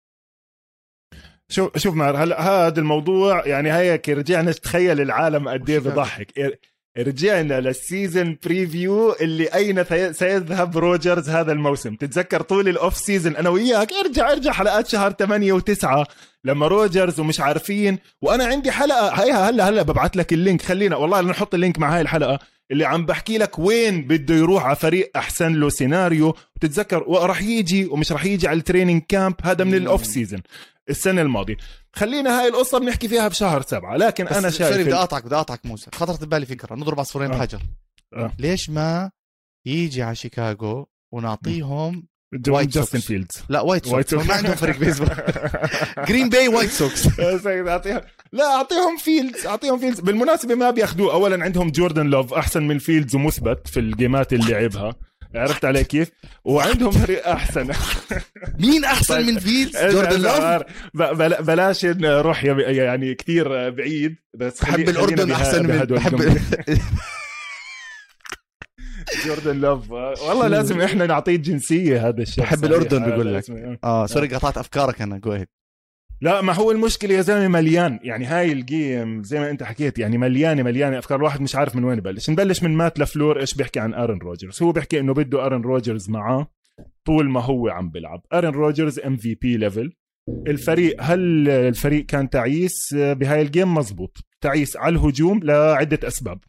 شوف 1.50 1.78
شوف 1.78 1.96
ماهر 1.96 2.24
هلا 2.24 2.42
هذا 2.42 2.80
الموضوع 2.80 3.48
يعني 3.48 3.74
هيك 3.74 4.10
رجعنا 4.10 4.52
تخيل 4.52 5.02
العالم 5.02 5.50
قد 5.50 5.70
إيه؟ 5.70 5.80
بضحك. 5.80 6.60
رجعنا 6.98 7.60
لل 7.60 7.79
season 7.79 8.38
preview 8.46 9.16
اللي 9.22 9.48
أين 9.48 9.84
سيذهب 10.14 10.78
روجرز 10.78 11.30
هذا 11.30 11.52
الموسم. 11.52 11.96
تتذكر 11.96 12.42
طول 12.42 12.70
ال 12.70 12.77
off 12.77 12.98
season 12.98 13.36
أنا 13.36 13.50
وياك؟ 13.50 13.94
ارجع 13.94 14.32
ارجع 14.32 14.52
حلقات 14.52 14.88
شهر 14.88 15.12
8 15.12 15.60
و9 15.60 16.04
لما 16.44 16.68
روجرز 16.68 17.20
ومش 17.20 17.40
عارفين. 17.40 18.00
وأنا 18.22 18.46
عندي 18.46 18.72
حلقة 18.72 19.10
هيها 19.10 19.50
هلا 19.50 19.70
هلا 19.70 19.82
ببعث 19.82 20.18
لك 20.18 20.34
ال 20.34 20.39
link. 20.39 20.62
خلينا 20.62 20.96
والله 20.96 21.22
نحط 21.22 21.54
ال 21.54 21.59
link 21.59 21.80
مع 21.80 21.96
هاي 21.96 22.02
الحلقة 22.02 22.40
اللي 22.72 22.86
عم 22.86 23.06
بحكي 23.06 23.38
لك 23.38 23.60
وين 23.60 24.02
بده 24.02 24.36
يروح 24.36 24.66
على 24.66 24.76
فريق 24.76 25.12
أحسن 25.16 25.54
له 25.54 25.70
سيناريو 25.70 26.36
وتتذكر 26.56 27.04
وراح 27.08 27.42
يجي 27.42 27.86
ومش 27.86 28.12
راح 28.12 28.26
يجي 28.26 28.48
على 28.48 28.58
ال 28.58 28.63
training 28.63 29.02
camp 29.10 29.36
هذا 29.44 29.64
من. 29.64 29.74
ال 29.74 29.82
off 29.82 30.06
season 30.06 30.42
السنة 30.90 31.22
الماضية. 31.22 31.58
خلينا 31.94 32.40
هاي 32.40 32.48
القصة 32.48 32.80
بنحكي 32.80 33.08
فيها 33.08 33.28
بشهر 33.28 33.62
سبعة 33.62 33.98
لكن 33.98 34.28
أنا 34.28 34.50
sorry 34.50 34.72
شايف 34.72 34.88
بدي 34.88 34.96
اقطعك 34.96 35.26
بدي 35.26 35.36
اقطعك 35.36 35.66
موسى. 35.66 35.92
خطرت 35.96 36.24
ببالي 36.24 36.46
فكرة 36.46 36.76
نضرب 36.76 37.00
عصفورين 37.00 37.32
آه. 37.32 37.38
بحجر. 37.38 37.60
آه. 38.14 38.32
ليش 38.40 38.70
ما 38.70 39.12
يجي 39.66 40.04
على 40.04 40.16
شيكاغو 40.16 40.88
ونعطيهم 41.14 42.08
وايت 42.48 42.70
جاستن. 42.70 43.00
فيلدز. 43.00 43.44
لا 43.50 43.62
وايت 43.62 43.86
سوكس 43.86 44.14
ما 44.14 44.34
عندهم 44.34 44.56
فريق 44.56 44.78
بيسبول 44.78 45.10
جرين 46.08 46.30
باي 46.30 46.48
وايت 46.48 46.70
سوكس 46.70 47.20
لا 48.32 48.46
أعطيهم 48.46 48.98
فيلدز 48.98 49.46
أعطيهم 49.46 49.80
فيلدز 49.80 50.00
بالمناسبة 50.00 50.56
ما 50.56 50.72
بياخذوه 50.72 51.14
اولا 51.14 51.44
عندهم 51.44 51.70
جوردن 51.72 52.06
لوف 52.08 52.34
أحسن 52.34 52.64
من 52.64 52.80
فيلدز 52.80 53.16
ومثبت 53.16 53.68
في 53.68 53.80
الجيمات 53.80 54.34
اللي 54.34 54.52
لعبها 54.52 54.96
عرفت 55.38 55.66
علي 55.66 55.84
كيف؟ 55.84 56.12
وعندهم 56.46 56.92
فريق 56.92 57.28
أحسن 57.28 57.72
مين 58.60 58.86
أحسن. 58.86 59.26
من 59.26 59.40
فيلدز 59.40 59.78
جوردن 59.96 60.22
لوف 60.22 60.40
ب- 60.94 61.18
بلا- 61.18 61.42
بلاش 61.42 61.86
نروح 61.86 62.44
يعني 62.44 63.16
كثير 63.16 63.70
بعيد 63.70 64.16
بس 64.36 64.62
بحب 64.62 64.90
الأردن 64.90 65.32
أحسن 65.32 65.66
من 65.68 65.78
بحب. 65.78 66.16
جوردن 69.26 69.60
لوف 69.62 69.92
والله 69.92 70.48
لازم 70.48 70.82
إحنا 70.82 71.06
نعطيه 71.06 71.36
جنسية 71.36 72.08
هذا 72.08 72.22
الشخص 72.22 72.40
بحب 72.40 72.66
الأردن 72.66 73.02
هذا 73.04 73.12
بيقول 73.12 73.34
لك. 73.34 73.44
آه 73.84 74.06
sorry 74.06 74.28
قطعت 74.28 74.58
أفكارك 74.58 75.02
أنا 75.02 75.18
go 75.18 75.34
ahead 75.34 75.48
لا 76.22 76.42
ما 76.42 76.54
هو 76.54 76.72
المشكلة 76.72 77.14
يا 77.14 77.22
زلمة 77.22 77.48
مليان. 77.48 78.00
يعني 78.04 78.26
هاي 78.26 78.52
ال 78.52 78.66
game 78.66 79.24
زي 79.24 79.40
ما 79.40 79.50
انت 79.50 79.64
حكيت 79.64 80.00
يعني 80.00 80.18
مليانة 80.18 80.64
مليانة 80.64 81.00
أفكار. 81.00 81.18
الواحد 81.18 81.42
مش 81.42 81.56
عارف 81.56 81.76
من 81.76 81.84
وين 81.84 81.98
يبلش. 81.98 82.30
نبلش 82.30 82.64
من 82.64 82.72
مات 82.72 83.00
لفلور 83.00 83.40
إيش 83.40 83.54
بيحكي 83.54 83.80
عن 83.80 83.94
آرون 83.94 84.18
روجرز؟ 84.18 84.64
هو 84.64 84.72
بيحكي 84.72 85.00
إنه 85.00 85.14
بده 85.14 85.46
آرون 85.46 85.62
روجرز 85.62 86.10
معاه 86.10 86.48
طول 87.06 87.30
ما 87.30 87.42
هو 87.42 87.70
عم 87.70 87.90
بيلعب. 87.90 88.22
آرون 88.34 88.52
روجرز 88.52 89.00
MVP 89.00 89.58
level 89.58 89.94
الفريق 90.48 90.96
هل 91.00 91.50
الفريق 91.50 92.06
كان 92.06 92.30
تعيس؟ 92.30 92.94
بهاي 92.94 93.42
ال 93.42 93.48
game 93.48 93.74
مزبوط. 93.74 94.18
تعيس 94.42 94.78
على 94.78 94.96
الهجوم 94.96 95.40
لعدة 95.44 96.08
أسباب. 96.08 96.40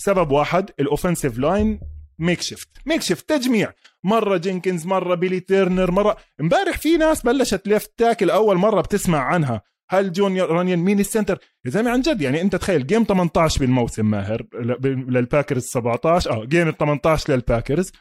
سبب 0.00 0.30
واحد 0.30 0.70
ال 0.80 0.86
offensive 0.86 1.38
line 1.38 1.80
makeshift 2.18 2.68
makeshift 2.86 3.28
تجميع. 3.28 3.72
مرة 4.04 4.36
جينكنز 4.36 4.86
مرة 4.86 5.14
بيلي 5.14 5.40
تيرنر 5.40 5.90
مره 5.90 6.16
امبارح 6.40 6.78
في 6.78 6.96
ناس 6.96 7.22
بلشت 7.22 7.68
left 7.68 7.92
tackle 7.98 8.30
أول 8.30 8.56
مرة 8.56 8.80
بتسمع 8.80 9.18
عنها. 9.18 9.62
هل 9.90 10.12
جون 10.12 10.40
رانيان 10.40 10.78
مين 10.78 11.00
ال 11.00 11.05
center 11.05 11.38
يا 11.64 11.70
زلمة 11.70 11.90
عن 11.90 12.00
جد 12.00 12.20
يعني 12.20 12.40
أنت 12.40 12.56
تخيل 12.56 12.86
game 12.86 13.04
18 13.04 13.60
بالموسم 13.60 14.10
ماهر 14.10 14.46
للباكرز 14.84 15.62
17 15.62 16.30
آه 16.30 16.44
game 16.44 16.70
18 16.70 17.32
للباكرز 17.32 17.92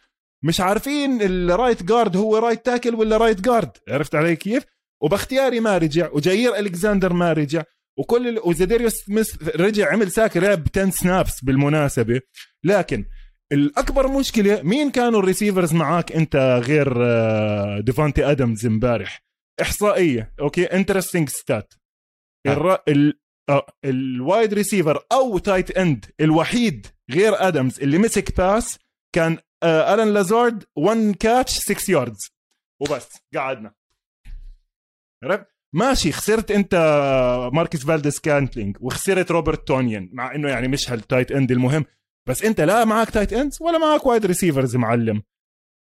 مش 0.44 0.62
عارفين 0.62 1.22
ال 1.22 1.32
right 1.32 1.84
guard 1.84 2.18
هو 2.18 2.38
right 2.38 2.66
tackle 2.66 2.96
ولا 2.96 3.18
right 3.18 3.42
guard 3.42 3.72
عرفت 3.90 4.16
علي 4.16 4.36
كيف؟ 4.36 4.64
وباختياري 5.04 5.60
ما 5.60 5.78
رجع 5.78 6.10
وجايير 6.14 6.56
الكساندر 6.56 7.14
ما 7.14 7.34
رجع 7.34 7.64
وكل. 7.98 8.40
وزاديريوس 8.44 8.94
سميث 8.94 9.36
رجع 9.56 9.92
عمل 9.94 10.12
sack 10.12 10.38
لعب 10.38 10.68
10 10.78 10.90
snaps 10.90 11.44
بالمناسبة. 11.44 12.22
لكن 12.64 13.06
الأكبر 13.52 14.08
مشكلة 14.08 14.62
مين 14.62 14.92
كانوا 14.92 15.20
ال 15.20 15.25
receivers 15.25 15.74
معاك 15.74 16.12
أنت 16.12 16.62
غير 16.66 16.94
آه، 16.98 17.80
ديفانتي 17.80 18.32
آدمز 18.32 18.66
امبارح؟ 18.66 19.24
إحصائية 19.62 20.34
أوكي؟ 20.40 20.66
interesting 20.66 21.30
stat 21.30 21.74
آه. 22.48 22.84
ال 22.88 23.20
آه، 23.50 23.66
ال 23.86 23.99
wide 23.99 24.54
receiver 24.54 25.06
أو 25.12 25.38
tight 25.38 25.78
end 25.78 26.06
الوحيد 26.22 26.88
غير 27.12 27.48
آدمز 27.48 27.80
اللي 27.82 27.98
مسك 27.98 28.38
pass 28.38 28.80
كان 29.16 29.38
آه، 29.64 29.94
الان 29.94 30.14
لازارد 30.14 30.64
1 30.76 31.16
catch 31.20 31.52
6 31.52 31.92
yards 31.92 32.32
وبس 32.82 33.10
قعدنا. 33.36 33.74
عرفت؟ 35.24 35.46
ماشي 35.74 36.12
خسرت 36.12 36.52
أنت 36.52 36.76
ماركس 37.54 37.86
فالديس 37.86 38.20
كانتلينج 38.20 38.78
وخسرت 38.82 39.32
روبرت 39.32 39.68
تونيان 39.68 40.10
مع 40.14 40.36
إنه 40.36 40.50
يعني 40.50 40.68
مش 40.68 40.92
هال 40.92 41.03
tight 41.03 41.32
end 41.32 41.52
المهم. 41.52 41.86
بس 42.30 42.44
انت 42.44 42.62
لا 42.62 42.86
معك 42.86 43.10
tight 43.10 43.34
ends 43.34 43.58
ولا 43.62 43.78
معك 43.78 44.06
wide 44.06 44.26
receivers 44.26 44.76
معلم. 44.76 45.24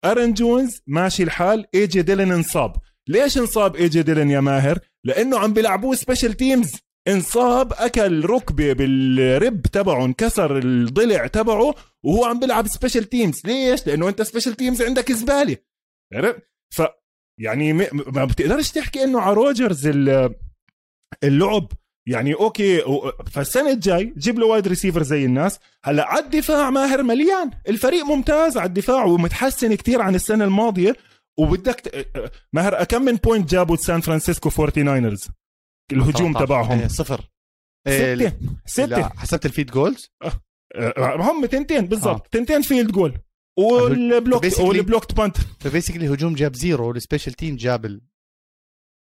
آرون 0.04 0.32
جونز 0.34 0.80
ماشي 0.86 1.22
الحال 1.22 1.66
اي 1.74 1.86
جي 1.86 2.02
ديلن 2.02 2.32
انصاب. 2.32 2.76
ليش 3.08 3.38
انصاب 3.38 3.76
اي 3.76 3.88
جي 3.88 4.02
ديلن 4.02 4.30
يا 4.30 4.40
ماهر؟ 4.40 4.78
لأنه 5.04 5.38
عم 5.38 5.52
بيلعبوه 5.52 5.94
special 5.94 6.32
teams 6.32 6.72
انصاب 7.08 7.72
أكل 7.72 8.24
ركبة 8.24 8.72
بال 8.72 9.08
rib 9.08 9.62
تبعه 9.62 10.04
انكسر 10.04 10.58
الضلع 10.58 11.26
تبعه 11.26 11.74
وهو 12.04 12.24
عم 12.24 12.40
بيلعب 12.40 12.66
special 12.66 13.04
teams 13.04 13.42
ليش؟ 13.46 13.86
لأنه 13.86 14.08
أنت 14.08 14.22
special 14.22 14.54
teams 14.54 14.82
عندك 14.82 15.12
زباله 15.12 15.56
عرفت؟ 16.14 16.42
ف 16.74 16.82
يعني 17.40 17.72
ما 17.92 18.24
بتقدرش 18.24 18.70
تحكي 18.70 19.04
إنه 19.04 19.20
على 19.20 19.34
روجرز 19.34 19.86
ال- 19.86 20.34
اللعب. 21.24 21.68
يعني 22.06 22.34
okay 22.34 22.82
فالسنة 23.32 23.70
الجاي 23.70 24.14
جيب 24.18 24.38
له 24.38 24.46
wide 24.46 24.68
receiver 24.68 25.02
زي 25.02 25.24
الناس. 25.24 25.58
هلا 25.84 26.06
على 26.08 26.24
الدفاع 26.24 26.70
ماهر 26.70 27.02
مليان. 27.02 27.50
الفريق 27.68 28.04
ممتاز 28.04 28.56
على 28.56 28.68
الدفاع 28.68 29.04
ومتحسن 29.04 29.74
كتير 29.74 30.00
عن 30.02 30.14
السنة 30.14 30.44
الماضية. 30.44 30.96
وبدك 31.38 31.80
ت- 31.80 32.06
ماهر 32.52 32.84
كم 32.84 33.02
من 33.02 33.16
point 33.16 33.50
جابوا 33.50 33.76
سان 33.76 34.00
فرانسيسكو 34.00 34.50
49 34.50 35.16
الهجوم 35.92 36.32
13. 36.32 36.46
تبعهم. 36.46 36.78
إيه، 36.80 36.86
صفر. 36.88 37.20
إيه، 37.86 38.14
ستة. 38.16 38.32
ستة. 38.66 39.08
حسبت 39.08 39.46
ال 39.46 39.50
field 39.50 39.70
goals 39.70 40.08
آه، 40.22 41.16
هم 41.16 41.46
تنتين 41.46 41.86
بالضبط. 41.86 42.26
تنتين 42.26 42.62
field 42.62 42.92
goal 42.92 43.18
وال 43.58 43.83
block 43.83 44.44
وال 44.60 44.72
blocked 44.72 45.14
punt 45.14 45.36
ف 45.60 45.65
basically 45.65 46.06
الهجوم 46.06 46.34
جاب 46.34 46.54
zero 46.54 46.90
ال 46.90 46.96
special 46.96 47.32
team 47.32 47.56
جاب. 47.56 48.00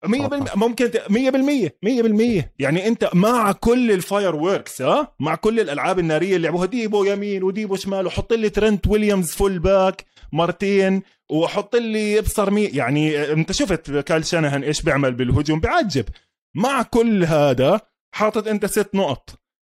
100% 0.07 0.57
ممكن 0.57 0.91
100% 0.91 1.71
100% 2.43 2.45
يعني 2.59 2.87
أنت 2.89 3.11
مع 3.15 3.53
كل 3.53 3.91
ال 3.93 4.37
fireworks 4.37 4.83
ها؟ 4.83 5.15
مع 5.21 5.35
كل 5.35 5.61
الألعاب 5.61 5.99
النارية 5.99 6.37
اللي 6.37 6.49
لعبوها. 6.49 6.67
ديبو 6.67 7.05
يمين 7.05 7.43
وديبو 7.43 7.77
شمال 7.77 8.07
وحط 8.07 8.33
لي 8.33 8.51
ترنت 8.51 8.87
ويليامز 8.87 9.31
fullback 9.33 10.05
مرتين 10.33 11.03
وحط 11.31 11.77
لي 11.77 12.19
أبصر 12.19 12.51
مين 12.51 12.65
يعني 12.65 13.33
أنت 13.33 13.53
شفت 13.53 13.91
كايل 13.91 14.27
شانهان 14.27 14.63
إيش 14.63 14.83
بيعمل 14.83 15.15
بالهجوم؟ 15.15 15.61
بيعجب. 15.61 16.05
مع 16.57 16.83
كل 16.83 17.25
هذا 17.25 17.81
حاطط 18.15 18.49
أنت 18.49 18.67
ست 18.67 18.95
نقط. 18.95 19.31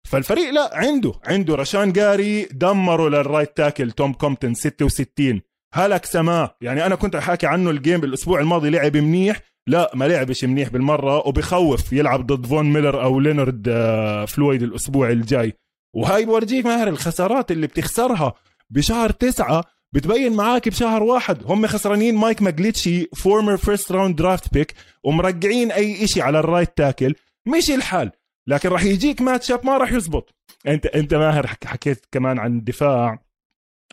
فالفريق 0.09 0.51
لا 0.51 0.71
عنده 0.73 1.13
عنده. 1.25 1.55
رشان 1.55 1.93
جاري 1.93 2.43
دمروا 2.45 3.11
لل 3.11 3.24
right 3.24 3.57
tackle 3.57 3.91
توم 3.91 4.13
كومبتون 4.13 4.55
66 4.55 5.41
هلك 5.75 6.05
سماه. 6.05 6.57
يعني 6.61 6.87
أنا 6.87 6.95
كنت 6.95 7.17
حاكي 7.17 7.47
عنه 7.47 7.71
ال 7.71 7.78
game 7.78 8.05
الأسبوع 8.05 8.41
الماضي 8.41 8.71
لعب 8.71 8.97
منيح. 8.97 9.41
لا 9.69 9.91
ما 9.95 10.09
لعبش 10.09 10.45
منيح 10.45 10.69
بالمرة 10.69 11.27
وبخوف 11.27 11.93
يلعب 11.93 12.27
ضد 12.27 12.47
فون 12.47 12.73
ميلر 12.73 13.03
أو 13.03 13.21
لينارد 13.21 13.69
آه، 13.69 14.25
فلويد 14.25 14.63
الأسبوع 14.63 15.11
الجاي. 15.11 15.53
وهاي 15.97 16.25
بفرجيك 16.25 16.67
ماهر 16.67 16.89
الخسارات 16.89 17.51
اللي 17.51 17.67
بتخسرها 17.67 18.33
بشهر 18.71 19.11
تسعة 19.11 19.65
بتبين 19.93 20.33
معاك 20.37 20.69
بشهر 20.69 21.03
واحد. 21.03 21.39
هم 21.45 21.67
خسرانين 21.67 22.15
مايك 22.15 22.43
ماكجلينشي 22.43 23.07
former 23.17 23.57
first 23.57 23.93
round 23.93 24.17
draft 24.17 24.53
pick 24.55 24.75
ومرجعين 25.05 25.73
أي 25.73 26.05
إشي 26.05 26.23
على 26.23 26.39
ال 26.39 26.45
right 26.45 26.77
tackle 26.77 27.15
مش 27.47 27.71
الحال 27.71 28.11
لكن 28.47 28.69
راح 28.69 28.85
يجيك 28.85 29.21
match 29.21 29.51
up 29.51 29.67
ما 29.67 29.77
راح 29.77 29.93
يزبط. 29.93 30.35
أنت 30.67 30.87
أنت 30.87 31.15
ماهر 31.15 31.47
حكيت 31.65 32.07
كمان 32.13 32.39
عن 32.39 32.57
الدفاع 32.57 33.19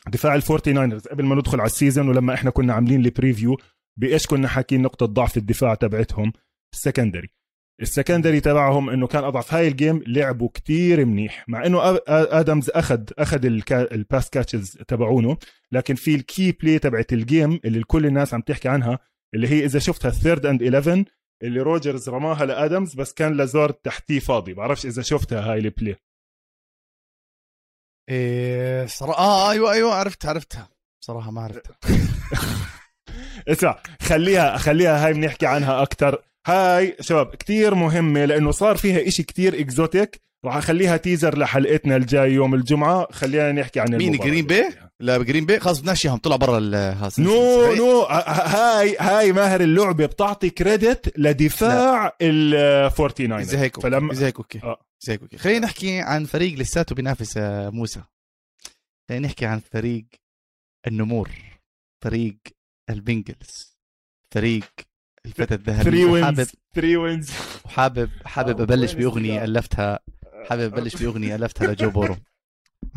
دفاع 0.07 0.36
الفورتي 0.36 0.73
ناينرز 0.73 1.07
قبل 1.07 1.26
ما 1.26 1.36
ندخل 1.36 1.59
على 1.59 1.67
ال 1.67 1.73
season 1.73 2.09
ولما 2.09 2.34
إحنا 2.34 2.49
كنا 2.49 2.73
عاملين 2.73 3.05
ال 3.05 3.12
preview 3.12 3.57
بإيش 3.99 4.27
كنا 4.27 4.47
حاكين 4.47 4.81
نقطة 4.81 5.05
ضعف 5.05 5.37
الدفاع 5.37 5.75
تبعتهم؟ 5.75 6.33
ال 6.73 6.79
secondary. 6.79 7.30
ال 7.82 7.87
secondary 7.87 8.39
تبعهم 8.39 8.89
إنه 8.89 9.07
كان 9.07 9.23
أضعف. 9.23 9.53
هاي 9.53 9.67
ال 9.67 9.75
game 9.75 10.03
لعبوا 10.07 10.49
كتير 10.53 11.05
منيح. 11.05 11.45
مع 11.47 11.65
إنه 11.65 11.79
آدمز 12.07 12.69
أخذ 12.69 13.03
أخذ 13.17 13.45
ال 13.71 13.83
pass 13.83 14.30
catches 14.30 14.71
تبعونه 14.87 15.37
لكن 15.71 15.95
في 15.95 16.15
ال 16.15 16.24
key 16.24 16.51
play 16.51 16.80
تبعت 16.79 17.13
ال 17.13 17.23
game 17.23 17.59
اللي 17.65 17.83
كل 17.83 18.05
الناس 18.05 18.33
عم 18.33 18.41
تحكي 18.41 18.69
عنها 18.69 18.99
اللي 19.33 19.47
هي 19.47 19.65
إذا 19.65 19.79
شفتها 19.79 20.09
ال 20.09 20.15
third 20.15 20.45
and 20.45 20.63
11 20.63 21.03
اللي 21.43 21.61
روجرز 21.61 22.09
رماها 22.09 22.45
لآدمز 22.45 22.93
بس 22.95 23.13
كان 23.13 23.37
لازارد 23.38 23.71
تحتيه 23.71 24.19
فاضي. 24.19 24.53
بعرفش 24.53 24.85
إذا 24.85 25.01
شفتها 25.01 25.51
هاي 25.51 25.59
ال 25.59 25.67
play 25.67 25.95
إيه 28.09 28.85
صراحة 28.85 29.19
آه 29.19 29.51
أيوه 29.51 29.71
أيوه 29.71 29.93
عرفت 29.93 30.25
عرفتها. 30.25 30.69
صراحة 31.03 31.31
ما 31.31 31.41
عرفتها. 31.41 31.77
اسمع 33.47 33.80
خليها 34.01 34.58
خليها 34.58 35.06
هاي 35.06 35.14
بنحكي 35.14 35.45
عنها 35.45 35.82
أكثر 35.82 36.22
هاي 36.47 36.97
شباب 36.99 37.36
كتير 37.36 37.76
مهمة 37.76 38.26
لأنه 38.26 38.51
صار 38.51 38.78
فيها 38.78 39.08
إشي 39.08 39.24
كتير 39.24 39.60
exotic. 39.59 40.21
راح 40.45 40.56
أخليها 40.56 40.97
teaser 40.97 41.38
لحلقتنا 41.38 41.95
الجاي 41.95 42.32
يوم 42.34 42.53
الجمعة. 42.53 43.08
خلينا 43.12 43.51
نحكي 43.51 43.80
عن 43.80 43.95
مين 43.95 44.18
جرين 44.18 44.45
بي؟ 44.45 44.64
لا 44.99 45.18
جرين 45.18 45.45
بي. 45.45 45.60
خلص 45.60 45.80
بدناش 45.80 46.06
إياهم. 46.06 46.18
طلعوا 46.18 46.39
برا 46.39 46.60
no 47.19 47.73
no 47.73 48.01
هاي 48.01 48.95
هاي 48.99 49.32
ماهر 49.32 49.62
اللعبة 49.62 50.06
بتعطي 50.06 50.49
credit 50.49 51.19
لدفاع 51.20 52.16
ال 52.22 52.51
49 52.91 53.39
إذا 53.39 53.60
هيك 53.60 53.80
فلما 53.80 54.14
إذا 54.14 54.26
هيك 54.28 54.38
okay. 54.38 54.59
آه. 54.64 54.78
إذا 55.03 55.14
هيك 55.14 55.22
okay. 55.21 55.38
خلينا 55.38 55.60
نحكي 55.60 55.99
عن 55.99 56.26
فريق 56.26 56.53
لساته 56.60 56.95
بينافس 56.95 57.38
آه، 57.38 57.70
موسى. 57.70 58.01
خلينا 59.10 59.28
نحكي 59.28 59.45
عن 59.45 59.60
فريق 59.60 60.06
النمور. 60.88 61.30
فريق 62.03 62.36
البنجلز 62.89 63.77
فريق 64.31 64.63
الفتى 65.25 65.53
الذهبي. 65.53 66.05
wins 66.05 66.51
three 66.76 66.97
wins 66.97 67.32
وحابب 67.65 68.09
حابب 68.25 68.61
أبلش 68.61 68.93
بأغنية 68.93 69.43
ألفتها 69.43 69.99
حابب 70.49 70.61
أبلش 70.77 70.95
بأغنية 71.03 71.36
ألفتها 71.36 71.67
لجو 71.67 71.89
بورو. 71.89 72.15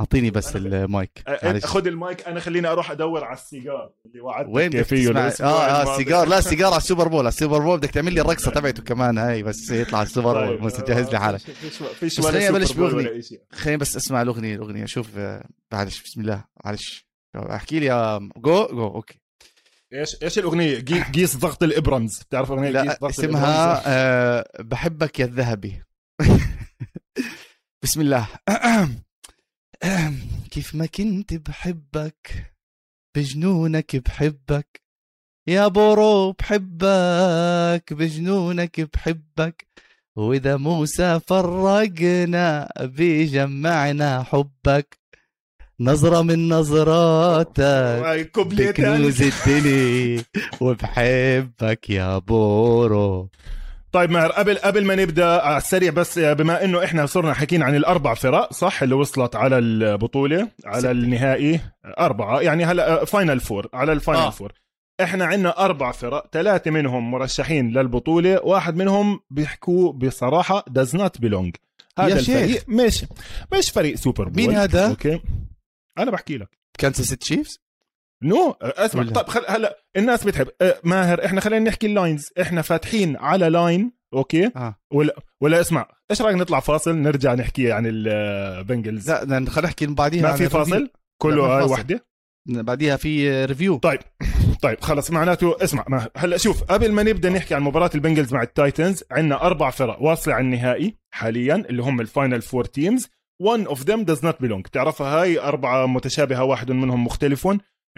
أعطيني 0.00 0.30
بس 0.30 0.56
المايك 0.56 1.22
خذ 1.64 1.86
المايك 1.86 2.28
أنا 2.28 2.40
خليني 2.40 2.68
أروح 2.68 2.90
أدور 2.90 3.24
على 3.24 3.36
السيجار 3.36 3.90
اللي 4.06 4.20
وعدتك 4.20 4.54
وين 4.54 4.82
فيه 4.82 5.10
آه 5.10 5.30
آه 5.40 5.92
السيجار 5.92 6.28
لا 6.28 6.38
السيجار 6.44 6.68
على 6.72 6.76
السوبر 6.76 7.08
بول. 7.08 7.18
على 7.18 7.28
السوبر 7.28 7.58
بول 7.58 7.78
بدك 7.78 7.90
تعمل 7.90 8.12
لي 8.12 8.20
الرقصة 8.20 8.50
تبعته 8.50 8.82
كمان 8.82 9.18
هاي 9.18 9.42
بس 9.42 9.70
يطلع 9.70 9.98
على 9.98 10.06
السوبر 10.06 10.46
بول 10.46 10.56
طيب، 10.58 10.66
بس 10.66 10.80
جهز 10.80 11.08
لي 11.10 11.20
حالك. 11.20 11.40
فيش 12.00 12.20
خليني 12.20 12.48
أبلش 12.48 12.72
بأغنية. 12.72 13.22
خليني 13.52 13.76
بس 13.78 13.96
أسمع 13.96 14.22
الأغنية 14.22 14.54
الأغنية. 14.54 14.84
شوف 14.84 15.08
آه، 15.18 15.48
معلش 15.72 16.02
بسم 16.02 16.20
الله 16.20 16.44
معلش. 16.64 17.06
أحكي 17.36 17.80
لي 17.80 17.86
يا 17.86 18.18
جو 18.36 18.66
جو 18.66 18.86
أوكي. 18.86 19.20
إيش 19.92 20.16
إيش 20.22 20.38
الأغنية؟ 20.38 20.80
قيس 21.14 21.36
ضغط 21.36 21.62
الابرمز 21.62 22.22
بتعرف 22.22 22.50
أغنية 22.50 22.68
لا 22.70 22.82
قيس 22.82 23.00
ضغط 23.00 23.18
اسمها 23.18 23.82
آه 23.86 24.62
بحبك 24.62 25.20
يا 25.20 25.24
الذهبي. 25.24 25.82
بسم 27.82 28.00
الله. 28.00 28.28
كيف 30.50 30.74
ما 30.74 30.86
كنت 30.86 31.34
بحبك 31.34 32.52
بجنونك 33.16 33.96
بحبك. 33.96 34.80
يا 35.48 35.68
بورو 35.68 36.32
بحبك 36.32 37.92
بجنونك 37.92 38.80
بحبك. 38.80 39.66
وإذا 40.16 40.56
موسى 40.56 41.20
فرقنا 41.26 42.72
بيجمعنا 42.80 44.22
حبك. 44.22 44.98
نظرة 45.80 46.22
من 46.22 46.48
نظراتك. 46.48 48.30
بكنوز 48.36 49.22
الدنيا. 49.22 50.22
وبحبك 50.60 51.90
يا 51.90 52.18
بورو. 52.18 53.28
طيب 53.92 54.10
ماهر 54.10 54.32
قبل 54.32 54.58
قبل 54.58 54.84
ما 54.84 54.94
نبدأ 54.94 55.26
على 55.26 55.56
السريع 55.56 55.90
بس 55.90 56.18
بما 56.18 56.64
إنه 56.64 56.84
إحنا 56.84 57.06
صرنا 57.06 57.34
حكينا 57.34 57.64
عن 57.64 57.74
الأربع 57.74 58.14
فرق 58.14 58.52
صح؟ 58.52 58.82
اللي 58.82 58.94
وصلت 58.94 59.36
على 59.36 59.58
البطولة 59.58 60.48
على 60.64 60.80
ستة. 60.80 60.90
النهائي. 60.90 61.60
أربعة. 61.98 62.40
يعني 62.40 62.64
هلا 62.64 63.04
final 63.04 63.40
four 63.40 63.68
على 63.74 63.92
ال 63.92 63.97
final 63.97 64.22
آه. 64.22 64.30
four 64.30 64.52
إحنا 65.02 65.24
عندنا 65.24 65.64
أربع 65.64 65.92
فرق 65.92 66.26
ثلاثة 66.32 66.70
منهم 66.70 67.10
مرشحين 67.10 67.70
للبطولة 67.70 68.40
واحد 68.44 68.76
منهم 68.76 69.20
بيحكوا 69.30 69.92
بصراحة 69.92 70.64
does 70.68 70.96
not 70.96 71.20
belong 71.20 71.56
هذا 71.98 72.18
الفريق. 72.18 72.64
مش 72.68 73.04
مش 73.54 73.70
فريق 73.70 73.96
سوبر 73.96 74.28
بول 74.28 74.36
مين 74.36 74.56
هذا؟ 74.56 74.88
okay. 74.88 75.20
أنا 75.98 76.10
بحكي 76.10 76.36
لك. 76.38 76.48
كانساس 76.78 77.08
تشيفز 77.08 77.60
no 78.22 78.56
أسمع 78.62 79.02
ولا. 79.02 79.12
طب 79.12 79.28
خل... 79.28 79.44
هلا 79.48 79.78
الناس 79.96 80.24
بتحب 80.24 80.48
أه، 80.62 80.80
ماهر 80.84 81.24
إحنا 81.24 81.40
خلينا 81.40 81.70
نحكي 81.70 81.86
ال 81.86 81.93
lines 81.93 82.28
إحنا 82.40 82.62
فاتحين 82.62 83.16
على 83.16 83.48
line 83.48 83.92
okay؟ 84.14 84.50
آه. 84.56 84.74
ولا 84.92 85.16
ولا 85.40 85.60
اسمع 85.60 85.88
إيش 86.10 86.22
رأيك 86.22 86.36
نطلع 86.36 86.60
فاصل 86.60 86.96
نرجع 86.96 87.34
نحكي 87.34 87.72
عن 87.72 87.82
البنجلز 87.86 89.10
لا 89.10 89.20
خلينا 89.50 89.68
نحكي 89.68 89.86
بعديها. 89.86 90.22
ما 90.22 90.36
في 90.36 90.48
فاصل؟ 90.48 90.90
كله 91.22 91.58
هاي 91.58 91.64
وحدة؟ 91.64 92.04
بعديها 92.46 92.96
في 92.96 93.44
review 93.44 93.76
طيب 93.76 94.00
طيب 94.62 94.80
خلص 94.80 95.10
معناته 95.10 95.56
اسمع 95.64 95.84
ما 95.88 96.08
هلا 96.16 96.36
شوف 96.36 96.62
قبل 96.62 96.92
ما 96.92 97.02
نبدأ 97.02 97.30
نحكي 97.30 97.54
عن 97.54 97.62
مباراة 97.62 97.90
البنجلز 97.94 98.34
مع 98.34 98.42
التايتنز 98.42 99.04
عندنا 99.10 99.42
أربع 99.42 99.70
فرق 99.70 100.02
واصله 100.02 100.34
على 100.34 100.44
النهائي 100.44 100.96
حاليا 101.10 101.54
اللي 101.54 101.82
هم 101.82 102.00
ال 102.00 102.07
final 102.07 102.42
four 102.42 102.64
teams 102.64 103.08
one 103.42 103.66
of 103.66 103.84
them 103.84 104.04
does 104.04 104.22
not 104.22 104.38
belong. 104.40 104.62
تعرفها 104.72 105.22
هاي 105.22 105.40
أربعة 105.40 105.86
متشابهة 105.86 106.44
واحد 106.44 106.72
منهم 106.72 107.04
مختلف 107.04 107.48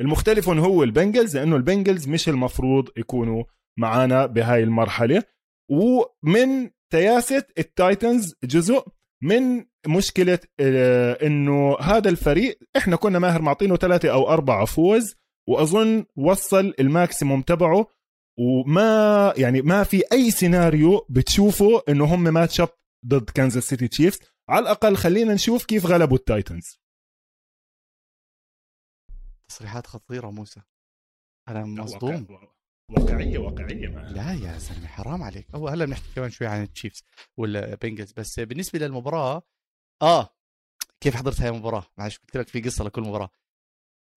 المختلف 0.01 0.49
هو 0.49 0.83
البنجلز 0.83 1.37
لأنه 1.37 1.57
البنجلز 1.57 2.09
مش 2.09 2.29
المفروض 2.29 2.89
يكونوا 2.97 3.45
معانا 3.79 4.27
بهاي 4.27 4.63
المرحلة. 4.63 5.23
ومن 5.71 6.71
تياسة 6.91 7.45
التايتنز 7.59 8.35
جزء 8.45 8.85
من 9.23 9.65
مشكلة 9.87 10.39
آه، 10.61 11.27
إنه 11.27 11.77
هذا 11.81 12.09
الفريق 12.09 12.59
إحنا 12.77 12.97
كنا 12.97 13.19
ماهر 13.19 13.43
معطينه 13.43 13.77
ثلاثة 13.77 14.13
أو 14.13 14.29
أربعة 14.29 14.65
فوز 14.65 15.15
وأظن 15.49 16.05
وصل 16.17 16.75
ال 16.81 16.89
maximum 16.89 17.43
تبعه. 17.43 17.87
وما 18.39 19.33
يعني 19.37 19.63
ما 19.63 19.85
في 19.85 20.03
أي 20.13 20.31
سيناريو 20.31 21.07
بتشوفه 21.09 21.83
إنه 21.89 22.05
هم 22.05 22.23
match 22.23 22.61
up 22.61 22.69
ضد 23.07 23.31
كانزاس 23.31 23.65
سيتي 23.65 23.89
تشيفز 23.89 24.21
على 24.51 24.63
الأقل 24.63 24.97
خلينا 24.97 25.35
نشوف 25.35 25.65
كيف 25.65 25.87
غلبوا 25.87 26.17
التايتنز. 26.17 26.81
تصريحات 29.49 29.87
خطيرة 29.87 30.31
موسى. 30.31 30.61
أنا 31.49 31.65
مصدوم. 31.65 32.27
واقعية 32.91 33.39
واقعية. 33.39 33.89
لا 33.89 34.33
يا 34.33 34.59
زلمه 34.59 34.87
حرام 34.87 35.23
عليك. 35.23 35.55
هو 35.55 35.69
هلا 35.69 35.85
بنحكي 35.85 36.15
كمان 36.15 36.31
شوي 36.31 36.47
عن 36.47 36.63
التشيفز 36.63 37.03
والبنجلز. 37.37 38.13
بس 38.13 38.41
بالنسبة 38.41 38.79
للمباراة 38.79 39.43
آه 40.03 40.37
كيف 41.01 41.17
حضرت 41.17 41.41
هاي 41.41 41.49
المباراة؟ 41.49 41.87
معلش 41.99 42.19
قلت 42.19 42.37
لك 42.37 42.49
في 42.49 42.61
قصة 42.61 42.85
لكل 42.85 43.03
مباراة. 43.03 43.31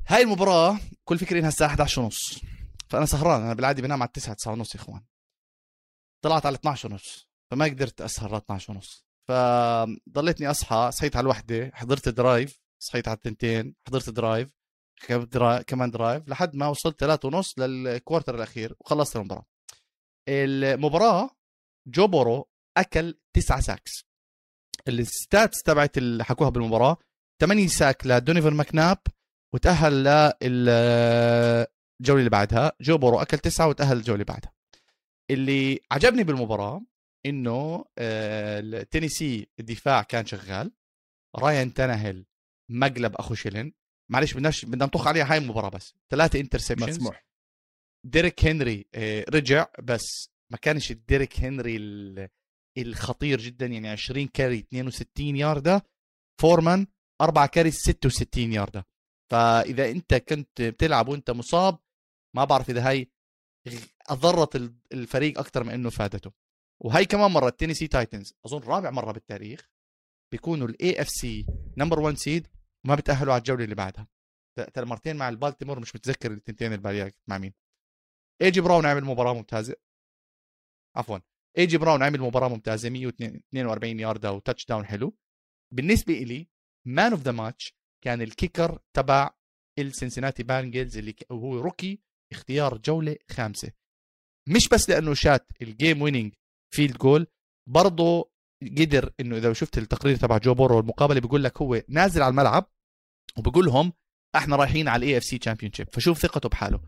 هاي 0.07 0.21
المباراة 0.21 0.79
كل 1.05 1.17
فكري 1.19 1.39
إنها 1.39 1.49
الساعة 1.49 1.67
11 1.67 2.01
ونص. 2.01 2.41
فأنا 2.89 3.05
سهران 3.05 3.41
أنا 3.41 3.53
بالعادة 3.53 3.81
بنام 3.81 4.01
على 4.01 4.11
9 4.13 4.35
9 4.35 4.51
ونص 4.51 4.75
يا 4.75 4.79
إخوان. 4.79 5.03
طلعت 6.23 6.45
على 6.45 6.55
12 6.55 6.91
ونص 6.91 7.27
فما 7.51 7.65
قدرت 7.65 8.01
أسهر 8.01 8.31
ل 8.33 8.35
12 8.35 8.73
ونص. 8.73 9.05
فضليتني 9.27 10.51
أصحى 10.51 10.89
صحيت 10.93 11.15
على 11.15 11.23
الوحدة 11.23 11.71
حضرت 11.73 12.09
drive 12.09 12.59
صحيت 12.79 13.07
على 13.07 13.15
التنتين 13.15 13.75
حضرت 13.87 14.09
drive 14.09 14.49
كمان 15.67 15.91
drive 15.91 16.29
لحد 16.29 16.55
ما 16.55 16.67
وصلت 16.67 16.99
ثلاثة 16.99 17.27
ونص 17.27 17.59
لل 17.59 17.76
quarter 17.76 18.35
الأخير 18.35 18.75
وخلصت 18.79 19.15
المباراة. 19.15 19.45
المباراة 20.29 21.29
جو 21.87 22.07
بورو 22.07 22.49
أكل 22.77 23.19
تسعة 23.33 23.59
sacks 23.59 24.05
ال 24.87 25.00
stats 25.00 25.63
تبعت 25.63 25.97
اللي 25.97 26.23
حكوها 26.23 26.49
بالمباراة 26.49 26.97
8 27.41 27.67
sack 27.67 28.07
لدونوفان 28.07 28.51
ماكناب 28.51 28.97
وتأهل 29.53 30.03
للجوله 30.43 32.19
اللي 32.19 32.29
بعدها. 32.29 32.71
جو 32.81 32.97
بورو 32.97 33.21
أكل 33.21 33.37
تسعة 33.37 33.67
وتأهل 33.67 33.97
الجولة 33.97 34.13
اللي 34.13 34.25
بعدها. 34.33 34.53
اللي 35.29 35.79
عجبني 35.91 36.23
بالمباراة 36.23 36.81
إنه 37.25 37.85
آه، 37.97 38.59
التينيسي 38.59 39.47
الدفاع 39.59 40.03
كان 40.03 40.25
شغال 40.25 40.71
رايان 41.35 41.73
تانهيل 41.73 42.25
مقلب 42.71 43.15
أخو 43.15 43.35
شيلن 43.35 43.71
معلش 44.11 44.33
بدناش 44.33 44.65
بدنا 44.65 44.85
نطخ 44.85 45.07
عليها 45.07 45.31
هاي 45.31 45.37
المباراة 45.37 45.69
بس. 45.69 45.93
ثلاثة 46.11 46.39
interceptions 46.39 46.89
مسموح. 46.97 47.25
ديريك 48.05 48.45
هنري 48.45 48.85
آه، 48.95 49.25
رجع 49.29 49.67
بس 49.83 50.29
ما 50.51 50.57
كانش 50.57 50.91
الديريك 50.91 51.39
هنري 51.39 51.77
ال- 51.77 52.29
الخطير 52.77 53.41
جدا 53.41 53.65
يعني 53.65 53.89
20 53.89 54.27
carry 54.27 54.59
62 54.59 55.35
ياردة. 55.35 55.85
فورمان 56.41 56.87
4 57.21 57.47
carry 57.47 57.71
66 57.71 58.53
ياردة. 58.53 58.85
فإذا 59.31 59.89
أنت 59.91 60.13
كنت 60.13 60.61
بتلعب 60.61 61.07
وأنت 61.07 61.31
مصاب 61.31 61.79
ما 62.35 62.43
بعرف 62.45 62.69
إذا 62.69 62.89
هاي 62.89 63.11
أضرت 64.09 64.55
ال- 64.55 64.75
الفريق 64.93 65.39
أكثر 65.39 65.63
من 65.63 65.69
إنه 65.73 65.89
فادته. 65.89 66.31
وهي 66.79 67.05
كمان 67.05 67.31
مرة 67.31 67.47
التينيسي 67.47 67.87
تايتنز 67.87 68.33
أظن 68.45 68.59
رابع 68.59 68.89
مرة 68.91 69.11
بالتاريخ 69.11 69.69
بيكونوا 70.31 70.67
ال 70.67 71.01
AFC 71.01 71.45
number 71.77 71.99
1 71.99 72.17
seed 72.17 72.47
وما 72.85 72.95
بتاهلوا 72.95 73.33
على 73.33 73.39
الجولة 73.39 73.63
اللي 73.63 73.75
بعدها. 73.75 74.07
ترى 74.73 74.85
مرتين 74.85 75.15
مع 75.15 75.29
البالتيمور 75.29 75.79
مش 75.79 75.95
متذكر 75.95 76.31
التنتين 76.31 76.73
الباقيات 76.73 77.15
مع 77.27 77.37
مين. 77.37 77.53
ايجي 78.41 78.61
براون 78.61 78.85
عمل 78.85 79.03
مباراة 79.03 79.33
ممتازة. 79.33 79.75
عفوا. 80.95 81.19
ايجي 81.57 81.77
براون 81.77 82.03
عمل 82.03 82.21
مباراة 82.21 82.47
ممتازة 82.47 82.89
142 82.89 83.99
ياردة 83.99 84.31
و 84.31 84.65
touchdown 84.65 84.85
حلو. 84.85 85.17
بالنسبة 85.73 86.13
إلي 86.13 86.47
man 86.87 87.11
of 87.11 87.21
the 87.21 87.31
match 87.31 87.75
كان 88.03 88.21
ال 88.21 88.30
kicker 88.30 88.79
تبع 88.93 89.29
السنسناتي 89.79 90.43
بانجلز 90.43 90.97
اللي 90.97 91.15
وهو 91.29 91.59
rookie 91.59 92.01
اختيار 92.31 92.77
جولة 92.77 93.17
خامسة. 93.31 93.71
مش 94.49 94.69
بس 94.69 94.89
لأنه 94.89 95.13
شات 95.13 95.51
ال 95.61 95.69
game 95.69 96.01
winning 96.01 96.33
field 96.73 96.97
goal 96.97 97.27
برضه 97.67 98.31
قدر 98.77 99.13
إنه 99.19 99.37
إذا 99.37 99.53
شفت 99.53 99.77
التقرير 99.77 100.15
تبع 100.15 100.37
جو 100.37 100.53
بورو 100.53 100.79
المقابله 100.79 101.19
بيقول 101.19 101.43
لك 101.43 101.61
هو 101.61 101.81
نازل 101.87 102.21
على 102.21 102.31
الملعب 102.31 102.71
وبقول 103.37 103.65
لهم 103.65 103.93
إحنا 104.35 104.55
رايحين 104.55 104.87
على 104.87 105.05
ال 105.05 105.17
AFC 105.17 105.37
champion 105.37 105.71
فشوف 105.91 106.19
ثقته 106.19 106.49
بحاله. 106.49 106.81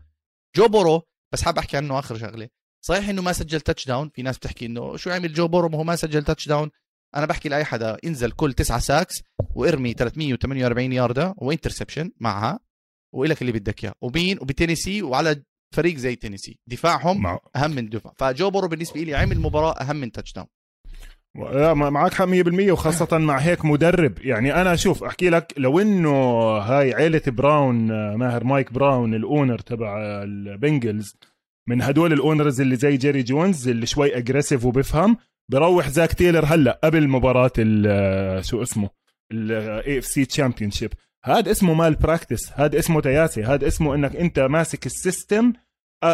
جو 0.56 0.68
بورو 0.68 1.02
بس 1.32 1.42
حاب 1.42 1.58
أحكي 1.58 1.76
عنه 1.76 1.98
آخر 1.98 2.18
شغلة. 2.18 2.48
صحيح 2.84 3.08
إنه 3.08 3.22
ما 3.22 3.32
سجل 3.32 3.60
touchdown 3.60 4.08
في 4.08 4.22
ناس 4.22 4.38
بتحكي 4.38 4.66
إنه 4.66 4.96
شو 4.96 5.10
عمل 5.10 5.32
جو 5.32 5.48
بورو؟ 5.48 5.68
ما 5.68 5.78
هو 5.78 5.84
ما 5.84 5.96
سجل 5.96 6.24
touchdown 6.24 6.70
أنا 7.16 7.26
بحكي 7.26 7.48
لأي 7.48 7.64
حدا 7.64 7.96
انزل 8.04 8.30
كل 8.30 8.52
تسعة 8.52 8.78
sacks 8.78 9.14
وإرمي 9.54 9.92
348 9.92 10.92
ياردة 10.92 11.34
و 11.38 11.44
interception 11.44 12.12
معها 12.20 12.60
وإلك 13.14 13.42
اللي 13.42 13.52
بدك 13.52 13.84
إياه. 13.84 13.94
ومين 14.00 14.38
وبتينيسي 14.40 15.02
وعلى 15.02 15.42
فريق 15.76 15.96
زي 15.96 16.16
تينيسي. 16.16 16.58
دفاعهم 16.66 17.22
مع... 17.22 17.38
أهم 17.56 17.70
من 17.70 17.88
دفاع 17.88 18.12
فجو 18.18 18.50
بورو 18.50 18.68
بالنسبة 18.68 19.00
لي 19.00 19.14
عمل 19.14 19.40
مباراة 19.40 19.72
أهم 19.72 19.96
من 19.96 20.12
touchdown 20.12 20.46
لا 21.36 21.74
معك 21.74 22.14
حق 22.14 22.24
100% 22.24 22.70
وخاصة 22.70 23.18
مع 23.18 23.38
هيك 23.38 23.64
مدرب. 23.64 24.18
يعني 24.18 24.60
أنا 24.60 24.76
شوف 24.76 25.04
أحكي 25.04 25.30
لك 25.30 25.54
لو 25.56 25.80
إنه 25.80 26.10
هاي 26.58 26.94
عيلة 26.94 27.22
براون 27.26 27.90
آه، 27.90 28.16
ماهر 28.16 28.44
مايك 28.44 28.72
براون 28.72 29.14
ال 29.14 29.21
owner 29.21 29.58
تبع 29.58 30.22
البنجلز 30.22 31.16
من 31.68 31.82
هدول 31.82 32.12
ال 32.12 32.19
owners 32.19 32.60
اللي 32.60 32.76
زي 32.76 32.96
جيري 32.96 33.22
جونز 33.22 33.68
اللي 33.68 33.86
شوي 33.86 34.16
aggressive 34.16 34.64
وبفهم 34.64 35.16
بروح 35.52 35.88
زاك 35.88 36.12
تيلر 36.12 36.44
هلأ 36.44 36.80
قبل 36.84 37.08
مباراة 37.08 37.52
آه، 37.58 38.40
شو 38.40 38.62
اسمه 38.62 38.90
ال 39.32 39.98
AFC 39.98 40.24
championship 40.24 40.92
هذا 41.24 41.50
اسمه 41.50 41.74
malpractice 41.74 42.52
هذا 42.54 42.78
اسمه 42.78 43.00
تياسي 43.00 43.44
هذا 43.44 43.66
اسمه 43.66 43.94
إنك 43.94 44.16
أنت 44.16 44.38
ماسك 44.38 44.86
ال 44.86 44.95
system 44.95 45.52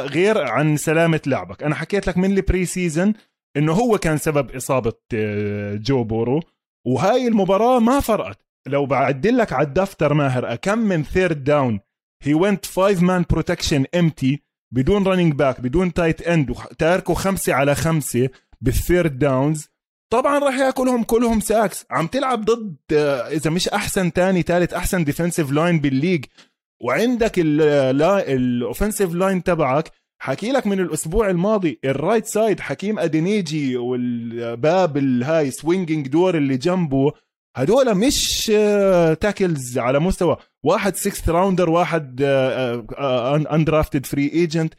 غير 0.00 0.38
عن 0.38 0.76
سلامة 0.76 1.20
لعبك. 1.26 1.62
أنا 1.62 1.74
حكيت 1.74 2.06
لك 2.06 2.18
من 2.18 2.32
ال 2.32 2.64
preseason 2.64 3.12
إنه 3.56 3.72
هو 3.72 3.98
كان 3.98 4.18
سبب 4.18 4.50
إصابة 4.50 4.92
آه، 5.14 5.74
جو 5.74 6.04
بورو. 6.04 6.40
وهاي 6.86 7.28
المباراة 7.28 7.78
ما 7.78 8.00
فرقت. 8.00 8.38
لو 8.66 8.86
بعدل 8.86 9.38
لك 9.38 9.52
على 9.52 9.66
الدفتر 9.66 10.14
ماهر 10.14 10.56
كم 10.56 10.78
من 10.78 11.02
third 11.04 11.44
down 11.44 11.80
he 12.22 12.34
went 12.34 12.66
five 12.66 13.02
man 13.02 13.24
protection 13.30 13.84
empty 13.94 14.42
بدون 14.74 15.06
running 15.06 15.34
back 15.34 15.60
بدون 15.60 15.92
tight 15.92 16.22
end 16.22 16.50
وتاركوا 16.50 17.14
خمسة 17.14 17.54
على 17.54 17.74
خمسة 17.74 18.28
بال 18.60 18.77
third 18.77 19.18
downs 19.18 19.68
طبعا 20.12 20.38
راح 20.38 20.58
يأكلهم 20.58 21.02
كلهم 21.02 21.40
sacks 21.40 21.86
عم 21.90 22.06
تلعب 22.06 22.44
ضد 22.44 22.76
آه، 22.92 23.28
إذا 23.28 23.50
مش 23.50 23.68
أحسن 23.68 24.12
تاني 24.12 24.42
ثالث 24.42 24.74
أحسن 24.74 25.04
defensive 25.04 25.50
line 25.50 25.80
بال 25.80 25.90
league. 25.90 26.24
وعندك 26.82 27.32
ال 27.38 27.56
offensive 27.56 29.14
line 29.14 29.42
تبعك. 29.42 29.90
حكي 30.22 30.52
لك 30.52 30.66
من 30.66 30.80
الأسبوع 30.80 31.30
الماضي 31.30 31.80
ال 31.84 31.91
right 31.91 32.26
side 32.26 32.60
حكيم 32.60 32.98
أدينيجي 32.98 33.76
والباب 33.76 34.96
الهاي 34.96 35.50
swinging 35.50 36.08
door 36.08 36.36
اللي 36.36 36.56
جنبه 36.56 37.12
هدول 37.56 37.94
مش 37.94 38.46
tackles 39.20 39.78
على 39.78 39.98
مستوى. 39.98 40.36
واحد 40.64 40.96
6 40.96 41.32
rounder 41.32 41.70
واحد 41.70 42.22
undrafted 43.52 44.06
free 44.06 44.28
agent 44.28 44.74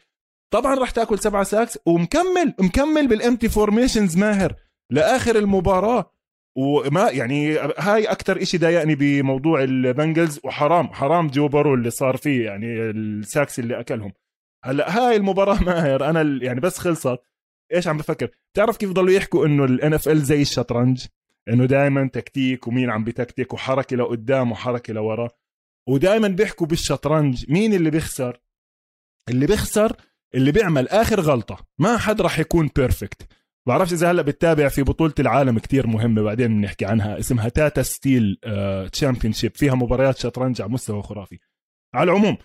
طبعا 0.54 0.76
راح 0.76 0.92
تاكل 0.92 1.20
سبعة 1.20 1.44
sacks 1.44 1.80
ومكمل 1.86 2.54
مكمل 2.60 3.08
بال 3.08 3.20
empty 3.20 3.50
formations 3.50 4.18
ماهر. 4.18 4.54
لآخر 4.92 5.36
المباراة 5.36 6.12
وما 6.56 7.10
يعني 7.10 7.58
هاي 7.58 8.06
أكثر 8.06 8.42
إشي 8.42 8.58
ضايقني 8.58 8.96
بموضوع 8.96 9.64
البنجلز 9.64 10.40
وحرام 10.44 10.94
حرام 10.94 11.28
جو 11.28 11.48
بارو 11.48 11.74
اللي 11.74 11.90
صار 11.90 12.18
فيه 12.18 12.46
يعني 12.46 12.90
ال 12.90 13.01
sacks 13.01 13.60
اللي 13.60 13.80
أكلهم. 13.80 14.14
هلأ 14.64 14.98
هاي 14.98 15.16
المباراة 15.16 15.64
ماهر 15.70 16.10
أنا 16.10 16.46
يعني 16.46 16.60
بس 16.60 16.78
خلصت. 16.78 17.20
إيش 17.74 17.88
عم 17.88 17.98
بفكر؟ 17.98 18.30
بتعرف 18.54 18.78
كيف 18.78 18.92
ضلوا 18.92 19.12
يحكوا 19.12 19.46
إنه 19.46 19.66
ال 19.66 19.94
NFL 19.94 20.22
زي 20.22 20.42
الشطرنج؟ 20.42 21.06
إنه 21.50 21.66
دائما 21.66 22.10
تكتيك 22.14 22.68
ومين 22.68 22.90
عم 22.90 23.04
بتكتيك 23.04 23.54
وحركة 23.54 23.98
لقدام 23.98 24.52
وحركة 24.52 24.94
لورا. 24.94 25.30
ودائما 25.90 26.28
بيحكوا 26.28 26.68
بالشطرنج 26.68 27.52
مين 27.52 27.74
اللي 27.74 27.90
بيخسر؟ 27.90 28.42
اللي 29.30 29.48
بيخسر 29.48 29.96
اللي 30.36 30.52
بيعمل 30.52 30.88
آخر 30.88 31.20
غلطة. 31.20 31.58
ما 31.80 31.98
حد 31.98 32.22
راح 32.22 32.40
يكون 32.40 32.70
perfect 32.76 33.28
بعرفش 33.68 33.94
إذا 33.94 34.12
هلأ 34.12 34.22
بتتابع 34.22 34.68
في 34.68 34.84
بطولة 34.84 35.14
العالم 35.20 35.60
كتير 35.60 35.88
مهمة 35.88 36.22
بعدين 36.22 36.48
بنحكي 36.48 36.86
عنها 36.86 37.20
اسمها 37.20 37.50
Tata 37.50 37.84
Steel 37.84 38.38
championship 38.92 39.56
فيها 39.56 39.76
مباريات 39.76 40.18
شطرنج 40.18 40.62
على 40.62 40.72
مستوى 40.72 41.04
خرافي. 41.04 41.40
على 41.94 42.12
العموم 42.12 42.38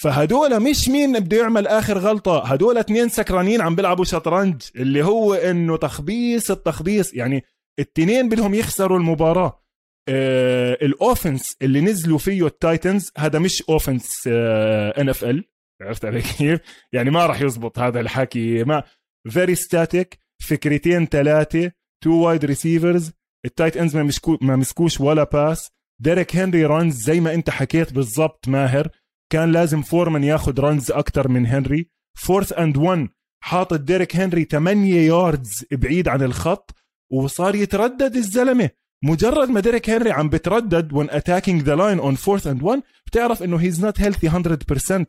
فهدول 0.00 0.62
مش 0.70 0.88
مين 0.88 1.20
بده 1.20 1.36
يعمل 1.36 1.66
آخر 1.66 1.98
غلطة 1.98 2.44
هدول 2.46 2.78
اثنين 2.78 3.08
سكرانين 3.08 3.60
عم 3.60 3.74
بيلعبوا 3.74 4.04
شطرنج 4.04 4.62
اللي 4.76 5.04
هو 5.04 5.34
إنه 5.34 5.76
تخبيص 5.76 6.50
التخبيص. 6.50 7.14
يعني 7.14 7.44
التنين 7.78 8.28
بدهم 8.28 8.54
يخسروا 8.54 8.98
المباراة. 8.98 9.62
آه 10.08 10.78
ال 10.82 10.91
offense 10.91 11.56
اللي 11.62 11.80
نزلوا 11.80 12.18
فيه 12.18 12.46
التايتنز 12.46 13.12
هذا 13.18 13.38
مش 13.38 13.62
offense 13.68 14.26
NFL 14.26 15.44
عرفت 15.82 16.04
علي 16.04 16.22
كيف؟ 16.22 16.60
يعني 16.92 17.10
ما 17.10 17.26
راح 17.26 17.40
يزبط 17.40 17.78
هذا 17.78 18.00
الحكي. 18.00 18.64
ما 18.64 18.82
very 19.30 19.54
static 19.54 20.18
فكرتين 20.42 21.06
ثلاثة 21.06 21.72
two 22.04 22.10
wide 22.10 22.44
receivers 22.44 23.12
ال 23.44 23.49
tight 23.49 23.76
ends 23.76 23.96
ما 23.96 24.02
مسكو 24.02 24.38
ما 24.40 24.56
مسكوش 24.56 25.00
ولا 25.00 25.24
pass 25.24 25.70
ديريك 26.00 26.36
هنري 26.36 26.64
runs 26.66 27.02
زي 27.02 27.20
ما 27.20 27.34
انت 27.34 27.50
حكيت 27.50 27.92
بالضبط 27.92 28.48
ماهر. 28.48 28.88
كان 29.32 29.52
لازم 29.52 29.82
فورمان 29.82 30.24
ياخذ 30.24 30.60
runs 30.60 30.90
أكثر 30.90 31.28
من 31.28 31.46
هنري 31.46 31.90
fourth 32.18 32.52
and 32.52 32.76
1 32.76 33.08
حاطط 33.44 33.80
ديريك 33.80 34.16
هنري 34.16 34.44
8 34.44 34.94
yards 34.94 35.64
بعيد 35.72 36.08
عن 36.08 36.22
الخط 36.22 36.74
وصار 37.12 37.54
يتردد 37.54 38.16
الزلمة. 38.16 38.70
مجرد 39.04 39.50
ما 39.50 39.60
ديريك 39.60 39.90
هنري 39.90 40.10
عم 40.10 40.28
بتردد 40.28 40.92
when 40.92 41.10
attacking 41.10 41.64
the 41.64 41.76
line 41.76 42.00
on 42.04 42.16
fourth 42.16 42.46
and 42.46 42.62
one 42.62 42.80
بتعرف 43.06 43.42
إنه 43.42 43.58
he's 43.58 43.76
not 43.76 44.02
healthy 44.02 44.28
100% 44.28 45.04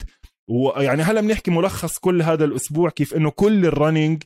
ويعني 0.50 1.02
هلا 1.02 1.22
بنحكي 1.22 1.52
ملخص 1.52 1.98
كل 1.98 2.22
هذا 2.22 2.46
الأسبوع 2.46 2.90
كيف 2.90 3.14
إنه 3.14 3.30
كل 3.30 3.66
ال 3.66 3.73
running 3.73 4.24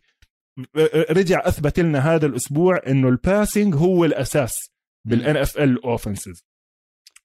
رجع 1.12 1.42
أثبت 1.46 1.80
لنا 1.80 2.16
هذا 2.16 2.26
الأسبوع 2.26 2.82
إنه 2.88 3.10
ال 3.10 3.18
passing 3.18 3.76
هو 3.76 4.06
الأساس 4.06 4.54
بال 5.08 5.38
NFL 5.38 5.84
offenses 5.84 6.44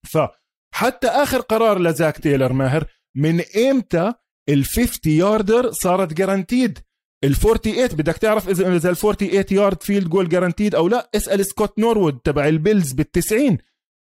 فحتى 0.06 1.06
آخر 1.06 1.40
قرار 1.40 1.78
لزاك 1.78 2.18
تايلر 2.18 2.52
ماهر 2.52 2.84
من 3.16 3.42
إمتى 3.70 4.14
ال 4.48 4.64
50 4.64 4.88
yarder 5.06 5.72
صارت 5.72 6.12
guaranteed 6.12 6.78
ال 7.24 7.34
48 7.34 7.86
بدك 7.86 8.16
تعرف 8.16 8.48
إذا 8.48 8.76
إذا 8.76 8.90
ال 8.90 8.96
48 8.96 9.44
yard 9.50 9.82
field 9.82 10.08
goal 10.08 10.28
guaranteed 10.28 10.74
أو 10.74 10.88
لا 10.88 11.10
اسأل 11.14 11.46
سكوت 11.46 11.78
نوروود 11.78 12.18
تبع 12.18 12.48
البيلز 12.48 12.92
بال 12.92 13.10
90 13.10 13.58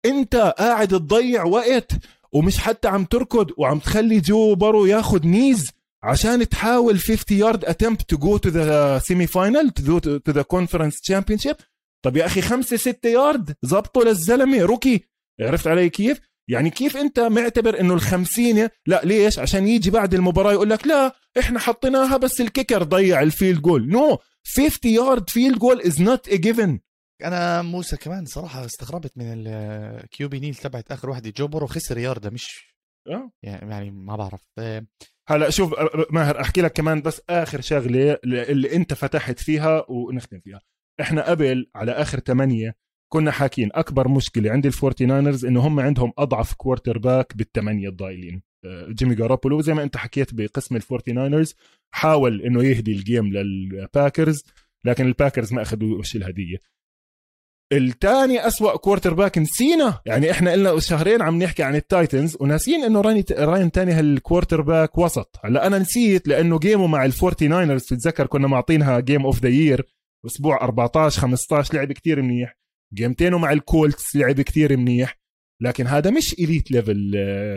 أنت 0.04 0.36
قاعد 0.36 0.88
تضيع 0.88 1.44
وقت 1.44 1.92
ومش 2.32 2.58
حتى 2.58 2.88
عم 2.88 3.04
تركض 3.04 3.50
وعم 3.58 3.78
تخلي 3.78 4.20
جو 4.20 4.54
بارو 4.54 4.86
ياخذ 4.86 5.26
knees. 5.26 5.70
عشان 6.03 6.48
تحاول 6.48 6.98
50 6.98 7.38
yard 7.38 7.64
attempt 7.64 8.04
to 8.08 8.16
go 8.16 8.36
to 8.36 8.48
the 8.48 8.98
semi 8.98 9.26
final 9.26 9.70
to 9.70 10.20
the 10.30 10.42
conference 10.42 11.00
championship 11.00 11.56
طب 12.05 12.16
يا 12.16 12.26
أخي 12.26 12.42
خمسة 12.42 12.76
ستة 12.76 13.09
يارد 13.09 13.55
زبطوا 13.62 14.05
للزلمة 14.05 14.62
rookie 14.62 15.04
عرفت 15.40 15.66
علي 15.66 15.90
كيف؟ 15.90 16.20
يعني 16.51 16.70
كيف 16.70 16.96
أنت 16.96 17.20
معتبر 17.20 17.80
إنه 17.80 17.94
الخمسين 17.94 18.68
لا 18.86 19.01
ليش 19.05 19.38
عشان 19.38 19.68
يجي 19.68 19.90
بعد 19.90 20.14
المباراة 20.14 20.53
يقول 20.53 20.70
لك 20.70 20.86
لا 20.86 21.16
إحنا 21.38 21.59
حطيناها 21.59 22.16
بس 22.16 22.40
ال 22.40 22.46
kicker 22.46 22.82
ضيع 22.82 23.22
ال 23.22 23.29
field 23.29 23.62
goal 23.62 23.88
no 23.88 24.14
no. 24.14 24.18
50 24.57 24.70
yard 24.84 25.30
field 25.30 25.58
goal 25.58 25.80
is 25.80 26.00
not 26.02 26.28
a 26.28 26.36
given 26.36 26.80
أنا 27.24 27.62
موسى 27.62 27.96
كمان 27.96 28.24
صراحة 28.26 28.64
استغربت 28.64 29.12
من 29.18 29.26
ال 29.46 29.88
Q 29.88 30.28
B 30.28 30.40
kneel 30.40 30.54
تبعت 30.55 30.92
آخر 30.92 31.11
واحدة 31.11 31.30
جو 31.36 31.46
بورو 31.46 31.64
خسر 31.64 31.98
ياردة 31.98 32.30
مش 32.30 32.74
آه. 33.09 33.30
يعني 33.42 33.90
ما 33.90 34.16
بعرف 34.16 34.42
آه، 34.59 34.86
هلا 35.30 35.50
شوف 35.50 35.74
ماهر 36.10 36.40
أحكي 36.40 36.60
لك 36.60 36.72
كمان 36.72 37.02
بس 37.02 37.22
آخر 37.30 37.60
شغلة 37.60 38.18
اللي 38.24 38.76
أنت 38.76 38.94
فتحت 38.94 39.38
فيها 39.38 39.84
ونختم 39.88 40.40
فيها. 40.40 40.60
إحنا 41.00 41.30
قبل 41.30 41.70
على 41.74 41.92
آخر 41.92 42.20
ثمانية 42.20 42.76
كنا 43.12 43.30
حاكين 43.30 43.70
أكبر 43.74 44.08
مشكلة 44.08 44.50
عند 44.50 44.66
ال 44.66 44.73
Forty 44.73 45.06
Niners 45.06 45.44
إنه 45.44 45.60
هم 45.60 45.80
عندهم 45.80 46.12
أضعف 46.18 46.54
quarterback 46.54 47.36
بالثمانيه 47.36 47.88
الضايلين. 47.88 48.42
آه، 48.64 48.86
جيمي 48.88 49.14
جاروبولو 49.14 49.61
زي 49.60 49.74
ما 49.74 49.82
أنت 49.82 49.96
حكيت 49.96 50.34
بقسم 50.34 50.76
ال 50.76 50.82
Forty 50.82 51.12
Niners 51.12 51.54
حاول 51.90 52.42
إنه 52.42 52.64
يهدي 52.64 52.92
ال 52.92 53.00
game 53.00 53.32
لل 53.32 53.57
Packers 53.57 54.44
لكن 54.84 55.06
ال 55.06 55.12
Packers 55.12 55.52
ما 55.52 55.62
أخذوش 55.62 56.16
الهدية. 56.16 56.56
الثاني 57.72 58.46
أسوأ 58.46 58.76
quarterback 58.76 59.38
نسينا 59.38 60.00
يعني 60.06 60.30
إحنا 60.30 60.52
قلنا 60.52 60.80
شهرين 60.80 61.22
عم 61.22 61.42
نحكي 61.42 61.62
عن 61.62 61.76
ال 61.76 61.85
Titans 61.85 62.36
وناسين 62.40 62.84
إنه 62.84 63.00
راين 63.00 63.24
راين 63.38 63.70
تانهيل 63.70 63.92
كوارتر 63.92 64.61
باك 64.60 64.98
وسط. 64.98 65.40
هلأ 65.44 65.66
أنا 65.66 65.78
نسيت 65.78 66.28
لأنه 66.28 66.58
game 66.58 66.81
ه 66.81 66.86
مع 66.86 67.04
ال 67.04 67.12
Forty 67.12 67.48
Niners 67.48 67.84
تتذكر 67.84 68.26
كنا 68.26 68.48
معطينها 68.48 69.00
game 69.00 69.26
of 69.26 69.42
the 69.42 69.48
year 69.48 69.86
أسبوع 70.26 70.64
14 70.64 71.20
15 71.20 71.74
لعب 71.74 71.92
كتير 71.92 72.22
منيح. 72.22 72.58
game 72.94 73.16
تينه 73.16 73.38
مع 73.38 73.52
ال 73.52 73.63
Colts 73.63 74.16
لعب 74.16 74.40
كتير 74.40 74.76
منيح. 74.76 75.20
لكن 75.62 75.86
هذا 75.86 76.10
مش 76.10 76.32
elite 76.32 76.70
level 76.70 77.12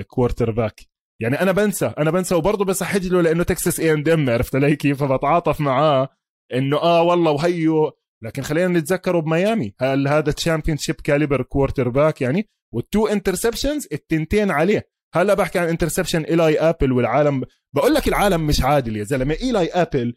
quarterback 0.08 0.82
يعني 1.22 1.42
أنا 1.42 1.52
بنسى 1.52 1.86
أنا 1.86 2.12
بنسى 2.12 2.36
وبرضه 2.36 2.66
بسحج 2.66 3.08
له 3.08 3.22
لأنه 3.22 3.44
Texas 3.44 3.80
A&M 3.80 4.30
عرفت 4.30 4.56
علي 4.56 4.76
كيف؟ 4.76 5.04
فبتعاطف 5.04 5.62
معاه. 5.62 6.10
إنه 6.54 6.78
آه 6.78 7.02
والله 7.02 7.32
وهيو. 7.32 7.92
لكن 8.24 8.42
خلينا 8.42 8.80
نتذكره 8.80 9.20
بميامي. 9.20 9.74
هل 9.80 10.08
هذا 10.08 10.32
championship 10.32 10.96
caliber 10.96 11.42
quarterback 11.42 12.22
يعني؟ 12.22 12.50
وال 12.74 12.87
two 12.87 13.08
interceptions 13.08 13.88
التنتين 13.92 14.52
عليه. 14.52 14.90
هلا 15.16 15.34
بحكي 15.34 15.60
عن 15.60 15.68
interception 15.68 16.22
ايلاي 16.22 16.60
ابل 16.60 16.92
والعالم. 16.92 17.44
بقول 17.76 17.94
لك 17.94 18.08
العالم 18.08 18.48
مش 18.48 18.62
عادل 18.62 18.98
يا 18.98 19.04
زلمة. 19.04 19.34
ايلاي 19.42 19.70
ابل 19.70 20.16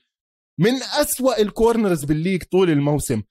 من 0.60 0.72
أسوأ 1.00 1.40
ال 1.42 1.50
corners 1.50 2.04
بال 2.04 2.14
league 2.14 2.42
طول 2.42 2.70
الموسم. 2.70 3.22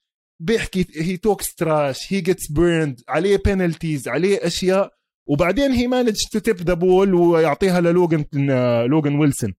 بيحكي 0.42 0.86
he 0.94 1.16
talks 1.16 1.54
trash 1.54 2.12
he 2.12 2.20
gets 2.20 2.52
burned 2.52 3.00
عليه 3.08 3.42
penalties 3.44 4.08
عليه 4.08 4.46
أشياء. 4.46 4.96
وبعدين 5.28 5.72
he 5.72 5.86
managed 5.86 6.22
to 6.32 6.38
tip 6.38 6.56
the 6.56 6.74
ball 6.74 7.14
ويعطيها 7.14 7.80
للوجن 7.80 8.24
لوجن 8.86 9.14
ويلسون. 9.14 9.54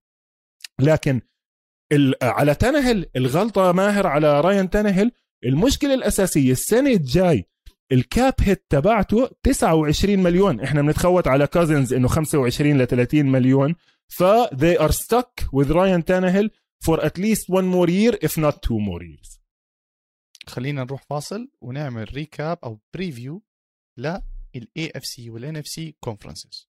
لكن 0.80 1.20
على 2.22 2.54
تانهيل 2.54 3.06
الغلطة 3.16 3.72
ماهر 3.72 4.06
على 4.06 4.40
راين 4.40 4.70
تانهيل 4.70 5.12
المشكلة 5.44 5.94
الأساسية 5.94 6.52
السنة 6.52 6.90
الجاي 6.90 7.46
ال 7.92 8.02
cap 8.02 8.34
hit 8.40 8.64
تبعته 8.68 9.30
29 9.42 10.18
مليون. 10.18 10.60
إحنا 10.60 10.82
بنتخوت 10.82 11.28
على 11.28 11.46
كازنز 11.46 11.92
إنه 11.92 12.08
25 12.08 12.78
ل 12.78 12.86
30 12.86 13.26
مليون. 13.26 13.74
ف 14.08 14.22
they 14.52 14.78
are 14.78 14.92
stuck 14.92 15.44
with 15.52 15.70
Ryan 15.70 16.02
Tannehill 16.02 16.48
for 16.86 17.00
at 17.00 17.18
least 17.18 17.48
one 17.48 17.66
more 17.66 17.88
year 17.88 18.16
if 18.22 18.36
not 18.38 18.62
two 18.62 18.78
more 18.78 19.02
years. 19.02 19.40
خلينا 20.46 20.84
نروح 20.84 21.02
فاصل 21.02 21.48
ونعمل 21.60 22.14
ريكاب 22.14 22.58
أو 22.64 22.80
بريفيو 22.94 23.42
للاي 23.98 24.22
اف 24.96 25.06
سي 25.06 25.30
والان 25.30 25.56
اف 25.56 25.68
سي 25.68 25.96
كونفرنسز 26.00 26.67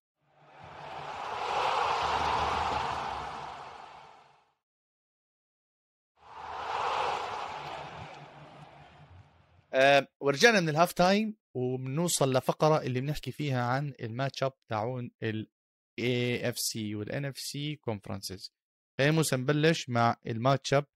أه 9.72 10.08
ورجعنا 10.20 10.60
من 10.60 10.68
ال 10.68 10.92
halftime 10.92 11.36
وبنوصل 11.56 12.32
لفقرة 12.36 12.82
اللي 12.82 13.00
بنحكي 13.00 13.32
فيها 13.32 13.62
عن 13.64 13.94
ال 14.00 14.42
matchup 14.42 14.52
تاعون 14.70 15.10
ال 15.22 16.48
AFC 16.48 16.58
وال 16.58 16.94
NFC 16.94 17.76
conferences 17.76 18.52
موسى 19.00 19.36
نبلش 19.36 19.88
مع 19.88 20.16
ال 20.26 20.32
matchup 20.32 20.74
ال 20.74 20.86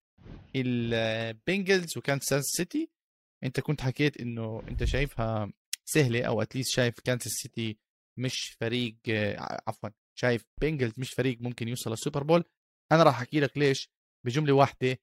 Bengals 0.56 1.98
وكانساس 1.98 2.44
سيتي. 2.44 2.90
أنت 3.44 3.60
كنت 3.60 3.80
حكيت 3.80 4.20
إنه 4.20 4.62
أنت 4.68 4.84
شايفها 4.84 5.52
سهلة 5.84 6.24
أو 6.24 6.42
at 6.42 6.50
least 6.50 6.70
شايف 6.70 7.00
كانساس 7.00 7.32
سيتي 7.32 7.78
مش 8.18 8.56
فريق 8.60 8.96
عفوا 9.68 9.88
شايف 10.18 10.44
Bengals 10.60 10.92
مش 10.98 11.10
فريق 11.10 11.40
ممكن 11.40 11.68
يوصل 11.68 11.90
لل 11.90 11.99
Super 11.99 12.22
Bowl. 12.22 12.44
أنا 12.92 13.02
راح 13.02 13.18
أحكي 13.20 13.40
لك 13.40 13.58
ليش 13.58 13.88
بجملة 14.26 14.52
واحدة 14.52 14.98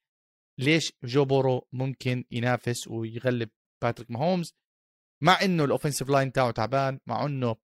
ليش 0.59 0.93
جو 1.03 1.25
بورو 1.25 1.67
ممكن 1.73 2.25
ينافس 2.31 2.87
ويغلب 2.87 3.49
باتريك 3.81 4.11
ماهومز 4.11 4.53
مع 5.23 5.41
إنه 5.41 5.63
ال 5.63 5.68
offensive 5.68 6.09
line 6.09 6.31
تاعه 6.31 6.51
تعبان 6.51 6.99
مع 7.07 7.25
إنه 7.25 7.55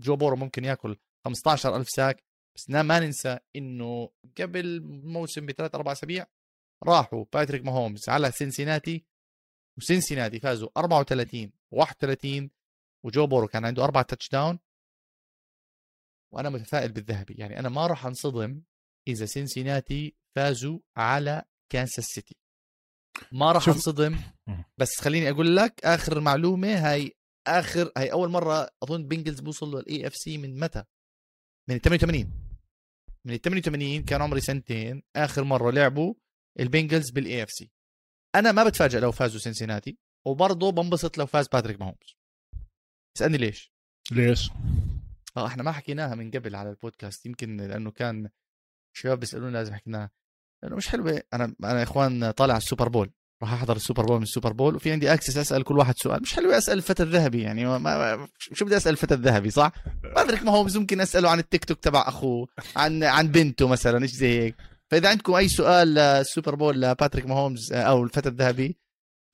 جو 0.00 0.16
بورو 0.16 0.36
ممكن 0.36 0.64
ياكل 0.64 0.96
15000 1.24 1.88
sack 1.88 2.24
بس 2.56 2.70
ما 2.70 3.00
ننسى 3.00 3.38
إنه 3.56 4.10
قبل 4.38 4.82
موسم 5.04 5.46
بثلاث 5.46 5.74
أربع 5.74 5.92
أسابيع 5.92 6.26
راحوا 6.82 7.24
باتريك 7.32 7.64
ماهومز 7.64 8.08
على 8.08 8.30
سنسيناتي 8.32 9.04
وسنسيناتي 9.78 10.40
فازوا 10.40 10.68
34 10.76 11.52
31 11.70 12.50
وجو 13.04 13.26
بورو 13.26 13.48
كان 13.48 13.64
عنده 13.64 13.84
أربع 13.84 14.02
touchdown 14.02 14.58
وأنا 16.32 16.50
متفائل 16.50 16.92
بالذهبي 16.92 17.34
يعني 17.34 17.58
أنا 17.58 17.68
ما 17.68 17.86
راح 17.86 18.06
أنصدم 18.06 18.62
إذا 19.08 19.26
سنسيناتي 19.26 20.16
فازوا 20.36 20.78
على 20.96 21.42
كانساس 21.72 22.04
سيتي. 22.04 22.36
ما 23.32 23.52
راح 23.52 23.68
انصدم. 23.68 24.18
بس 24.78 25.00
خليني 25.00 25.30
أقول 25.30 25.56
لك 25.56 25.80
آخر 25.84 26.20
معلومه 26.20 26.74
هاي 26.90 27.16
آخر 27.46 27.92
هاي 27.96 28.12
أول 28.12 28.28
مرة 28.28 28.68
أظن 28.82 29.08
Bengals 29.08 29.40
بوصلوا 29.40 29.80
لل 29.80 30.06
AFC 30.06 30.38
من 30.38 30.60
متى؟ 30.60 30.84
من 31.68 31.78
88 31.78 32.32
من 33.24 33.36
88 33.36 34.02
كان 34.04 34.22
عمري 34.22 34.40
سنتين 34.40 35.02
آخر 35.16 35.44
مرة 35.44 35.70
لعبوا 35.70 36.14
ال 36.60 37.10
Bengals 37.10 37.42
بال 37.42 37.50
AFC 37.50 37.70
أنا 38.34 38.52
ما 38.52 38.64
بتفاجئ 38.64 38.98
لو 39.00 39.12
فازوا 39.12 39.40
سنسيناتي 39.40 39.98
وبرضه 40.26 40.72
بنبسط 40.72 41.18
لو 41.18 41.26
فاز 41.26 41.48
باتريك 41.48 41.80
ماهومز 41.80 42.16
اسألني 43.16 43.38
ليش؟ 43.38 43.72
ليش؟ 44.12 44.50
آه 45.36 45.46
إحنا 45.46 45.62
ما 45.62 45.72
حكيناها 45.72 46.14
من 46.14 46.30
قبل 46.30 46.54
على 46.54 46.70
البودكاست 46.70 47.26
يمكن 47.26 47.56
لأنه 47.56 47.90
كان 47.90 48.30
شباب 48.96 49.20
بيسالوني 49.20 49.52
لازم 49.52 49.74
حكيناها. 49.74 50.10
لأنه 50.62 50.76
مش 50.76 50.88
حلوة 50.88 51.22
أنا 51.34 51.54
أنا 51.64 51.78
يا 51.78 51.82
إخوان 51.82 52.30
طالع 52.30 52.54
على 52.54 52.60
ال 52.60 52.65
Super 52.65 52.88
Bowl. 52.88 53.10
راح 53.42 53.52
أحضر 53.52 53.76
ال 53.76 53.81
Super 53.81 54.04
Bowl 54.04 54.16
من 54.16 54.22
ال 54.22 54.27
Super 54.27 54.52
Bowl 54.52 54.74
وفي 54.74 54.92
عندي 54.92 55.12
access 55.12 55.36
أسأل 55.38 55.64
كل 55.64 55.78
واحد 55.78 55.98
سؤال. 55.98 56.22
مش 56.22 56.34
حلو 56.34 56.50
أسأل 56.50 56.78
الفتى 56.78 57.02
الذهبي 57.02 57.42
يعني. 57.42 57.64
ما 57.64 57.78
ما 57.78 58.28
شو 58.38 58.64
بدي 58.64 58.76
أسأل 58.76 58.92
الفتى 58.92 59.14
الذهبي 59.14 59.50
صح؟ 59.50 59.72
باتريك 60.14 60.42
ماهومز 60.42 60.76
ممكن 60.76 61.00
أسأله 61.00 61.30
عن 61.30 61.38
التيك 61.38 61.64
توك 61.64 61.78
تبع 61.78 62.08
أخوه 62.08 62.48
عن 62.76 63.04
عن 63.04 63.28
بنته 63.28 63.68
مثلا 63.68 64.02
إيش 64.02 64.10
زي 64.10 64.40
هيك. 64.40 64.54
فإذا 64.90 65.08
عندكم 65.08 65.34
أي 65.34 65.48
سؤال 65.48 65.94
لل 65.94 66.11
Super 66.11 66.54
Bowl 66.54 66.82
لباتريك 66.82 67.26
ماهومز 67.26 67.72
أو 67.72 68.04
الفتى 68.04 68.28
الذهبي 68.28 68.76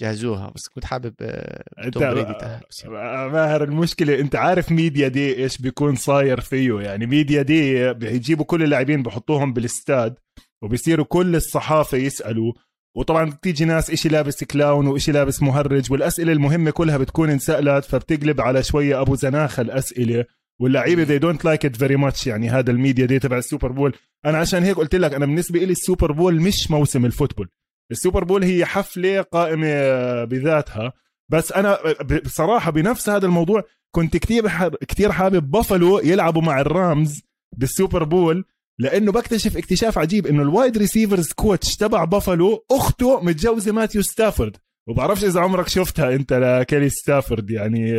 جهزوها. 0.01 0.53
بس 0.55 0.69
كنت 0.69 0.85
حابب 0.85 1.15
آه، 1.21 1.89
توم 1.93 2.03
بريدي 2.03 2.33
آه، 2.33 3.29
ماهر 3.29 3.65
المشكلة 3.65 4.21
أنت 4.21 4.37
عارف 4.37 4.73
media 4.73 5.09
day 5.09 5.37
إيش 5.37 5.59
بيكون 5.59 5.97
صاير 5.97 6.41
فيه 6.41 6.81
يعني. 6.81 7.07
media 7.07 7.43
day 7.43 7.93
بيجيبوا 7.93 8.45
كل 8.45 8.63
اللاعبين 8.63 9.03
بحطوهم 9.03 9.53
بالاستاد 9.53 10.19
وبيصيروا 10.63 11.07
كل 11.09 11.37
الصحافة 11.37 11.99
يسألوا. 11.99 12.53
وطبعا 12.97 13.31
بتيجي 13.31 13.65
ناس 13.65 13.91
إشي 13.91 14.09
لابس 14.09 14.45
clown 14.45 14.87
وإشي 14.87 15.13
لابس 15.13 15.43
مهرج 15.43 15.93
والأسئلة 15.93 16.33
المهمة 16.33 16.71
كلها 16.71 16.97
بتكون 16.97 17.31
انسألت 17.31 17.85
فبتقلب 17.85 18.41
على 18.41 18.63
شوية 18.63 19.01
أبو 19.01 19.15
زناخه 19.15 19.61
الأسئلة. 19.61 20.25
واللعيبة 20.61 21.05
they 21.05 21.23
don't 21.23 21.41
like 21.41 21.71
it 21.71 21.77
very 21.77 21.97
much 21.97 22.27
يعني 22.27 22.51
هذا 22.51 22.71
ال 22.71 22.77
media 22.77 23.07
day 23.07 23.19
تبع 23.19 23.39
ال 23.39 23.44
Super 23.44 23.73
Bowl. 23.73 23.95
أنا 24.27 24.39
عشان 24.39 24.65
هيك 24.65 24.77
قلت 24.77 24.95
لك 24.95 25.15
أنا 25.15 25.27
بالنسبة 25.27 25.59
لي 25.59 25.73
ال 25.73 25.79
Super 25.79 26.13
Bowl 26.13 26.41
مش 26.41 26.71
موسم 26.71 27.05
ال 27.05 27.09
football. 27.09 27.49
ال 27.91 27.96
Super 27.96 28.25
Bowl 28.25 28.45
هي 28.45 28.65
حفلة 28.65 29.23
قائمة 29.23 30.25
بذاتها. 30.25 30.93
بس 31.29 31.53
أنا 31.53 31.79
بصراحة 32.25 32.71
بنفس 32.71 33.09
هذا 33.09 33.27
الموضوع 33.27 33.63
كنت 33.95 34.17
كثير 34.17 34.49
كثير 34.89 35.13
حابب 35.13 35.51
بافلو 35.51 35.99
يلعبوا 35.99 36.43
مع 36.43 36.61
ال 36.61 36.73
Rams 36.73 37.23
بال 37.57 37.70
Super 37.70 38.05
Bowl. 38.05 38.45
لأنه 38.81 39.13
بكتشف 39.13 39.57
اكتشاف 39.57 39.99
عجيب 39.99 40.27
إنه 40.27 40.43
ال 40.43 40.50
wide 40.50 40.79
receivers 40.79 41.33
coach 41.33 41.77
تبع 41.77 42.05
بافلو 42.05 42.65
أخته 42.71 43.21
متجوزة 43.21 43.73
ماتيو 43.73 44.03
ستافورد. 44.03 44.57
وبعرفش 44.89 45.25
إذا 45.25 45.41
عمرك 45.41 45.69
شفتها 45.69 46.15
أنت 46.15 46.33
لكيلي 46.33 46.89
ستافورد 46.89 47.51
يعني 47.51 47.93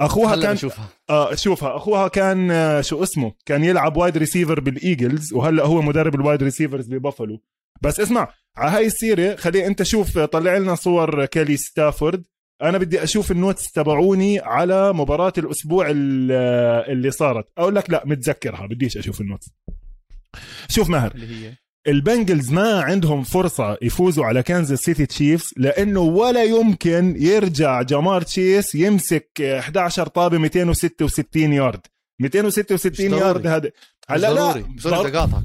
أخوها 0.00 0.36
كان 0.36 0.54
بشوفها. 0.54 0.88
آه 1.10 1.34
شوفها. 1.34 1.76
أخوها 1.76 2.08
كان 2.08 2.50
آه 2.50 2.80
شو 2.80 3.02
اسمه؟ 3.02 3.32
كان 3.46 3.64
يلعب 3.64 3.96
wide 3.96 4.16
receiver 4.18 4.60
بال 4.60 4.78
Eagles 4.78 5.32
وهلأ 5.32 5.66
هو 5.66 5.82
مدرب 5.82 6.14
ال 6.14 6.20
wide 6.20 6.42
receivers 6.42 6.88
ببافلو. 6.88 7.42
بس 7.82 8.00
اسمع 8.00 8.28
على 8.56 8.70
هاي 8.70 8.86
السيرة 8.86 9.36
خلي 9.36 9.66
أنت 9.66 9.82
شوف 9.82 10.18
طلع 10.18 10.56
لنا 10.56 10.74
صور 10.74 11.24
كيلي 11.24 11.56
ستافورد. 11.56 12.26
أنا 12.62 12.78
بدي 12.78 13.02
أشوف 13.02 13.30
ال 13.30 13.37
notes 13.37 13.72
تبعوني 13.72 14.38
على 14.40 14.92
مباراة 14.92 15.32
الأسبوع 15.38 15.86
ال- 15.90 16.32
اللي 16.92 17.10
صارت. 17.10 17.44
أقول 17.58 17.74
لك 17.74 17.90
لا 17.90 18.02
متذكرها 18.06 18.66
بديش 18.66 18.96
أشوف 18.96 19.20
ال 19.20 19.24
notes. 19.24 19.46
شوف 20.68 20.88
ماهر 20.88 21.12
اللي 21.14 21.46
هي. 21.46 21.54
ال 21.88 21.96
Bengals 21.96 22.52
ما 22.52 22.80
عندهم 22.82 23.22
فرصة 23.22 23.78
يفوزوا 23.82 24.24
على 24.24 24.42
كانزاس 24.42 24.78
سيتي 24.80 25.06
Chiefs 25.06 25.50
لأنه 25.56 26.00
ولا 26.00 26.44
يمكن 26.44 27.14
يرجع 27.18 27.82
جمار 27.82 28.22
تشيس 28.22 28.74
يمسك 28.74 29.30
11 29.58 30.06
طابة 30.06 30.38
266 30.38 31.52
يارد. 31.52 31.80
266 32.20 33.06
مش 33.06 33.10
ضروري. 33.10 33.26
يارد 33.26 33.46
هذا 33.46 33.70
هلا 34.08 34.20
لا 34.20 34.32
ضروري. 34.52 34.64
sorry 34.78 34.96
ضر- 34.96 35.08
بدي 35.08 35.18
اقاطعك 35.18 35.42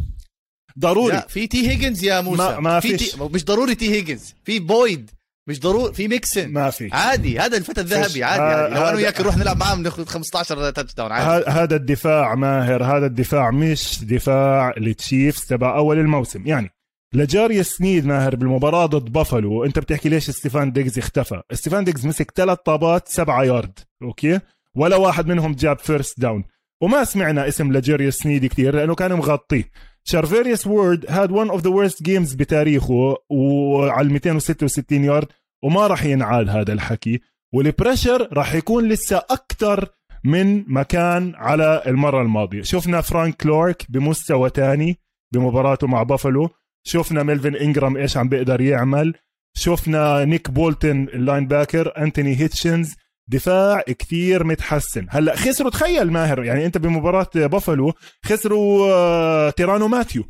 ضروري. 0.79 1.15
لا 1.15 1.27
في 1.27 1.47
تي 1.47 1.69
هيجنز 1.69 2.03
يا 2.03 2.21
موسى. 2.21 2.37
ما- 2.43 2.59
ما 2.59 2.79
في 2.79 2.97
فيش. 2.97 3.11
تي... 3.11 3.17
مش 3.23 3.45
ضروري 3.45 3.75
تي 3.75 3.91
هيجنز. 3.91 4.33
في 4.43 4.59
بويد. 4.59 5.11
مش 5.47 5.59
ضروري 5.59 5.93
في 5.93 6.07
ميكسن 6.07 6.51
ما 6.51 6.69
في. 6.69 6.89
عادي 6.93 7.39
هذا 7.39 7.57
الفتى. 7.57 7.81
الذهبي 7.81 8.23
عادي, 8.23 8.41
عادي. 8.43 8.75
لو 8.75 8.81
أنا 8.81 8.95
وياك 8.95 9.21
نروح 9.21 9.37
نلعب 9.37 9.57
معاهم 9.57 9.83
ناخذ 9.83 10.05
15 10.05 10.71
touchdown 10.71 11.11
عادي. 11.11 11.45
هذا 11.49 11.75
الدفاع 11.75 12.35
ماهر 12.35 12.83
هذا 12.83 13.05
الدفاع 13.05 13.51
مش 13.51 14.03
دفاع 14.03 14.73
ال 14.77 14.87
Chiefs 14.87 15.45
تبع 15.45 15.77
أول 15.77 15.99
الموسم. 15.99 16.47
يعني 16.47 16.69
لجاريوس 17.13 17.63
سنيد 17.63 18.05
ماهر 18.05 18.35
بالمباراة 18.35 18.85
ضد 18.85 19.11
بافلو 19.11 19.65
أنت 19.65 19.79
بتحكي 19.79 20.09
ليش 20.09 20.29
ستيفان 20.29 20.71
ديجز 20.71 20.97
اختفى؟ 20.97 21.41
ستيفان 21.53 21.83
ديجز 21.83 22.05
مسك 22.07 22.31
ثلاث 22.35 22.57
طابات 22.65 23.07
سبعة 23.07 23.43
yard 23.43 23.79
okay؟ 24.03 24.39
ولا 24.75 24.95
واحد 24.95 25.27
منهم 25.27 25.55
جاب 25.55 25.79
first 25.79 26.19
down 26.19 26.43
وما 26.81 27.03
سمعنا 27.03 27.47
اسم 27.47 27.73
لجاريوس 27.73 28.15
سنيد 28.15 28.45
كثير 28.45 28.75
لأنه 28.75 28.95
كان 28.95 29.13
مغطيه 29.13 29.69
شارفاريوس 30.07 30.67
وورد 30.67 31.05
هاد 31.09 31.31
one 31.31 31.49
of 31.49 31.61
the 31.61 31.71
worst 31.71 32.03
games 32.03 32.33
بتاريخه 32.33 33.15
وعلى 33.29 34.09
266 34.09 35.03
يارد 35.03 35.27
وما 35.63 35.87
راح 35.87 36.03
ينعاد 36.03 36.49
هذا 36.49 36.73
الحكي. 36.73 37.21
وال 37.53 37.68
pressure 37.68 38.29
راح 38.33 38.55
يكون 38.55 38.87
لسه 38.87 39.17
أكثر 39.17 39.89
من 40.23 40.73
ما 40.73 40.94
كان 40.94 41.35
على 41.35 41.83
المرة 41.87 42.21
الماضية. 42.21 42.61
شفنا 42.61 43.01
فرانك 43.01 43.35
كلورك 43.35 43.85
بمستوى 43.89 44.49
تاني 44.49 44.99
بمباراته 45.33 45.87
مع 45.87 46.03
بافلو. 46.03 46.49
شفنا 46.87 47.23
ميلفين 47.23 47.55
انجرام 47.55 47.97
إيش 47.97 48.17
عم 48.17 48.29
بيقدر 48.29 48.61
يعمل. 48.61 49.13
شفنا 49.57 50.25
نيك 50.25 50.49
بولتن 50.49 51.07
ال 51.13 51.47
linebacker 51.47 51.97
أنتوني 51.97 52.39
هيتشنز. 52.39 52.95
دفاع 53.27 53.81
كتير 53.81 54.43
متحسن. 54.43 55.07
هلأ 55.09 55.35
خسروا 55.35 55.69
تخيل 55.69 56.11
ماهر 56.11 56.43
يعني 56.43 56.65
أنت 56.65 56.77
بمباراة 56.77 57.29
بافلو 57.35 57.93
خسروا 58.25 58.87
آه، 58.93 59.49
تيرانو 59.49 59.87
ماتيو 59.87 60.23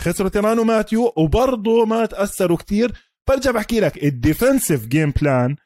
خسروا 0.00 0.28
تيرانو 0.28 0.64
ماتيو 0.64 1.12
وبرضه 1.16 1.84
ما 1.84 2.06
تأثروا 2.06 2.56
كتير 2.56 2.92
برجع 3.28 3.50
بحكي 3.50 3.80
لك 3.80 4.04
ال 4.04 4.12
defensive 4.12 4.86
game 4.86 5.10
plan 5.10 5.56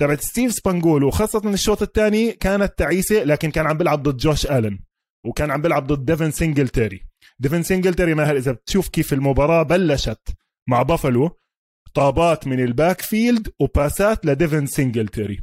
تبعت 0.00 0.20
ستيف 0.20 0.52
سبانجولو 0.52 1.10
خاصة 1.10 1.42
الشوط 1.44 1.82
الثاني 1.82 2.32
كانت 2.32 2.78
تعيسة 2.78 3.24
لكن 3.24 3.50
كان 3.50 3.66
عم 3.66 3.78
بيلعب 3.78 4.02
ضد 4.02 4.16
جوش 4.16 4.46
آلن 4.46 4.78
وكان 5.26 5.50
عم 5.50 5.62
بيلعب 5.62 5.86
ضد 5.86 6.04
ديفن 6.04 6.30
سينجلتري 6.30 7.00
ديفن 7.38 7.62
سينجلتري 7.62 8.14
ماهر 8.14 8.36
إذا 8.36 8.52
بتشوف 8.52 8.88
كيف 8.88 9.12
المباراة 9.12 9.62
بلشت 9.62 10.28
مع 10.68 10.82
بافلو 10.82 11.30
طابات 11.94 12.46
من 12.46 12.60
ال 12.60 13.00
backfield 13.00 13.48
وباسات 13.60 14.26
لديفن 14.26 14.66
سينجلتري 14.66 15.40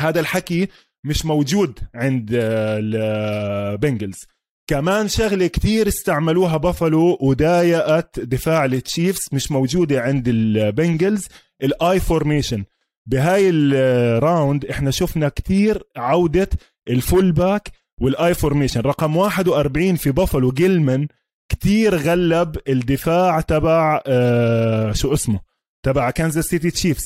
هذا 0.00 0.20
الحكي 0.20 0.68
مش 1.04 1.24
موجود 1.24 1.78
عند 1.94 2.30
آه، 2.34 2.78
البنجلز 2.82 4.26
كمان 4.70 5.08
شغلة 5.08 5.46
كتير 5.46 5.88
استعملوها 5.88 6.56
بافلو 6.56 7.18
وضايقت 7.20 8.20
دفاع 8.20 8.64
التشيفز 8.64 9.28
مش 9.32 9.50
موجودة 9.52 10.00
عند 10.00 10.28
البنجلز 10.28 11.28
ال 11.62 12.00
I 12.00 12.06
formation 12.06 12.64
بهاي 13.06 13.50
ال 13.50 13.69
round 13.69 14.64
إحنا 14.64 14.90
شفنا 14.90 15.28
كتير 15.28 15.82
عودة 15.96 16.48
ال 16.88 17.32
fullback 17.32 17.72
وال 18.00 18.34
I 18.34 18.39
formation 18.39 18.80
رقم 18.80 19.16
41 19.16 19.96
في 19.96 20.10
بافلو 20.10 20.52
جيلمان 20.52 21.08
كتير 21.48 21.94
غلب 21.96 22.56
الدفاع 22.68 23.40
تبع 23.40 24.02
آه 24.06 24.92
شو 24.92 25.12
اسمه؟ 25.14 25.40
تبع 25.82 26.10
كانزاس 26.10 26.44
سيتي 26.44 26.70
تشيفز 26.70 27.04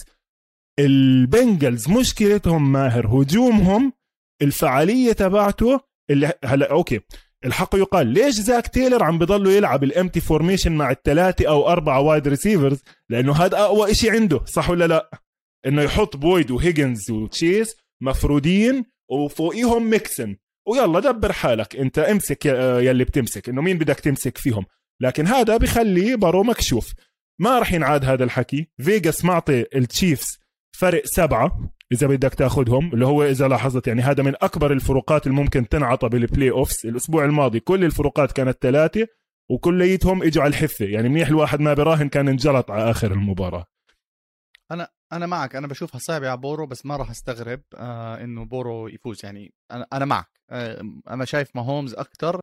البنجلز 0.81 1.89
مشكلتهم 1.89 2.73
ماهر 2.73 3.07
هجومهم 3.07 3.93
الفعالية 4.43 5.13
تبعته 5.13 5.81
اللي 6.11 6.33
هلا 6.45 6.71
أوكي 6.71 7.01
الحق 7.45 7.77
يقال 7.77 8.07
ليش 8.07 8.35
زاك 8.35 8.69
تايلر 8.69 9.05
عم 9.05 9.19
بضلوا 9.19 9.53
يلعب 9.53 9.85
ال 9.85 9.91
empty 9.91 10.21
formation 10.21 10.73
مع 10.73 10.91
الثلاثة 10.91 11.49
أو 11.49 11.69
أربعة 11.69 12.01
wide 12.01 12.29
receivers 12.29 12.83
لأنه 13.09 13.33
هذا 13.33 13.59
أقوى 13.59 13.91
إشي 13.91 14.11
عنده 14.11 14.41
صح 14.45 14.71
ولا 14.71 14.87
لا؟ 14.87 15.11
إنه 15.67 15.83
يحط 15.83 16.17
بويد 16.17 16.51
وهيجنز 16.51 17.11
وتشيز 17.11 17.77
مفرودين 18.03 18.85
وفوقيهم 19.11 19.91
ميكسن. 19.91 20.37
ويلا 20.69 21.01
دبر 21.01 21.33
حالك 21.33 21.77
أنت 21.77 21.99
امسك 21.99 22.47
يلي 22.81 23.05
بتمسك 23.05 23.49
إنه 23.49 23.63
مين 23.63 23.79
بدك 23.79 24.01
تمسك 24.01 24.39
فيهم؟ 24.39 24.65
لكن 25.01 25.27
هذا 25.27 25.57
بخلي 25.57 26.17
بارو 26.17 26.43
مكشوف. 26.43 26.93
ما 27.41 27.59
راح 27.59 27.73
ينعاد 27.73 28.05
هذا 28.05 28.25
الحكي. 28.25 28.69
فيجاس 28.83 29.25
معطي 29.25 29.65
التشيفز 29.75 30.41
فرق 30.81 31.03
سبعة 31.05 31.71
إذا 31.93 32.07
بدك 32.07 32.35
تاخذهم 32.35 32.93
اللي 32.95 33.07
هو 33.07 33.23
إذا 33.23 33.49
لاحظت 33.49 33.87
يعني 33.89 34.03
هذا 34.03 34.23
من 34.23 34.35
أكبر 34.43 34.73
الفروقات 34.73 35.27
اللي 35.27 35.37
ممكن 35.37 35.69
تنعطى 35.69 36.09
بال 36.09 36.51
playoffs 36.51 36.85
الأسبوع 36.85 37.25
الماضي. 37.25 37.61
كل 37.61 37.85
الفروقات 37.85 38.33
كانت 38.33 38.59
ثلاثة 38.63 39.07
وكليتهم 39.51 40.23
اجوا 40.23 40.43
على 40.43 40.51
الحفة. 40.51 40.85
يعني 40.85 41.09
منيح 41.09 41.29
الواحد 41.29 41.61
ما 41.61 41.75
براهن 41.75 42.09
كان 42.09 42.29
انجلط 42.29 42.71
على 42.71 42.91
آخر 42.91 43.13
المباراة. 43.13 43.67
أنا 44.71 44.89
أنا 45.13 45.27
معك. 45.27 45.57
أنا 45.57 45.67
بشوفها 45.67 45.99
صعبة 45.99 46.29
على 46.29 46.37
بورو 46.37 46.67
بس 46.67 46.87
ما 46.87 46.97
راح 46.97 47.11
أستغرب 47.11 47.61
آه 47.75 48.25
إنه 48.25 48.45
بورو 48.45 48.89
يفوز. 48.89 49.25
يعني 49.25 49.55
أنا 49.71 49.87
أنا 49.93 50.05
معك. 50.05 50.41
آه 50.51 50.83
أنا 51.11 51.25
شايف 51.25 51.57
ماهومز 51.57 51.95
أكثر 51.95 52.40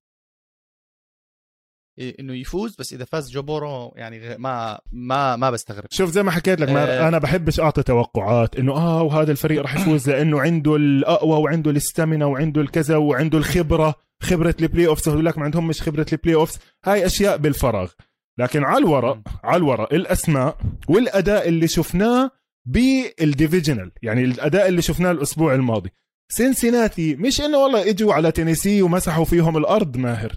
إنه 2.00 2.34
يفوز 2.36 2.76
بس 2.80 2.94
إذا 2.94 3.06
فاز 3.06 3.32
جو 3.32 3.42
بورو 3.42 3.94
يعني 3.96 4.38
ما 4.38 4.80
ما 4.92 5.36
ما 5.36 5.52
بستغرب. 5.52 5.86
شوف 5.90 6.12
زي 6.12 6.24
ما 6.24 6.32
حكيت 6.32 6.62
لك 6.62 6.70
ما 6.70 7.06
آه. 7.06 7.08
أنا 7.08 7.18
بحبش 7.18 7.60
أعطي 7.60 7.84
توقعات 7.84 8.56
إنه 8.56 8.74
آه 8.74 9.04
وهذا 9.04 9.32
الفريق 9.32 9.62
راح 9.62 9.76
يفوز 9.76 10.10
لأنه 10.10 10.42
عنده 10.42 10.76
الأقوى 10.76 11.38
وعنده 11.38 11.72
ال 11.72 11.78
stamina 11.78 12.26
وعنده 12.26 12.62
الكذا 12.62 12.98
وعنده 12.98 13.38
الخبرة 13.38 13.96
خبرة 14.24 14.56
ال 14.62 14.66
play 14.66 14.84
يقول 14.84 15.26
لك 15.26 15.38
ما 15.38 15.44
عندهم 15.44 15.68
مش 15.68 15.82
خبرة 15.82 16.06
ال 16.14 16.36
playoffs 16.36 16.60
هاي 16.86 17.06
أشياء 17.06 17.38
بالفراغ. 17.38 17.92
لكن 18.40 18.64
على 18.64 18.78
الورق 18.78 19.20
على 19.44 19.58
الورق 19.58 19.94
الأسماء 19.94 20.58
والأداء 20.88 21.48
اللي 21.48 21.68
شفناه 21.68 22.32
بال 22.68 22.88
divisional 22.88 23.92
يعني 24.02 24.24
الأداء 24.24 24.68
اللي 24.68 24.82
شفناه 24.82 25.12
الأسبوع 25.12 25.56
الماضي. 25.56 25.90
سينسيناتي 26.32 27.16
مش 27.16 27.42
إنه 27.42 27.58
والله 27.58 27.90
إجوا 27.90 28.14
على 28.14 28.32
تينيسي 28.32 28.82
ومسحوا 28.82 29.26
فيهم 29.26 29.58
الأرض 29.58 29.98
ماهر. 29.98 30.34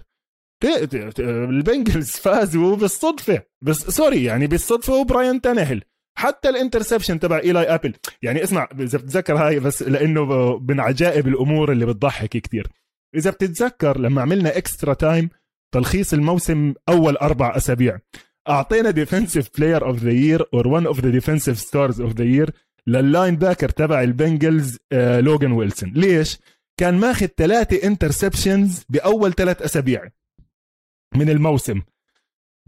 البنجلز 1.19 2.09
فازوا 2.09 2.75
بالصدفة. 2.75 3.41
بس 3.61 3.77
sorry 3.77 4.23
يعني 4.23 4.47
بالصدفة 4.47 4.93
وبراين 4.93 5.41
تانهل 5.41 5.83
حتى 6.17 6.49
ال 6.49 6.54
interception 6.54 7.19
تبع 7.19 7.37
إيلاي 7.39 7.63
أبل. 7.63 7.93
يعني 8.21 8.43
اسمع 8.43 8.67
إذا 8.79 8.97
بتتذكر 8.97 9.35
هاي 9.35 9.59
بس 9.59 9.83
لأنه 9.83 10.57
من 10.69 10.79
عجائب 10.79 11.27
الأمور 11.27 11.71
اللي 11.71 11.85
بتضحك 11.85 12.29
كتير. 12.29 12.67
إذا 13.15 13.29
بتتذكر 13.29 13.99
لما 13.99 14.21
عملنا 14.21 14.57
extra 14.57 14.93
time 14.93 15.29
تلخيص 15.73 16.13
الموسم 16.13 16.73
أول 16.89 17.17
أربع 17.17 17.57
أسابيع. 17.57 17.99
أعطينا 18.49 18.91
defensive 18.91 19.49
player 19.57 19.85
of 19.85 19.97
the 20.03 20.11
year 20.11 20.45
or 20.53 20.67
one 20.67 20.85
of 20.87 20.99
the 20.99 21.09
defensive 21.09 21.59
stars 21.59 22.01
of 22.01 22.13
the 22.13 22.23
year 22.23 22.51
لل 22.87 23.35
linebacker 23.35 23.69
تبع 23.69 24.03
البنجلز 24.03 24.77
آه 24.91 25.19
لوجان 25.19 25.51
ويلسون. 25.51 25.91
ليش؟ 25.95 26.39
كان 26.77 26.93
ماخذ 26.93 27.27
ثلاثة 27.37 27.87
interceptions 27.87 28.83
بأول 28.89 29.33
ثلاث 29.33 29.61
أسابيع. 29.61 30.09
من 31.15 31.29
الموسم. 31.29 31.81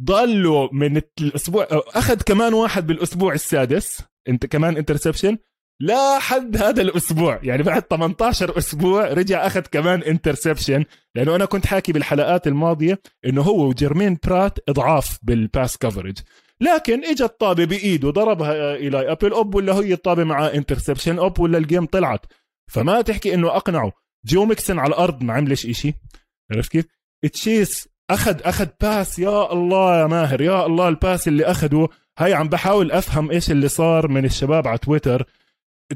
ضلوا 0.02 0.70
من 0.72 1.02
الأسبوع 1.22 1.68
أخذ 1.72 2.22
كمان 2.22 2.54
واحد 2.54 2.88
بالأسبوع 2.88 3.34
السادس 3.34 4.02
انت 4.28 4.46
كمان 4.46 4.78
interception 4.78 5.38
لحد 5.80 6.58
هذا 6.58 6.82
الأسبوع 6.82 7.40
يعني 7.44 7.64
بعد 7.64 7.82
18 7.82 8.58
أسبوع 8.58 9.08
رجع 9.08 9.48
أخذ 9.48 9.62
كمان 9.62 10.04
interception 10.04 10.86
لأنه 11.16 11.36
أنا 11.36 11.46
كنت 11.46 11.66
حاكي 11.66 11.92
بالحلقات 11.92 12.48
الماضية 12.48 13.02
إنه 13.26 13.42
هو 13.42 13.68
وجيرمين 13.68 14.18
برات 14.28 14.60
إضعاف 14.70 15.20
بال 15.24 15.42
pass 15.42 15.78
coverage 15.78 16.18
لكن 16.62 17.06
اجى 17.06 17.24
الطابه 17.24 17.66
بإيده 17.66 18.10
ضربها 18.10 18.76
إلى 18.76 19.12
أبل 19.12 19.32
اوب 19.32 19.56
ولا 19.56 19.74
هي 19.74 19.94
الطابة 19.94 20.24
معاه 20.24 20.54
interception 20.54 21.20
اوب 21.20 21.40
ولا 21.40 21.58
ال 21.58 21.63
game 21.63 21.86
طلعت. 21.86 22.26
فما 22.72 23.02
تحكي 23.02 23.34
إنه 23.34 23.56
أقنعه. 23.56 23.92
جو 24.26 24.46
ميكسن 24.46 24.80
على 24.80 24.90
الأرض 24.90 25.24
ما 25.24 25.34
عملش 25.34 25.66
إشي. 25.66 25.94
عرفت 26.52 26.72
كيف؟ 26.72 26.86
تشيس 27.34 27.88
اخذ 28.14 28.42
أخذ 28.44 28.68
pass 28.82 29.20
يا 29.20 29.54
الله 29.54 30.00
يا 30.02 30.08
ماهر 30.08 30.42
يا 30.42 30.66
الله 30.66 30.88
ال 30.88 30.96
pass 30.96 31.28
اللي 31.28 31.46
أخذه. 31.46 31.90
هاي 32.18 32.34
عم 32.34 32.50
بحاول 32.50 32.92
أفهم 32.92 33.32
إيش 33.32 33.52
اللي 33.52 33.68
صار 33.68 34.08
من 34.08 34.26
الشباب 34.26 34.68
على 34.68 34.78
تويتر. 34.78 35.26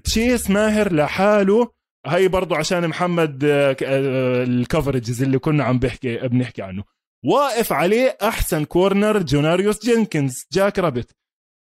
تشيس 0.04 0.50
ماهر 0.50 0.94
لحاله. 0.94 1.72
هاي 2.06 2.28
برضو 2.28 2.56
عشان 2.56 2.88
محمد 2.88 3.44
آه، 3.44 3.78
آه، 3.84 4.44
ال 4.44 4.52
coverages 4.52 5.24
اللي 5.24 5.40
كنا 5.40 5.64
عم 5.64 5.80
بحكي 5.80 6.18
بنحكي 6.18 6.62
عنه. 6.62 6.84
واقف 7.26 7.74
عليه 7.74 8.18
أحسن 8.22 8.66
corner 8.66 9.22
جوناريوس 9.22 9.86
جينكنز 9.86 10.34
جاك 10.52 10.80
رابت 10.80 11.16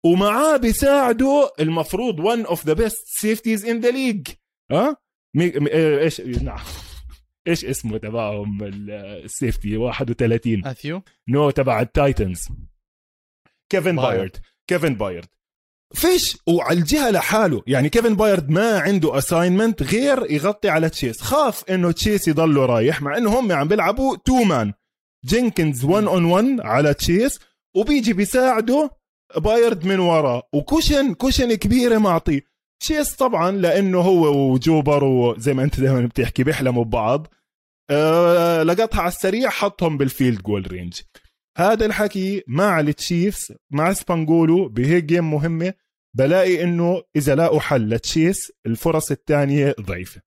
ومعاه 0.06 0.56
بيساعده 0.56 1.50
المفروض 1.60 2.20
one 2.20 2.46
of 2.46 2.66
the 2.66 2.72
best 2.72 3.06
safeties 3.06 3.64
in 3.66 3.80
the 3.80 3.90
league 3.90 4.28
ها. 4.72 4.96
آه، 5.72 5.98
إيش؟ 5.98 6.20
نعم. 6.20 6.58
إيش 7.48 7.64
اسمه 7.64 7.98
تبعهم؟ 7.98 8.62
ال- 8.64 8.90
ال 9.24 9.32
safety 9.32 9.76
31 9.76 10.60
ماثيو؟ 10.60 11.02
No 11.28 11.50
تبع 11.50 11.80
التايتنز. 11.80 12.48
كيفن 13.72 13.96
بايرد. 13.96 14.16
بايرد. 14.16 14.36
كيفن 14.70 14.94
بايرد. 14.94 15.26
فيش 15.94 16.36
وعلى 16.48 16.78
الجهة 16.78 17.10
لحاله. 17.10 17.62
يعني 17.66 17.88
كيفن 17.88 18.14
بايرد 18.16 18.50
ما 18.50 18.78
عنده 18.78 19.18
assignment 19.18 19.82
غير 19.82 20.30
يغطي 20.30 20.68
على 20.68 20.90
تشيس. 20.90 21.20
خاف 21.22 21.70
إنه 21.70 21.92
تشيس 21.92 22.28
يضله 22.28 22.66
رايح 22.66 23.02
مع 23.02 23.16
إنه 23.16 23.40
هم 23.40 23.52
عم 23.52 23.68
بيلعبوا 23.68 24.16
two 24.16 24.42
man 24.44 24.72
جينكنز 25.24 25.84
1 25.84 26.04
on 26.04 26.24
1 26.24 26.60
على 26.60 26.94
تشيس 26.94 27.40
وبيجي 27.76 28.12
بيساعده 28.12 28.90
بايرد 29.36 29.84
من 29.84 29.98
وراه 29.98 30.42
و 30.54 30.62
cushion 30.62 31.14
cushion 31.14 31.54
كبيرة 31.54 31.98
معطيه. 31.98 32.40
تشيس 32.80 33.16
طبعا 33.16 33.50
لأنه 33.50 34.00
هو 34.00 34.52
وجو 34.52 34.75
بورو 34.75 35.04
وزي 35.04 35.54
ما 35.54 35.62
أنت 35.62 35.80
دائما 35.80 36.06
بتحكي 36.06 36.44
بيحلموا 36.44 36.84
ببعض. 36.84 37.26
أه 37.90 38.62
لقطها 38.62 39.00
على 39.00 39.08
السريع 39.08 39.50
حطهم 39.50 39.98
بال 39.98 40.11
field 40.11 40.42
goal 40.42 40.72
range. 40.72 41.00
هذا 41.58 41.86
الحكي 41.86 42.42
مع 42.46 42.80
التشيفز 42.80 43.52
مع 43.70 43.92
سبانجولو 43.92 44.68
بهيك 44.68 45.04
game 45.04 45.30
مهمة 45.30 45.74
بلاقي 46.16 46.62
إنه 46.62 47.02
إذا 47.16 47.34
لاقوا 47.34 47.60
حل 47.60 47.88
لتشيس 47.88 48.52
الفرص 48.66 49.10
الثانية 49.10 49.74
ضعيفة. 49.80 50.22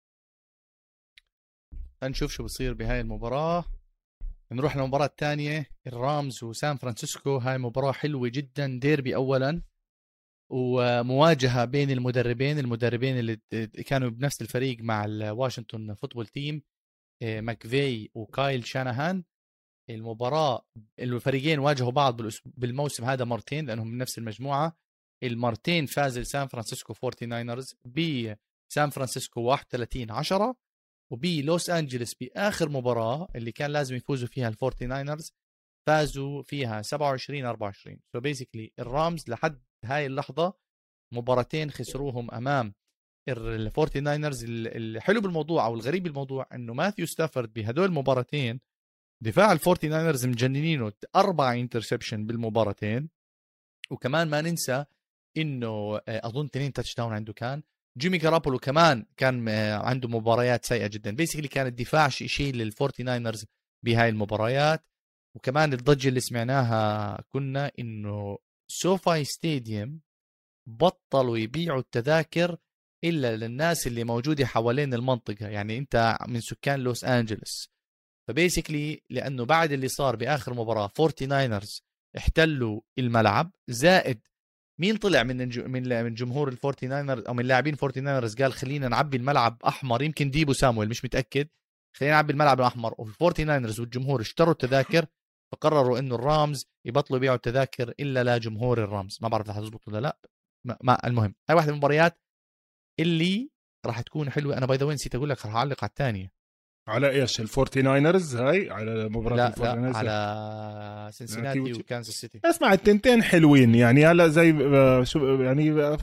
نشوف 2.03 2.31
شو 2.31 2.43
بصير 2.43 2.73
بهاي 2.73 3.01
المباراة. 3.01 3.65
نروح 4.51 4.77
للمباراة 4.77 5.05
الثانية 5.05 5.65
الرامز 5.87 6.43
وسان 6.43 6.77
فرانسيسكو. 6.77 7.37
هاي 7.37 7.57
مباراة 7.57 7.91
حلوة 7.91 8.27
جدا 8.29 8.79
ديربي 8.81 9.15
أولا. 9.15 9.61
ومواجهة 10.53 11.65
بين 11.65 11.91
المدربين 11.91 12.59
المدربين 12.59 13.19
اللي 13.19 13.37
كانوا 13.67 14.09
بنفس 14.09 14.41
الفريق 14.41 14.81
مع 14.81 15.05
الواشنطن 15.05 15.93
Football 15.93 16.27
Team 16.27 16.61
ماكفي 17.23 18.09
وكايل 18.15 18.65
شانهان 18.65 19.23
المباراة 19.89 20.65
الفريقين 20.99 21.59
واجهوا 21.59 21.91
بعض 21.91 22.21
بالموسم 22.45 23.05
هذا 23.05 23.25
مرتين 23.25 23.65
لأنهم 23.65 23.87
من 23.87 23.97
نفس 23.97 24.17
المجموعة. 24.17 24.77
المرتين 25.23 25.85
فاز 25.85 26.17
السان 26.17 26.47
فرانسيسكو 26.47 26.93
49رز 26.93 27.75
بسان 27.85 28.89
فرانسيسكو 28.89 29.41
31 29.41 30.11
10 30.11 30.55
وبلوس 31.11 31.69
انجلس 31.69 32.13
بآخر 32.13 32.69
مباراة 32.69 33.27
اللي 33.35 33.51
كان 33.51 33.71
لازم 33.71 33.95
يفوزوا 33.95 34.27
فيها 34.27 34.47
الفورتي 34.47 34.85
ناينرز 34.85 35.33
فازوا 35.87 36.43
فيها 36.43 36.81
27 36.81 37.45
24 37.45 37.99
so 38.13 38.19
basically 38.19 38.73
الرامز 38.79 39.29
لحد 39.29 39.61
هاي 39.85 40.05
اللحظة 40.05 40.53
مباراتين 41.13 41.71
خسروهم 41.71 42.31
أمام 42.31 42.73
الفورتي 43.29 43.99
ناينرز 43.99 44.45
الحلو 44.49 45.21
بالموضوع 45.21 45.65
أو 45.65 45.73
الغريب 45.73 46.03
بالموضوع 46.03 46.47
إنه 46.53 46.73
ماثيو 46.73 47.05
ستافورد 47.05 47.53
بهدول 47.53 47.85
المباراتين 47.85 48.59
دفاع 49.23 49.51
الفورتي 49.51 49.87
ناينرز 49.87 50.25
مجننينه 50.25 50.91
أربع 51.15 51.53
interception 51.53 52.25
بالمباراتين. 52.25 53.09
وكمان 53.91 54.29
ما 54.29 54.41
ننسى 54.41 54.85
إنه 55.37 55.67
آه، 55.95 56.01
أظن 56.07 56.45
اثنين 56.45 56.73
touchdown 56.73 57.13
عنده 57.13 57.33
كان. 57.33 57.63
جيمي 57.97 58.19
جاروبولو 58.19 58.59
كمان 58.59 59.05
كان 59.17 59.49
آه، 59.49 59.75
عنده 59.75 60.09
مباريات 60.09 60.65
سيئة 60.65 60.87
جدا. 60.87 61.11
basically 61.11 61.47
كان 61.47 61.67
الدفاع 61.67 62.09
شيء 62.09 62.53
للفورتي 62.53 63.03
ناينرز 63.03 63.45
بهاي 63.85 64.09
المباريات. 64.09 64.85
وكمان 65.35 65.73
الضجة 65.73 66.09
اللي 66.09 66.19
سمعناها 66.19 67.21
كنا 67.29 67.71
إنه 67.79 68.37
سوفاي 68.67 69.23
ستاديوم 69.25 69.99
بطلوا 70.67 71.37
يبيعوا 71.37 71.79
التذاكر 71.79 72.57
إلا 73.03 73.35
للناس 73.35 73.87
اللي 73.87 74.03
موجودة 74.03 74.45
حوالين 74.45 74.93
المنطقة 74.93 75.47
يعني 75.47 75.77
أنت 75.77 76.17
من 76.27 76.41
سكان 76.41 76.79
لوس 76.79 77.03
أنجلوس. 77.03 77.69
ف 78.27 78.35
basically 78.35 79.01
لأنه 79.09 79.45
بعد 79.45 79.71
اللي 79.71 79.87
صار 79.87 80.15
بآخر 80.15 80.53
مباراة 80.53 80.87
49رز 80.87 81.81
احتلوا 82.17 82.81
الملعب 82.99 83.51
زائد 83.67 84.19
مين 84.79 84.97
طلع 84.97 85.23
من 85.23 85.37
من 85.71 86.03
من 86.03 86.13
جمهور 86.13 86.49
الفورتي 86.49 86.87
ناينرز 86.87 87.23
أو 87.27 87.33
من 87.33 87.45
لاعبين 87.45 87.75
فورتي 87.75 88.01
ناينرز 88.01 88.35
قال 88.35 88.53
خلينا 88.53 88.87
نعبي 88.87 89.17
الملعب 89.17 89.57
أحمر 89.67 90.01
يمكن 90.01 90.29
ديبو 90.31 90.53
سامويل 90.53 90.89
مش 90.89 91.05
متأكد 91.05 91.47
خلينا 91.95 92.15
نعبي 92.15 92.33
الملعب 92.33 92.59
الأحمر. 92.59 92.93
والفورتي 92.97 93.43
ناينرز 93.43 93.79
والجمهور 93.79 94.21
اشتروا 94.21 94.51
التذاكر 94.51 95.05
فقرروا 95.53 95.99
إنه 95.99 96.15
الرامز 96.15 96.65
يبطلوا 96.85 97.17
يبيعوا 97.17 97.35
التذاكر 97.35 97.93
إلا 97.99 98.37
لجمهور 98.37 98.83
الرامز. 98.83 99.19
ما 99.21 99.27
بعرف 99.27 99.49
رح 99.49 99.59
تزبط 99.59 99.87
ولا 99.87 99.99
لا. 99.99 100.17
ما, 100.83 101.07
المهم 101.07 101.35
هاي 101.49 101.55
واحدة 101.55 101.71
من 101.71 101.73
المباريات 101.73 102.19
اللي 102.99 103.49
راح 103.85 104.01
تكون 104.01 104.29
حلوة. 104.29 104.57
أنا 104.57 104.65
by 104.65 104.77
the 104.77 104.85
نسيت 104.85 105.15
أقول 105.15 105.29
لك 105.29 105.45
راح 105.45 105.55
أعلق 105.55 105.83
على 105.83 105.89
الثانية. 105.89 106.31
على 106.87 107.09
إيش؟ 107.09 107.39
الفورتي 107.39 107.81
ناينرز 107.81 108.35
هاي؟ 108.35 108.69
على 108.69 109.09
مباراة 109.09 109.35
لا 109.37 109.47
الفورتي 109.47 109.69
لا 109.75 109.75
ناينرز 109.81 109.95
على 109.95 111.09
سنسناتي 111.11 111.59
وتش- 111.59 111.77
وكانساس 111.79 112.15
سيتي 112.15 112.39
اسمع 112.45 112.73
التنتين 112.73 113.23
حلوين 113.23 113.75
يعني. 113.75 114.05
هلا 114.05 114.27
زي 114.27 114.51
آه، 114.51 115.03
شو 115.03 115.41
يعني 115.41 115.97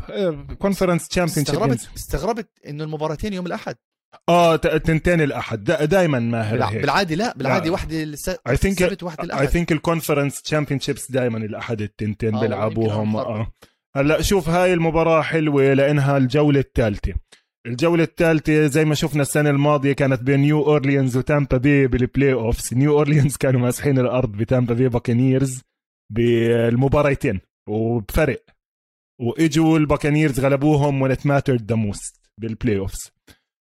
conference 0.54 1.08
champion 1.08 1.38
استغربت 1.38 1.90
استغربت 1.96 2.48
إنه 2.66 2.84
المباراتين 2.84 3.32
يوم 3.32 3.46
الأحد. 3.46 3.76
آه 4.28 4.56
ت- 4.56 4.66
التنتين 4.66 5.20
الأحد. 5.20 5.64
دائما 5.64 6.18
ماهر 6.18 6.52
بالع... 6.54 6.66
هيك. 6.68 6.80
بالعادي 6.80 7.14
لا 7.14 7.34
بالعادي 7.36 7.68
لا. 7.70 7.76
الس... 7.90 8.30
I 8.30 8.32
think- 8.34 8.66
السبت 8.66 9.02
واحدة 9.02 9.22
اي 9.22 9.26
الأحد. 9.26 9.46
think 9.46 9.72
ال 9.72 10.42
conference 10.42 10.80
championships 10.80 11.10
دائما 11.10 11.38
الأحد 11.38 11.82
التنتين 11.82 12.34
آه، 12.34 12.40
بيلعبوهم. 12.40 13.16
آه. 13.16 13.52
هلأ 13.96 14.22
شوف 14.22 14.48
هاي 14.48 14.72
المباراة 14.74 15.22
حلوة 15.22 15.72
لإنها 15.74 16.16
الجولة 16.16 16.60
الثالثة. 16.60 17.12
الجولة 17.66 18.04
الثالثة 18.04 18.66
زي 18.66 18.84
ما 18.84 18.94
شفنا 18.94 19.22
السنة 19.22 19.50
الماضية 19.50 19.92
كانت 19.92 20.22
بين 20.22 20.40
نيو 20.40 20.62
اورليانز 20.62 21.16
وتامبا 21.16 21.56
بي 21.56 21.86
بال 21.86 22.32
playoffs، 22.32 22.74
نيو 22.74 22.98
اورليانز 22.98 23.36
كانوا 23.36 23.60
ماسحين 23.60 23.98
الأرض 23.98 24.32
بتامبا 24.32 24.74
بي 24.74 24.88
باكانيرز 24.88 25.60
بالمباريتين 26.12 27.40
وبفرق. 27.68 28.44
وإجوا 29.20 29.78
الباكانيرز 29.78 30.40
غلبوهم 30.40 31.08
when 31.08 31.12
it 31.16 31.20
mattered 31.20 31.60
the 31.72 31.76
most 31.76 32.20
بال 32.38 32.78
playoffs 32.78 33.10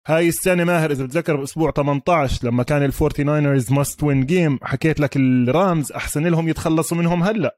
هاي 0.07 0.27
السنة 0.27 0.63
ماهر 0.63 0.91
إذا 0.91 1.05
بتذكر 1.05 1.35
بأسبوع 1.35 1.71
18 1.71 2.47
لما 2.47 2.63
كان 2.63 2.83
الفورتي 2.83 3.23
ناينرز 3.23 3.71
must 3.71 4.03
win 4.03 4.25
game 4.25 4.59
حكيت 4.63 4.99
لك 4.99 5.17
الرامز 5.17 5.91
أحسن 5.91 6.27
لهم 6.27 6.47
يتخلصوا 6.49 6.97
منهم 6.97 7.23
هلأ 7.23 7.57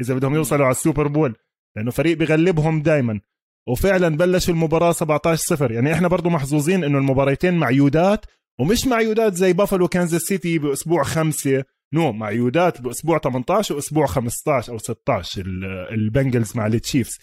إذا 0.00 0.14
بدهم 0.14 0.34
يوصلوا 0.34 0.64
على 0.66 0.72
السوبر 0.72 1.06
بول 1.08 1.34
لأنه 1.76 1.90
فريق 1.90 2.16
بغلبهم 2.18 2.82
دايما. 2.82 3.20
وفعلا 3.68 4.16
بلشوا 4.16 4.54
المباراة 4.54 4.92
17 4.92 5.42
صفر 5.42 5.72
يعني 5.72 5.92
إحنا 5.92 6.08
برضو 6.08 6.30
محظوظين 6.30 6.84
إنه 6.84 6.98
المباريتين 6.98 7.54
معيودات 7.54 8.26
ومش 8.60 8.86
معيودات 8.86 9.34
زي 9.34 9.52
بافلو 9.52 9.88
كانزاس 9.88 10.22
سيتي 10.22 10.58
بأسبوع 10.58 11.02
خمسة 11.02 11.64
no 11.94 12.12
معيودات 12.12 12.80
بأسبوع 12.80 13.18
18 13.18 13.74
وأسبوع 13.74 14.06
15 14.06 14.72
أو 14.72 14.78
16 14.78 15.40
ال- 15.46 15.64
البنجلز 15.94 16.56
مع 16.56 16.66
التشيفز 16.66 17.18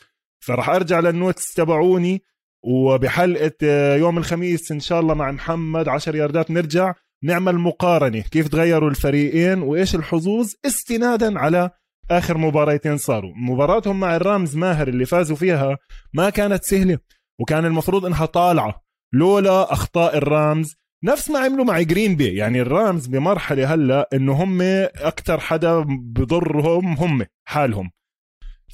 فراح 0.46 0.70
أرجع 0.70 1.00
لل 1.00 1.15
notes 1.15 1.54
تبعوني. 1.54 2.22
وبحلقة 2.64 3.52
آه، 3.64 3.96
يوم 3.96 4.18
الخميس 4.18 4.72
إن 4.72 4.80
شاء 4.80 5.00
الله 5.00 5.14
مع 5.14 5.32
محمد 5.32 5.88
10 5.88 6.16
ياردات 6.16 6.52
نرجع 6.52 6.94
نعمل 7.24 7.56
مقارنة. 7.56 8.22
كيف 8.22 8.48
تغيروا 8.48 8.90
الفريقين؟ 8.90 9.62
وإيش 9.62 9.96
الحظوظ؟ 9.96 10.52
استنادا 10.66 11.40
على 11.40 11.70
آخر 12.12 12.38
مباراتين 12.38 12.98
صاروا. 12.98 13.34
مباراتهم 13.36 14.00
مع 14.00 14.16
الرامز 14.16 14.56
ماهر 14.56 14.88
اللي 14.88 15.06
فازوا 15.06 15.36
فيها 15.36 15.78
ما 16.14 16.30
كانت 16.30 16.64
سهلة 16.64 17.00
وكان 17.40 17.66
المفروض 17.66 18.06
إنها 18.06 18.26
طالعة. 18.26 18.82
لولا 19.14 19.74
أخطاء 19.74 20.18
الرامز. 20.18 20.76
نفس 21.04 21.30
ما 21.30 21.40
عملوا 21.40 21.66
مع 21.66 21.82
جرين 21.82 22.16
بي. 22.16 22.36
يعني 22.36 22.62
الرامز 22.62 23.08
بمرحلة 23.08 23.74
هلأ 23.74 24.10
إنه 24.14 24.34
هم 24.44 24.62
أكثر 24.96 25.40
حدا 25.40 25.80
بضرهم 26.00 26.94
هم 26.94 27.26
حالهم. 27.48 27.92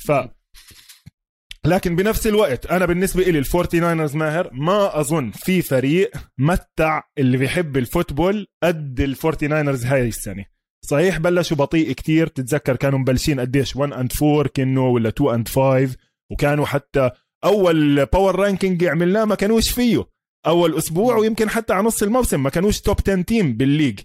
ف 0.05 0.11
لكن 1.65 1.95
بنفس 1.95 2.27
الوقت 2.27 2.65
أنا 2.65 2.85
بالنسبة 2.85 3.23
لي 3.23 3.39
الفورتي 3.39 3.79
ناينرز 3.79 4.15
ماهر 4.15 4.49
ما 4.53 4.99
أظن 4.99 5.31
في 5.31 5.61
فريق 5.61 6.11
متع 6.37 7.01
اللي 7.17 7.37
بيحب 7.37 7.77
ال 7.77 7.85
football 7.85 8.47
قد 8.63 8.99
الفورتي 8.99 9.47
ناينرز 9.47 9.85
هاي 9.85 10.07
السنة. 10.07 10.45
صحيح 10.85 11.17
بلشوا 11.17 11.57
بطيء 11.57 11.91
كتير 11.91 12.27
تتذكر 12.27 12.75
كانوا 12.75 12.99
مبلشين 12.99 13.39
قديش 13.39 13.75
1 13.75 13.93
and 13.93 14.11
4 14.23 14.47
كانوا 14.53 14.89
ولا 14.89 15.09
2 15.09 15.33
and 15.33 15.47
5 15.47 15.95
وكانوا 16.31 16.65
حتى 16.65 17.09
أول 17.43 18.05
power 18.05 18.35
ranking 18.35 18.85
عملناه 18.85 19.25
ما 19.25 19.35
كانوش 19.35 19.71
فيه. 19.71 20.05
أول 20.47 20.77
أسبوع 20.77 21.17
ويمكن 21.17 21.49
حتى 21.49 21.73
على 21.73 21.83
نص 21.87 22.03
الموسم 22.03 22.43
ما 22.43 22.49
كانوش 22.49 22.81
top 22.81 22.97
10 23.07 23.21
team 23.21 23.53
بال 23.57 23.66
league. 23.66 23.99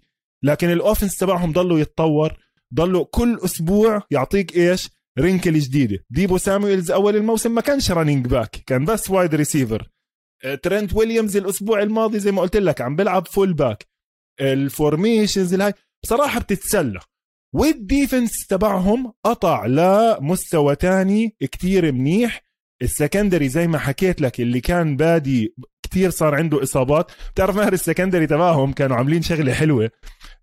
لكن 0.45 0.71
ال 0.71 0.76
offense 0.77 1.17
تبعهم 1.17 1.53
ضلوا 1.53 1.79
يتطور 1.79 2.33
ضلوا 2.75 3.05
كل 3.11 3.39
أسبوع 3.45 4.03
يعطيك 4.11 4.57
إيش؟ 4.57 4.91
wrinkle 5.21 5.59
جديدة. 5.59 6.05
ديبو 6.11 6.39
سامويلز 6.39 6.91
أول 6.91 7.17
الموسم 7.17 7.55
ما 7.55 7.61
كانش 7.61 7.91
running 7.91 8.27
back 8.27 8.51
كان 8.67 8.85
بس 8.85 9.11
wide 9.11 9.35
receiver 9.35 9.89
ترنت 10.63 10.95
ويليامز 10.95 11.37
الأسبوع 11.37 11.83
الماضي 11.83 12.19
زي 12.19 12.33
ما 12.33 12.43
قلت 12.43 12.57
لك 12.57 12.81
عم 12.81 12.97
بيلعب 12.97 13.27
fullback 13.27 13.53
ال 13.53 13.87
formations 14.41 15.55
الهاي 15.55 15.73
بصراحة 16.03 16.41
بتتسلى. 16.41 17.01
وال 17.55 17.75
defense 17.75 18.47
تبعهم 18.47 19.13
قطع 19.25 19.67
لمستوى 19.67 20.77
تاني 20.77 21.37
كتير 21.41 21.93
منيح. 21.93 22.45
ال 22.83 22.89
secondary 22.89 23.49
زي 23.49 23.67
ما 23.67 23.79
حكيت 23.79 24.21
لك 24.21 24.41
اللي 24.41 24.61
كان 24.61 24.97
bad 24.97 25.55
كتير 25.83 26.11
صار 26.11 26.35
عنده 26.35 26.63
إصابات. 26.63 27.13
بتعرف 27.35 27.57
ماهر 27.57 27.73
ال 27.73 27.78
secondary 27.78 28.27
تبعهم 28.27 28.73
كانوا 28.73 28.97
عاملين 28.97 29.23
شغلة 29.23 29.53
حلوة 29.53 29.91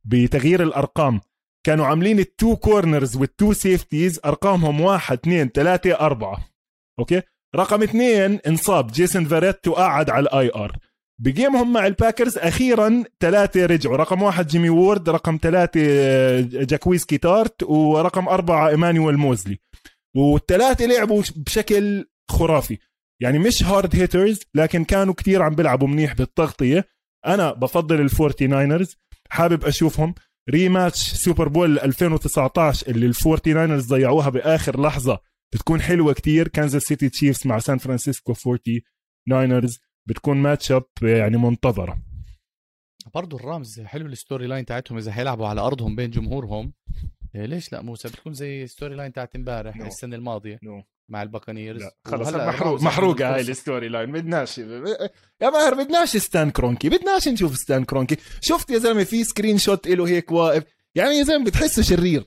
بتغيير 0.05 0.63
الأرقام. 0.63 1.21
كانوا 1.65 1.85
عاملين 1.85 2.19
ال 2.19 2.28
two 2.28 2.55
corners 2.55 3.17
وال 3.17 3.32
two 3.32 3.53
safeties 3.53 4.19
أرقامهم 4.25 4.81
واحد 4.81 5.17
اثنين 5.17 5.49
ثلاثة 5.49 5.93
أربعة. 5.93 6.49
أوكي؟ 6.99 7.21
رقم 7.55 7.83
اثنين 7.83 8.39
انصاب 8.47 8.87
جيسون 8.87 9.25
فيريت 9.25 9.67
وقعد 9.67 10.09
على 10.09 10.23
ال 10.23 10.51
IR. 10.55 10.77
ب 11.21 11.28
game 11.28 11.58
هم 11.58 11.73
مع 11.73 11.87
الباكرز 11.87 12.37
أخيرا 12.37 13.03
ثلاثة 13.19 13.65
رجعوا. 13.65 13.97
رقم 13.97 14.21
واحد 14.21 14.47
جيمي 14.47 14.69
وورد 14.69 15.09
رقم 15.09 15.39
ثلاثة 15.41 15.81
جاكويزكي 16.41 17.05
تارت 17.05 17.63
ورقم 17.63 18.27
أربعة 18.27 18.69
ايمانويل 18.69 19.17
موزلي. 19.17 19.59
والثلاثة 20.15 20.85
لعبوا 20.85 21.23
بشكل 21.35 22.05
خرافي. 22.31 22.77
يعني 23.21 23.39
مش 23.39 23.63
hard 23.63 23.95
hitters 23.95 24.39
لكن 24.55 24.83
كانوا 24.83 25.13
كتير 25.13 25.41
عم 25.41 25.55
بيلعبوا 25.55 25.87
منيح 25.87 26.13
بالتغطية. 26.13 26.85
أنا 27.25 27.51
بفضل 27.53 28.01
الفورتي 28.01 28.47
ناينرز 28.47 28.95
حابب 29.29 29.65
أشوفهم. 29.65 30.15
rematch 30.49 31.13
سوبر 31.13 31.47
بول 31.47 31.79
2019 31.79 32.87
اللي 32.87 33.05
الفورتي 33.05 33.53
ناينرز 33.53 33.87
ضيعوها 33.93 34.29
بآخر 34.29 34.81
لحظة 34.81 35.19
بتكون 35.53 35.81
حلوة 35.81 36.13
كتير. 36.13 36.47
كانزاس 36.47 36.81
سيتي 36.81 37.09
تشيفز 37.09 37.47
مع 37.47 37.59
سان 37.59 37.77
فرانسيسكو 37.77 38.33
فورتي 38.33 38.83
ناينرز 39.27 39.79
بتكون 40.09 40.37
matchup 40.37 40.83
يعني 41.01 41.37
منتظرة. 41.37 42.01
برضه 43.13 43.37
الرامز 43.37 43.79
حلو 43.81 44.05
ال 44.05 44.12
story 44.12 44.47
line 44.47 44.65
تاعتهم 44.65 44.97
إذا 44.97 45.11
حيلعبوا 45.11 45.47
على 45.47 45.61
أرضهم 45.61 45.95
بين 45.95 46.09
جمهورهم. 46.09 46.73
إيه 47.35 47.45
ليش 47.45 47.71
لا 47.73 47.81
موسى؟ 47.81 48.07
بتكون 48.07 48.33
زي 48.33 48.63
ال 48.63 48.68
story 48.68 48.95
line 48.95 49.13
تاعت 49.13 49.35
امبارح 49.35 49.77
No. 49.77 49.85
السنة 49.85 50.15
الماضية. 50.15 50.55
No. 50.55 50.83
مع 51.09 51.23
الباكانيرز 51.23 51.81
خلص 52.05 52.27
محروق 52.29 52.43
الرامز 52.55 52.83
محروقه 52.83 53.35
هاي. 53.35 53.41
ال 53.41 53.49
story 53.49 53.87
line 53.87 54.11
بدناش 54.11 54.57
يا 54.57 55.49
ماهر 55.49 55.73
بدناش 55.73 56.17
ستان 56.17 56.49
كرونكي 56.51 56.89
بدناش 56.89 57.27
نشوف 57.27 57.57
ستان 57.57 57.83
كرونكي. 57.83 58.17
شفت 58.41 58.69
يا 58.69 58.77
زلمة 58.79 59.03
في 59.03 59.23
screenshot 59.23 59.87
له 59.87 60.07
هيك 60.07 60.31
واقف؟ 60.31 60.63
يعني 60.95 61.15
يا 61.17 61.23
زلمة 61.23 61.45
بتحسه 61.45 61.81
شرير. 61.81 62.23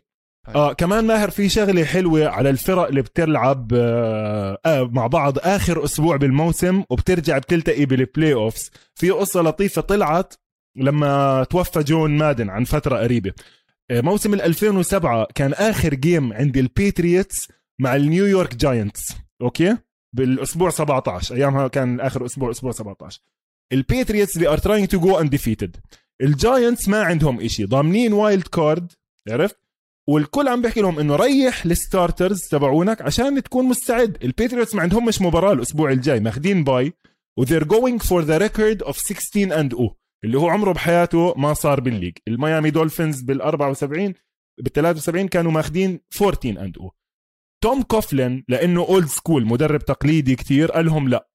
آه 0.54 0.72
كمان 0.72 1.04
ماهر 1.06 1.30
في 1.30 1.48
شغلة 1.48 1.84
حلوة 1.84 2.28
على 2.28 2.50
الفرق 2.50 2.88
اللي 2.88 3.02
بتلعب 3.02 3.70
آه 3.74 4.58
آه 4.66 4.90
مع 4.92 5.06
بعض 5.06 5.38
آخر 5.38 5.84
أسبوع 5.84 6.16
بالموسم 6.16 6.82
وبترجع 6.90 7.38
بتلتقي 7.38 7.84
بال 7.84 8.32
playoffs 8.34 8.70
في 8.94 9.10
قصة 9.10 9.42
لطيفة 9.42 9.82
طلعت 9.82 10.34
لما 10.76 11.44
توفى 11.50 11.80
جون 11.82 12.10
مادن 12.18 12.50
عن 12.50 12.64
فترة 12.64 12.98
قريبة. 12.98 13.32
آه 13.90 14.00
موسم 14.00 14.34
ال 14.34 14.42
2007 14.42 15.26
كان 15.34 15.52
آخر 15.52 15.94
game 15.94 16.32
عند 16.32 16.56
البيتريتس 16.56 17.48
مع 17.80 17.96
النيويورك 17.96 18.54
جاينتس 18.56 19.00
أوكي؟ 19.42 19.76
بالأسبوع 20.16 20.70
17 20.70 21.34
أيامها 21.34 21.68
كان 21.68 22.00
آخر 22.00 22.26
أسبوع 22.26 22.50
أسبوع 22.50 22.72
17 22.72 23.20
البيتريتس 23.72 24.38
they 24.38 24.42
are 24.56 24.60
trying 24.60 24.86
to 24.86 25.00
go 25.00 25.22
undefeated. 25.22 25.70
الجاينتس 26.22 26.88
ما 26.88 27.02
عندهم 27.02 27.40
إشي. 27.40 27.64
ضامنين 27.64 28.12
wild 28.12 28.46
card 28.46 28.92
عرفت؟ 29.28 29.56
والكل 30.08 30.48
عم 30.48 30.62
بيحكي 30.62 30.80
لهم 30.80 30.98
إنه 30.98 31.16
ريح 31.16 31.64
ال 31.64 31.72
starters 31.72 32.40
تبعونك 32.50 33.02
عشان 33.02 33.42
تكون 33.42 33.64
مستعد. 33.64 34.18
البيتريتس 34.24 34.74
ما 34.74 34.82
عندهم 34.82 35.04
مش 35.04 35.22
مباراة 35.22 35.52
الأسبوع 35.52 35.90
الجاي 35.90 36.20
ماخدين 36.20 36.64
bye 36.64 36.92
و 37.38 37.41
they're 37.41 37.64
going 37.64 38.02
for 38.02 38.22
the 38.22 38.38
record 38.38 38.82
of 38.82 38.98
16 38.98 39.60
and 39.60 39.74
O 39.74 39.96
اللي 40.24 40.38
هو 40.38 40.48
عمره 40.48 40.72
بحياته 40.72 41.34
ما 41.36 41.54
صار 41.54 41.80
بال 41.80 41.87
league. 41.87 42.12
الميامي 42.28 42.70
دولفينز 42.70 43.22
بال 43.22 43.42
74 43.42 44.14
بال 44.58 44.72
73 44.72 45.28
كانوا 45.28 45.52
ماخدين 45.52 46.00
14 46.22 46.64
and 46.64 46.78
O 46.78 46.92
توم 47.60 47.82
كوفلين 47.82 48.44
لأنه 48.48 48.80
old 48.80 49.06
school 49.06 49.46
مدرب 49.46 49.84
تقليدي 49.84 50.36
كتير 50.36 50.72
قال 50.72 50.86
لهم 50.86 51.08
لا. 51.08 51.28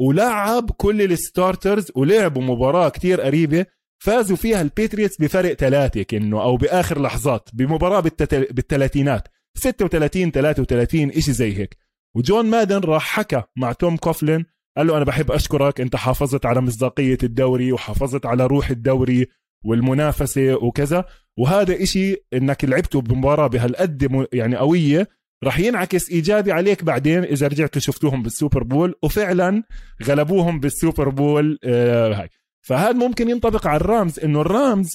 ولعب 0.00 0.70
كل 0.70 1.02
ال 1.02 1.12
starters 1.12 1.92
ولعبوا 1.94 2.42
مباراة 2.42 2.88
كتير 2.88 3.20
قريبة 3.20 3.66
فازوا 4.02 4.36
فيها 4.36 4.62
ال 4.62 4.68
Patriots 4.68 5.20
بفرق 5.20 5.52
ثلاثة 5.54 6.02
كأنه 6.02 6.42
أو 6.42 6.56
بآخر 6.56 7.02
لحظات 7.02 7.48
بمباراة 7.52 8.00
بالتل... 8.00 8.46
بالثلاثينات. 8.50 9.28
36 9.58 10.30
33 10.30 11.10
إشي 11.10 11.32
زي 11.32 11.58
هيك. 11.58 11.76
وجون 12.16 12.46
مادن 12.46 12.80
راح 12.80 13.02
حكى 13.02 13.42
مع 13.56 13.72
توم 13.72 13.96
كوفلين 13.96 14.44
قال 14.76 14.86
له 14.86 14.96
أنا 14.96 15.04
بحب 15.04 15.30
أشكرك 15.30 15.80
أنت 15.80 15.96
حافظت 15.96 16.46
على 16.46 16.60
مصداقية 16.60 17.18
الدوري 17.22 17.72
وحافظت 17.72 18.26
على 18.26 18.46
روح 18.46 18.70
الدوري 18.70 19.26
والمنافسة 19.64 20.54
وكذا. 20.54 21.04
وهذا 21.38 21.82
إشي 21.82 22.16
إنك 22.32 22.64
لعبته 22.64 23.00
بمباراة 23.00 23.46
بهالقد 23.46 24.26
يعني 24.32 24.56
قوية 24.56 25.08
راح 25.44 25.58
ينعكس 25.58 26.10
إيجابي 26.10 26.52
عليك 26.52 26.84
بعدين 26.84 27.24
إذا 27.24 27.46
رجعتوا 27.46 27.80
شفتوهم 27.80 28.22
بال 28.22 28.33
Super 28.33 28.62
Bowl 28.62 28.94
وفعلا 29.02 29.62
غلبوهم 30.04 30.60
بال 30.60 30.74
Super 30.74 31.08
Bowl 31.08 31.58
آه 31.64 32.12
هاي. 32.14 32.28
فهذا 32.62 32.92
ممكن 32.92 33.28
ينطبق 33.30 33.66
على 33.66 33.76
ال 33.76 33.85
Rams 33.85 34.20
إنه 34.20 34.40
ال 34.40 34.50
Rams 34.50 34.88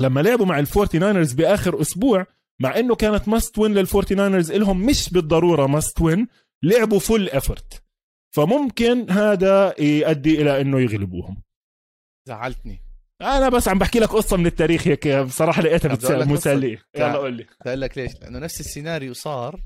لما 0.00 0.20
لعبوا 0.20 0.46
مع 0.46 0.58
ال 0.58 0.65
Forty 0.65 0.98
Niners 0.98 1.32
بآخر 1.32 1.80
أسبوع 1.80 2.26
مع 2.60 2.78
إنه 2.78 2.94
كانت 2.94 3.28
must 3.28 3.58
win 3.58 3.74
لل 3.74 3.85
Forty 3.85 4.14
Niners 4.14 4.52
لهم 4.52 4.86
مش 4.86 5.10
بالضرورة 5.10 5.66
must 5.66 6.00
win 6.00 6.28
لعبوا 6.62 6.98
full 6.98 7.28
effort 7.28 7.82
فممكن 8.30 9.10
هذا 9.10 9.80
يؤدي 9.80 10.42
إلى 10.42 10.60
إنه 10.60 10.80
يغلبوهم. 10.80 11.42
زعلتني. 12.28 12.80
أنا 13.22 13.48
بس 13.48 13.68
عم 13.68 13.78
بحكي 13.78 13.98
لك 13.98 14.08
قصة 14.08 14.36
من 14.36 14.46
التاريخ 14.46 14.88
هيك 14.88 15.08
بصراحة 15.08 15.62
لقيتها 15.62 15.94
بدي 15.94 16.06
أقول 16.06 16.20
لك 16.20 16.26
بتس- 16.28 16.38
قصة. 16.38 16.50
مسليه 16.54 16.82
يلا 16.96 17.16
قول 17.16 17.34
لي. 17.34 17.46
أقول 17.66 17.80
لك 17.80 17.98
ليش. 17.98 18.12
لأنه 18.20 18.38
نفس 18.38 18.60
السيناريو 18.60 19.12
صار 19.14 19.60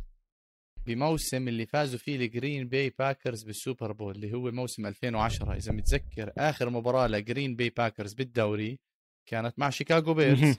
بموسم 0.87 1.49
اللي 1.49 1.67
فازوا 1.67 1.99
فيه 1.99 2.17
ال 2.17 2.25
Green 2.25 2.69
Bay 2.69 2.93
Packers 2.99 3.43
بال 3.43 3.57
Super 3.57 3.93
Bowl 3.93 4.15
اللي 4.15 4.33
هو 4.35 4.51
موسم 4.51 4.87
2010 4.87 5.55
إذا 5.57 5.73
متذكر 5.73 6.33
آخر 6.39 6.71
مباراة 6.71 7.07
ل 7.07 7.15
Green 7.15 7.57
Bay 7.57 7.71
Packers 7.71 8.15
بالدوري 8.15 8.79
كانت 9.29 9.59
مع 9.59 9.71
شيكاغو 9.71 10.15
Bears. 10.15 10.57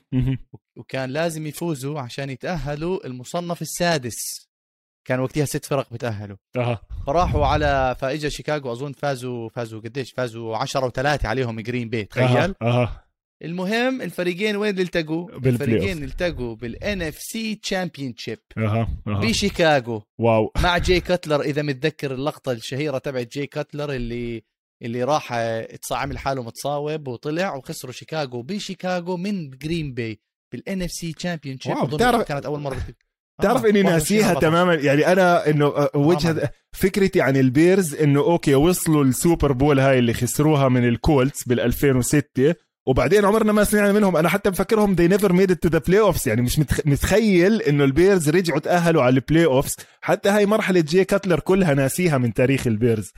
وكان 0.77 1.09
لازم 1.09 1.47
يفوزوا 1.47 1.99
عشان 1.99 2.29
يتأهلوا 2.29 3.05
المصنف 3.07 3.61
السادس. 3.61 4.47
كان 5.07 5.19
وقتها 5.19 5.45
ست 5.45 5.65
فرق 5.65 5.93
بتأهلوا. 5.93 6.37
أها. 6.55 6.81
فراحوا 7.07 7.45
على 7.45 7.95
فاجا 7.99 8.29
شيكاغو 8.29 8.71
أظن 8.71 8.91
فازوا 8.91 9.49
فازوا 9.49 9.79
قديش؟ 9.79 10.11
فازوا 10.11 10.57
10 10.57 10.89
و3 10.89 11.25
عليهم 11.25 11.59
Green 11.59 11.95
أها 11.95 12.03
تخيل. 12.03 12.55
أها. 12.61 13.03
المهم 13.43 14.01
الفريقين 14.01 14.55
وين 14.55 14.79
التقوا؟ 14.79 15.29
الفريقين 15.29 16.03
التقوا 16.03 16.55
بال 16.55 17.01
NFC 17.01 17.55
championship 17.55 18.39
بشيكاغو. 19.05 20.03
واو. 20.19 20.51
مع 20.63 20.77
جاي 20.77 20.99
كاتلر 20.99 21.41
إذا 21.41 21.61
متذكر 21.61 22.13
اللقطة 22.13 22.51
الشهيرة 22.51 22.97
تبعت 22.97 23.33
جاي 23.33 23.47
كاتلر 23.47 23.91
اللي 23.91 24.43
اللي 24.81 25.03
راح 25.03 25.33
عمل 25.91 26.17
حاله 26.17 26.43
متصاوب 26.43 27.07
وطلع 27.07 27.55
وخسروا 27.55 27.93
شيكاغو 27.93 28.41
بشيكاغو 28.41 29.17
من 29.17 29.49
Green 29.49 29.93
Bay 29.93 30.19
بال 30.51 30.81
NFC 30.81 31.13
championship 31.13 31.97
كانت 32.23 32.45
أول 32.45 32.59
مرة. 32.59 32.77
تعرف 33.41 33.65
آه، 33.65 33.69
إني 33.69 33.79
21 33.79 33.93
ناسيها 33.93 34.29
14. 34.33 34.41
تماما؟ 34.41 34.73
يعني 34.73 35.11
أنا 35.11 35.49
إنه 35.49 35.65
آه، 35.65 35.89
وجهة 35.95 36.31
تماماً. 36.31 36.49
فكرتي 36.71 37.21
عن 37.21 37.37
ال 37.37 37.47
Bears 37.47 37.95
إنه 37.95 38.19
okay 38.19 38.55
وصلوا 38.55 39.03
ال 39.03 39.11
Super 39.11 39.51
Bowl 39.51 39.79
هاي 39.79 39.99
اللي 39.99 40.13
خسروها 40.13 40.69
من 40.69 40.87
ال 40.87 40.96
Colts 40.96 41.43
بال 41.47 41.59
2006 41.59 42.55
وبعدين 42.87 43.25
عمرنا 43.25 43.51
ما 43.53 43.63
سمعنا 43.63 43.91
منهم. 43.91 44.17
أنا 44.17 44.29
حتى 44.29 44.49
مفكرهم 44.49 44.95
they 44.95 45.11
never 45.13 45.29
made 45.29 45.51
it 45.51 45.69
to 45.69 45.73
the 45.73 45.79
playoffs. 45.89 46.27
يعني 46.27 46.41
مش 46.41 46.59
متخ... 46.59 46.79
متخيل 46.85 47.61
إنه 47.61 47.83
ال 47.83 47.91
Bears 47.91 48.29
رجعوا 48.29 48.59
تأهلوا 48.59 49.03
على 49.03 49.15
ال 49.15 49.45
playoffs 49.45 49.75
حتى 50.01 50.29
هاي 50.29 50.45
مرحلة 50.45 50.79
جي 50.79 51.03
كاتلر 51.03 51.39
كلها 51.39 51.73
ناسيها 51.73 52.17
من 52.17 52.33
تاريخ 52.33 52.67
ال 52.67 52.74
Bears. 52.74 53.11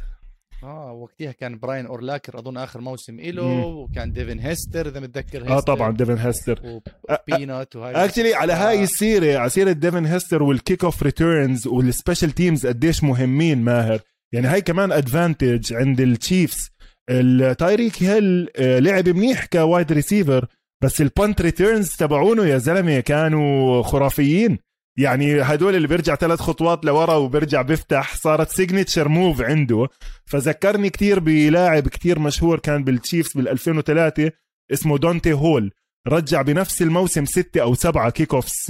آه 0.63 0.91
وقتها 0.91 1.31
كان 1.31 1.59
براين 1.59 1.85
أورلاكر 1.85 2.39
أظن 2.39 2.57
آخر 2.57 2.81
موسم. 2.81 3.19
إله 3.19 3.65
وكان 3.65 4.11
ديفن 4.11 4.39
هيستر 4.39 4.87
إذا 4.87 4.99
متذكر 4.99 5.39
هيستر. 5.41 5.57
آه 5.57 5.59
طبعا 5.59 5.91
ديفن 5.91 6.17
هيستر. 6.17 6.81
وبينات 7.29 7.75
وهاي 7.75 8.05
actually 8.05 8.33
على 8.33 8.53
هاي 8.53 8.79
آه. 8.79 8.83
السيرة 8.83 9.37
على 9.37 9.49
سيرة 9.49 9.71
ديفن 9.71 10.05
هيستر 10.05 10.43
وال 10.43 10.83
kickoff 10.83 11.03
returns 11.03 11.67
وال 11.67 11.81
special 11.81 12.31
teams 12.31 12.67
قديش 12.67 13.03
مهمين 13.03 13.61
ماهر. 13.61 13.99
يعني 14.33 14.47
هاي 14.47 14.61
كمان 14.61 14.91
advantage 14.91 15.73
عند 15.73 16.01
ال 16.01 16.11
Chiefs 16.11 16.69
التايريك 17.09 18.03
هيل 18.03 18.49
آه، 18.57 18.79
لعب 18.79 19.09
منيح 19.09 19.45
ك 19.45 19.54
wide 19.54 19.91
receiver 19.91 20.47
بس 20.83 21.01
ال 21.01 21.09
punt 21.09 21.41
returns 21.41 21.95
تبعونه 21.95 22.45
يا 22.45 22.57
زلمة 22.57 22.99
كانوا 22.99 23.81
خرافيين. 23.83 24.59
يعني 24.99 25.41
هدول 25.41 25.75
اللي 25.75 25.87
بيرجع 25.87 26.15
ثلاث 26.15 26.39
خطوات 26.39 26.85
لورا 26.85 27.15
وبيرجع 27.15 27.61
بيفتح 27.61 28.15
صارت 28.15 28.49
signature 28.49 29.07
move 29.07 29.41
عنده. 29.41 29.87
فذكرني 30.25 30.89
كتير 30.89 31.19
بلاعب 31.19 31.87
كتير 31.87 32.19
مشهور 32.19 32.59
كان 32.59 32.83
بال 32.83 32.95
Chiefs 32.95 33.31
بال 33.35 33.47
2003 33.47 34.31
اسمه 34.73 34.97
دونتي 34.97 35.33
هول 35.33 35.71
رجع 36.07 36.41
بنفس 36.41 36.81
الموسم 36.81 37.25
ستة 37.25 37.61
أو 37.61 37.75
سبعة 37.75 38.09
kickoffs 38.09 38.65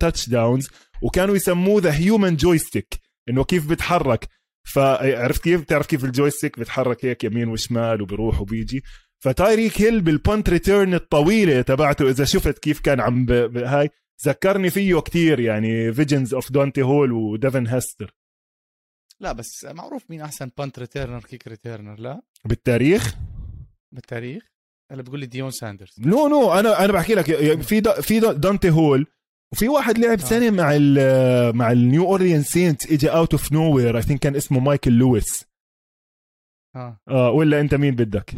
touchdowns 0.00 0.68
وكانوا 1.02 1.36
يسموه 1.36 1.80
the 1.82 1.94
human 1.94 2.36
joystick 2.36 2.94
إنه 3.28 3.44
كيف 3.44 3.66
بتحرك. 3.70 4.28
فعرفت 4.64 5.42
كيف؟ 5.42 5.60
بتعرف 5.60 5.86
كيف 5.86 6.04
ال 6.04 6.10
joystick 6.10 6.58
بتحرك 6.60 7.04
هيك 7.04 7.24
يمين 7.24 7.48
وشمال 7.48 8.02
وبروح 8.02 8.40
وبيجي. 8.40 8.82
فتايريك 9.24 9.80
هيل 9.82 10.00
بال 10.00 10.17
punt 10.17 10.50
return 10.50 10.94
الطويلة 10.94 11.62
تبعته 11.62 12.10
إذا 12.10 12.24
شفت 12.24 12.58
كيف 12.58 12.80
كان 12.80 13.00
عم. 13.00 13.26
ب... 13.26 13.56
هاي. 13.56 13.90
ذكرني 14.24 14.70
فيه 14.70 15.00
كتير 15.00 15.40
يعني 15.40 15.92
visions 15.92 16.34
of 16.34 16.52
دونتي 16.52 16.82
هول 16.82 17.12
وديفن 17.12 17.66
هيستر 17.66 18.14
لا 19.20 19.32
بس 19.32 19.64
معروف 19.64 20.10
مين 20.10 20.20
أحسن 20.20 20.50
punt 20.58 20.78
returner 20.78 21.20
kick 21.20 21.48
returner 21.48 22.00
لا؟ 22.00 22.22
بالتاريخ؟ 22.44 23.16
بالتاريخ؟ 23.92 24.52
هلا 24.90 25.02
بتقول 25.02 25.20
لي 25.20 25.26
ديون 25.26 25.50
ساندرز 25.50 25.94
no 25.98 26.28
no 26.28 26.52
أنا 26.52 26.84
أنا 26.84 26.92
بحكي 26.92 27.14
لك 27.14 27.60
في 27.60 27.80
دا 27.80 28.00
في 28.00 28.20
دا 28.20 28.32
دونتي 28.32 28.70
هول 28.70 29.06
وفي 29.52 29.68
واحد 29.68 29.98
لعب 29.98 30.20
آه. 30.20 30.24
سنة 30.24 30.50
مع 30.50 30.72
ال 30.76 31.56
مع 31.56 31.72
ال 31.72 31.80
New 31.80 32.04
Orleans 32.04 32.42
Saints 32.42 32.92
اجى 32.92 33.08
out 33.08 33.32
of 33.32 33.52
nowhere 33.52 33.96
I 33.96 34.02
think 34.02 34.20
كان 34.20 34.36
اسمه 34.36 34.60
مايكل 34.60 34.92
لويس 34.92 35.44
آه. 36.76 37.00
آه 37.08 37.30
ولا 37.30 37.60
أنت 37.60 37.74
مين 37.74 37.94
بدك؟ 37.94 38.34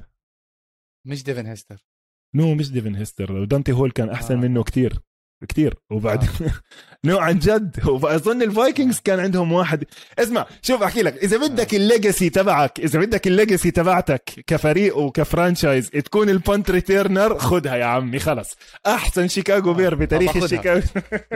مش 1.06 1.24
ديفن 1.24 1.46
هيستر 1.46 1.86
no 2.34 2.54
مش 2.54 2.70
ديفن 2.70 2.94
هيستر 2.94 3.44
دانتي 3.44 3.72
هول 3.72 3.90
كان 3.90 4.10
أحسن 4.10 4.34
آه. 4.34 4.40
منه 4.40 4.62
كتير. 4.64 5.00
كتير 5.44 5.74
وبعد 5.90 6.24
no 7.04 7.18
عن 7.18 7.38
جد. 7.38 7.76
وأظن 7.88 8.42
ال 8.42 8.49
Vikings 8.49 9.00
كان 9.04 9.20
عندهم 9.20 9.52
واحد. 9.52 9.84
اسمع 10.18 10.46
شوف 10.62 10.82
أحكي 10.82 11.02
لك. 11.02 11.24
إذا 11.24 11.36
بدك 11.36 11.74
ال 11.74 11.82
legacy 11.82 12.30
تبعك 12.30 12.80
إذا 12.80 12.98
بدك 13.00 13.26
ال 13.26 13.32
legacy 13.32 13.70
تبعتك 13.70 14.22
كفريق 14.46 14.96
وك 14.98 15.15
franchise 15.15 15.90
تكون 15.90 16.30
ال 16.30 16.38
punt 16.38 16.70
returner 16.70 17.38
خدها 17.38 17.76
يا 17.76 17.84
عمي 17.84 18.18
خلص. 18.18 18.56
أحسن 18.86 19.28
شيكاغو 19.28 19.70
آه. 19.70 19.74
Bear 19.74 19.94
بتاريخ. 19.94 20.36
الشيكاغو. 20.36 20.80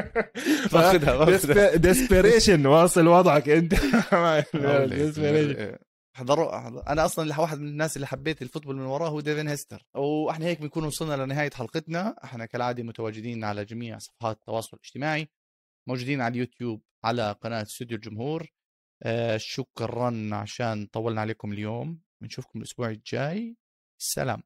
باخدها 0.73 1.77
desperation 1.77 2.67
واصل 2.67 3.07
وضعك 3.07 3.49
أنت. 3.49 3.75
احضروا 6.19 6.93
أنا 6.93 7.05
أصلا 7.05 7.41
واحد 7.41 7.59
من 7.59 7.69
الناس 7.69 7.97
اللي 7.97 8.07
حبيت 8.07 8.43
ال 8.43 8.47
football 8.47 8.77
من 8.77 8.83
وراه 8.83 9.09
هو 9.09 9.21
ديفن 9.21 9.49
هيستر. 9.49 9.87
وإحنا 9.95 10.47
هيك 10.47 10.61
بنكون 10.61 10.85
وصلنا 10.85 11.25
لنهاية 11.25 11.51
حلقتنا. 11.51 12.17
إحنا 12.25 12.47
كالعادة 12.47 12.83
متواجدين 12.83 13.45
على 13.45 13.65
جميع 13.65 13.99
صفحات 13.99 14.37
التواصل 14.37 14.77
الاجتماعي 14.77 15.29
موجودين 15.89 16.21
على 16.21 16.33
اليوتيوب 16.33 16.83
على 17.05 17.33
قناة 17.33 17.63
استوديو 17.63 17.97
الجمهور. 17.97 18.53
آه 19.03 19.37
شكرا 19.37 20.31
عشان 20.33 20.87
طولنا 20.87 21.21
عليكم 21.21 21.53
اليوم. 21.53 22.01
بنشوفكم 22.23 22.59
الأسبوع 22.59 22.89
الجاي. 22.89 23.57
سلام. 23.99 24.43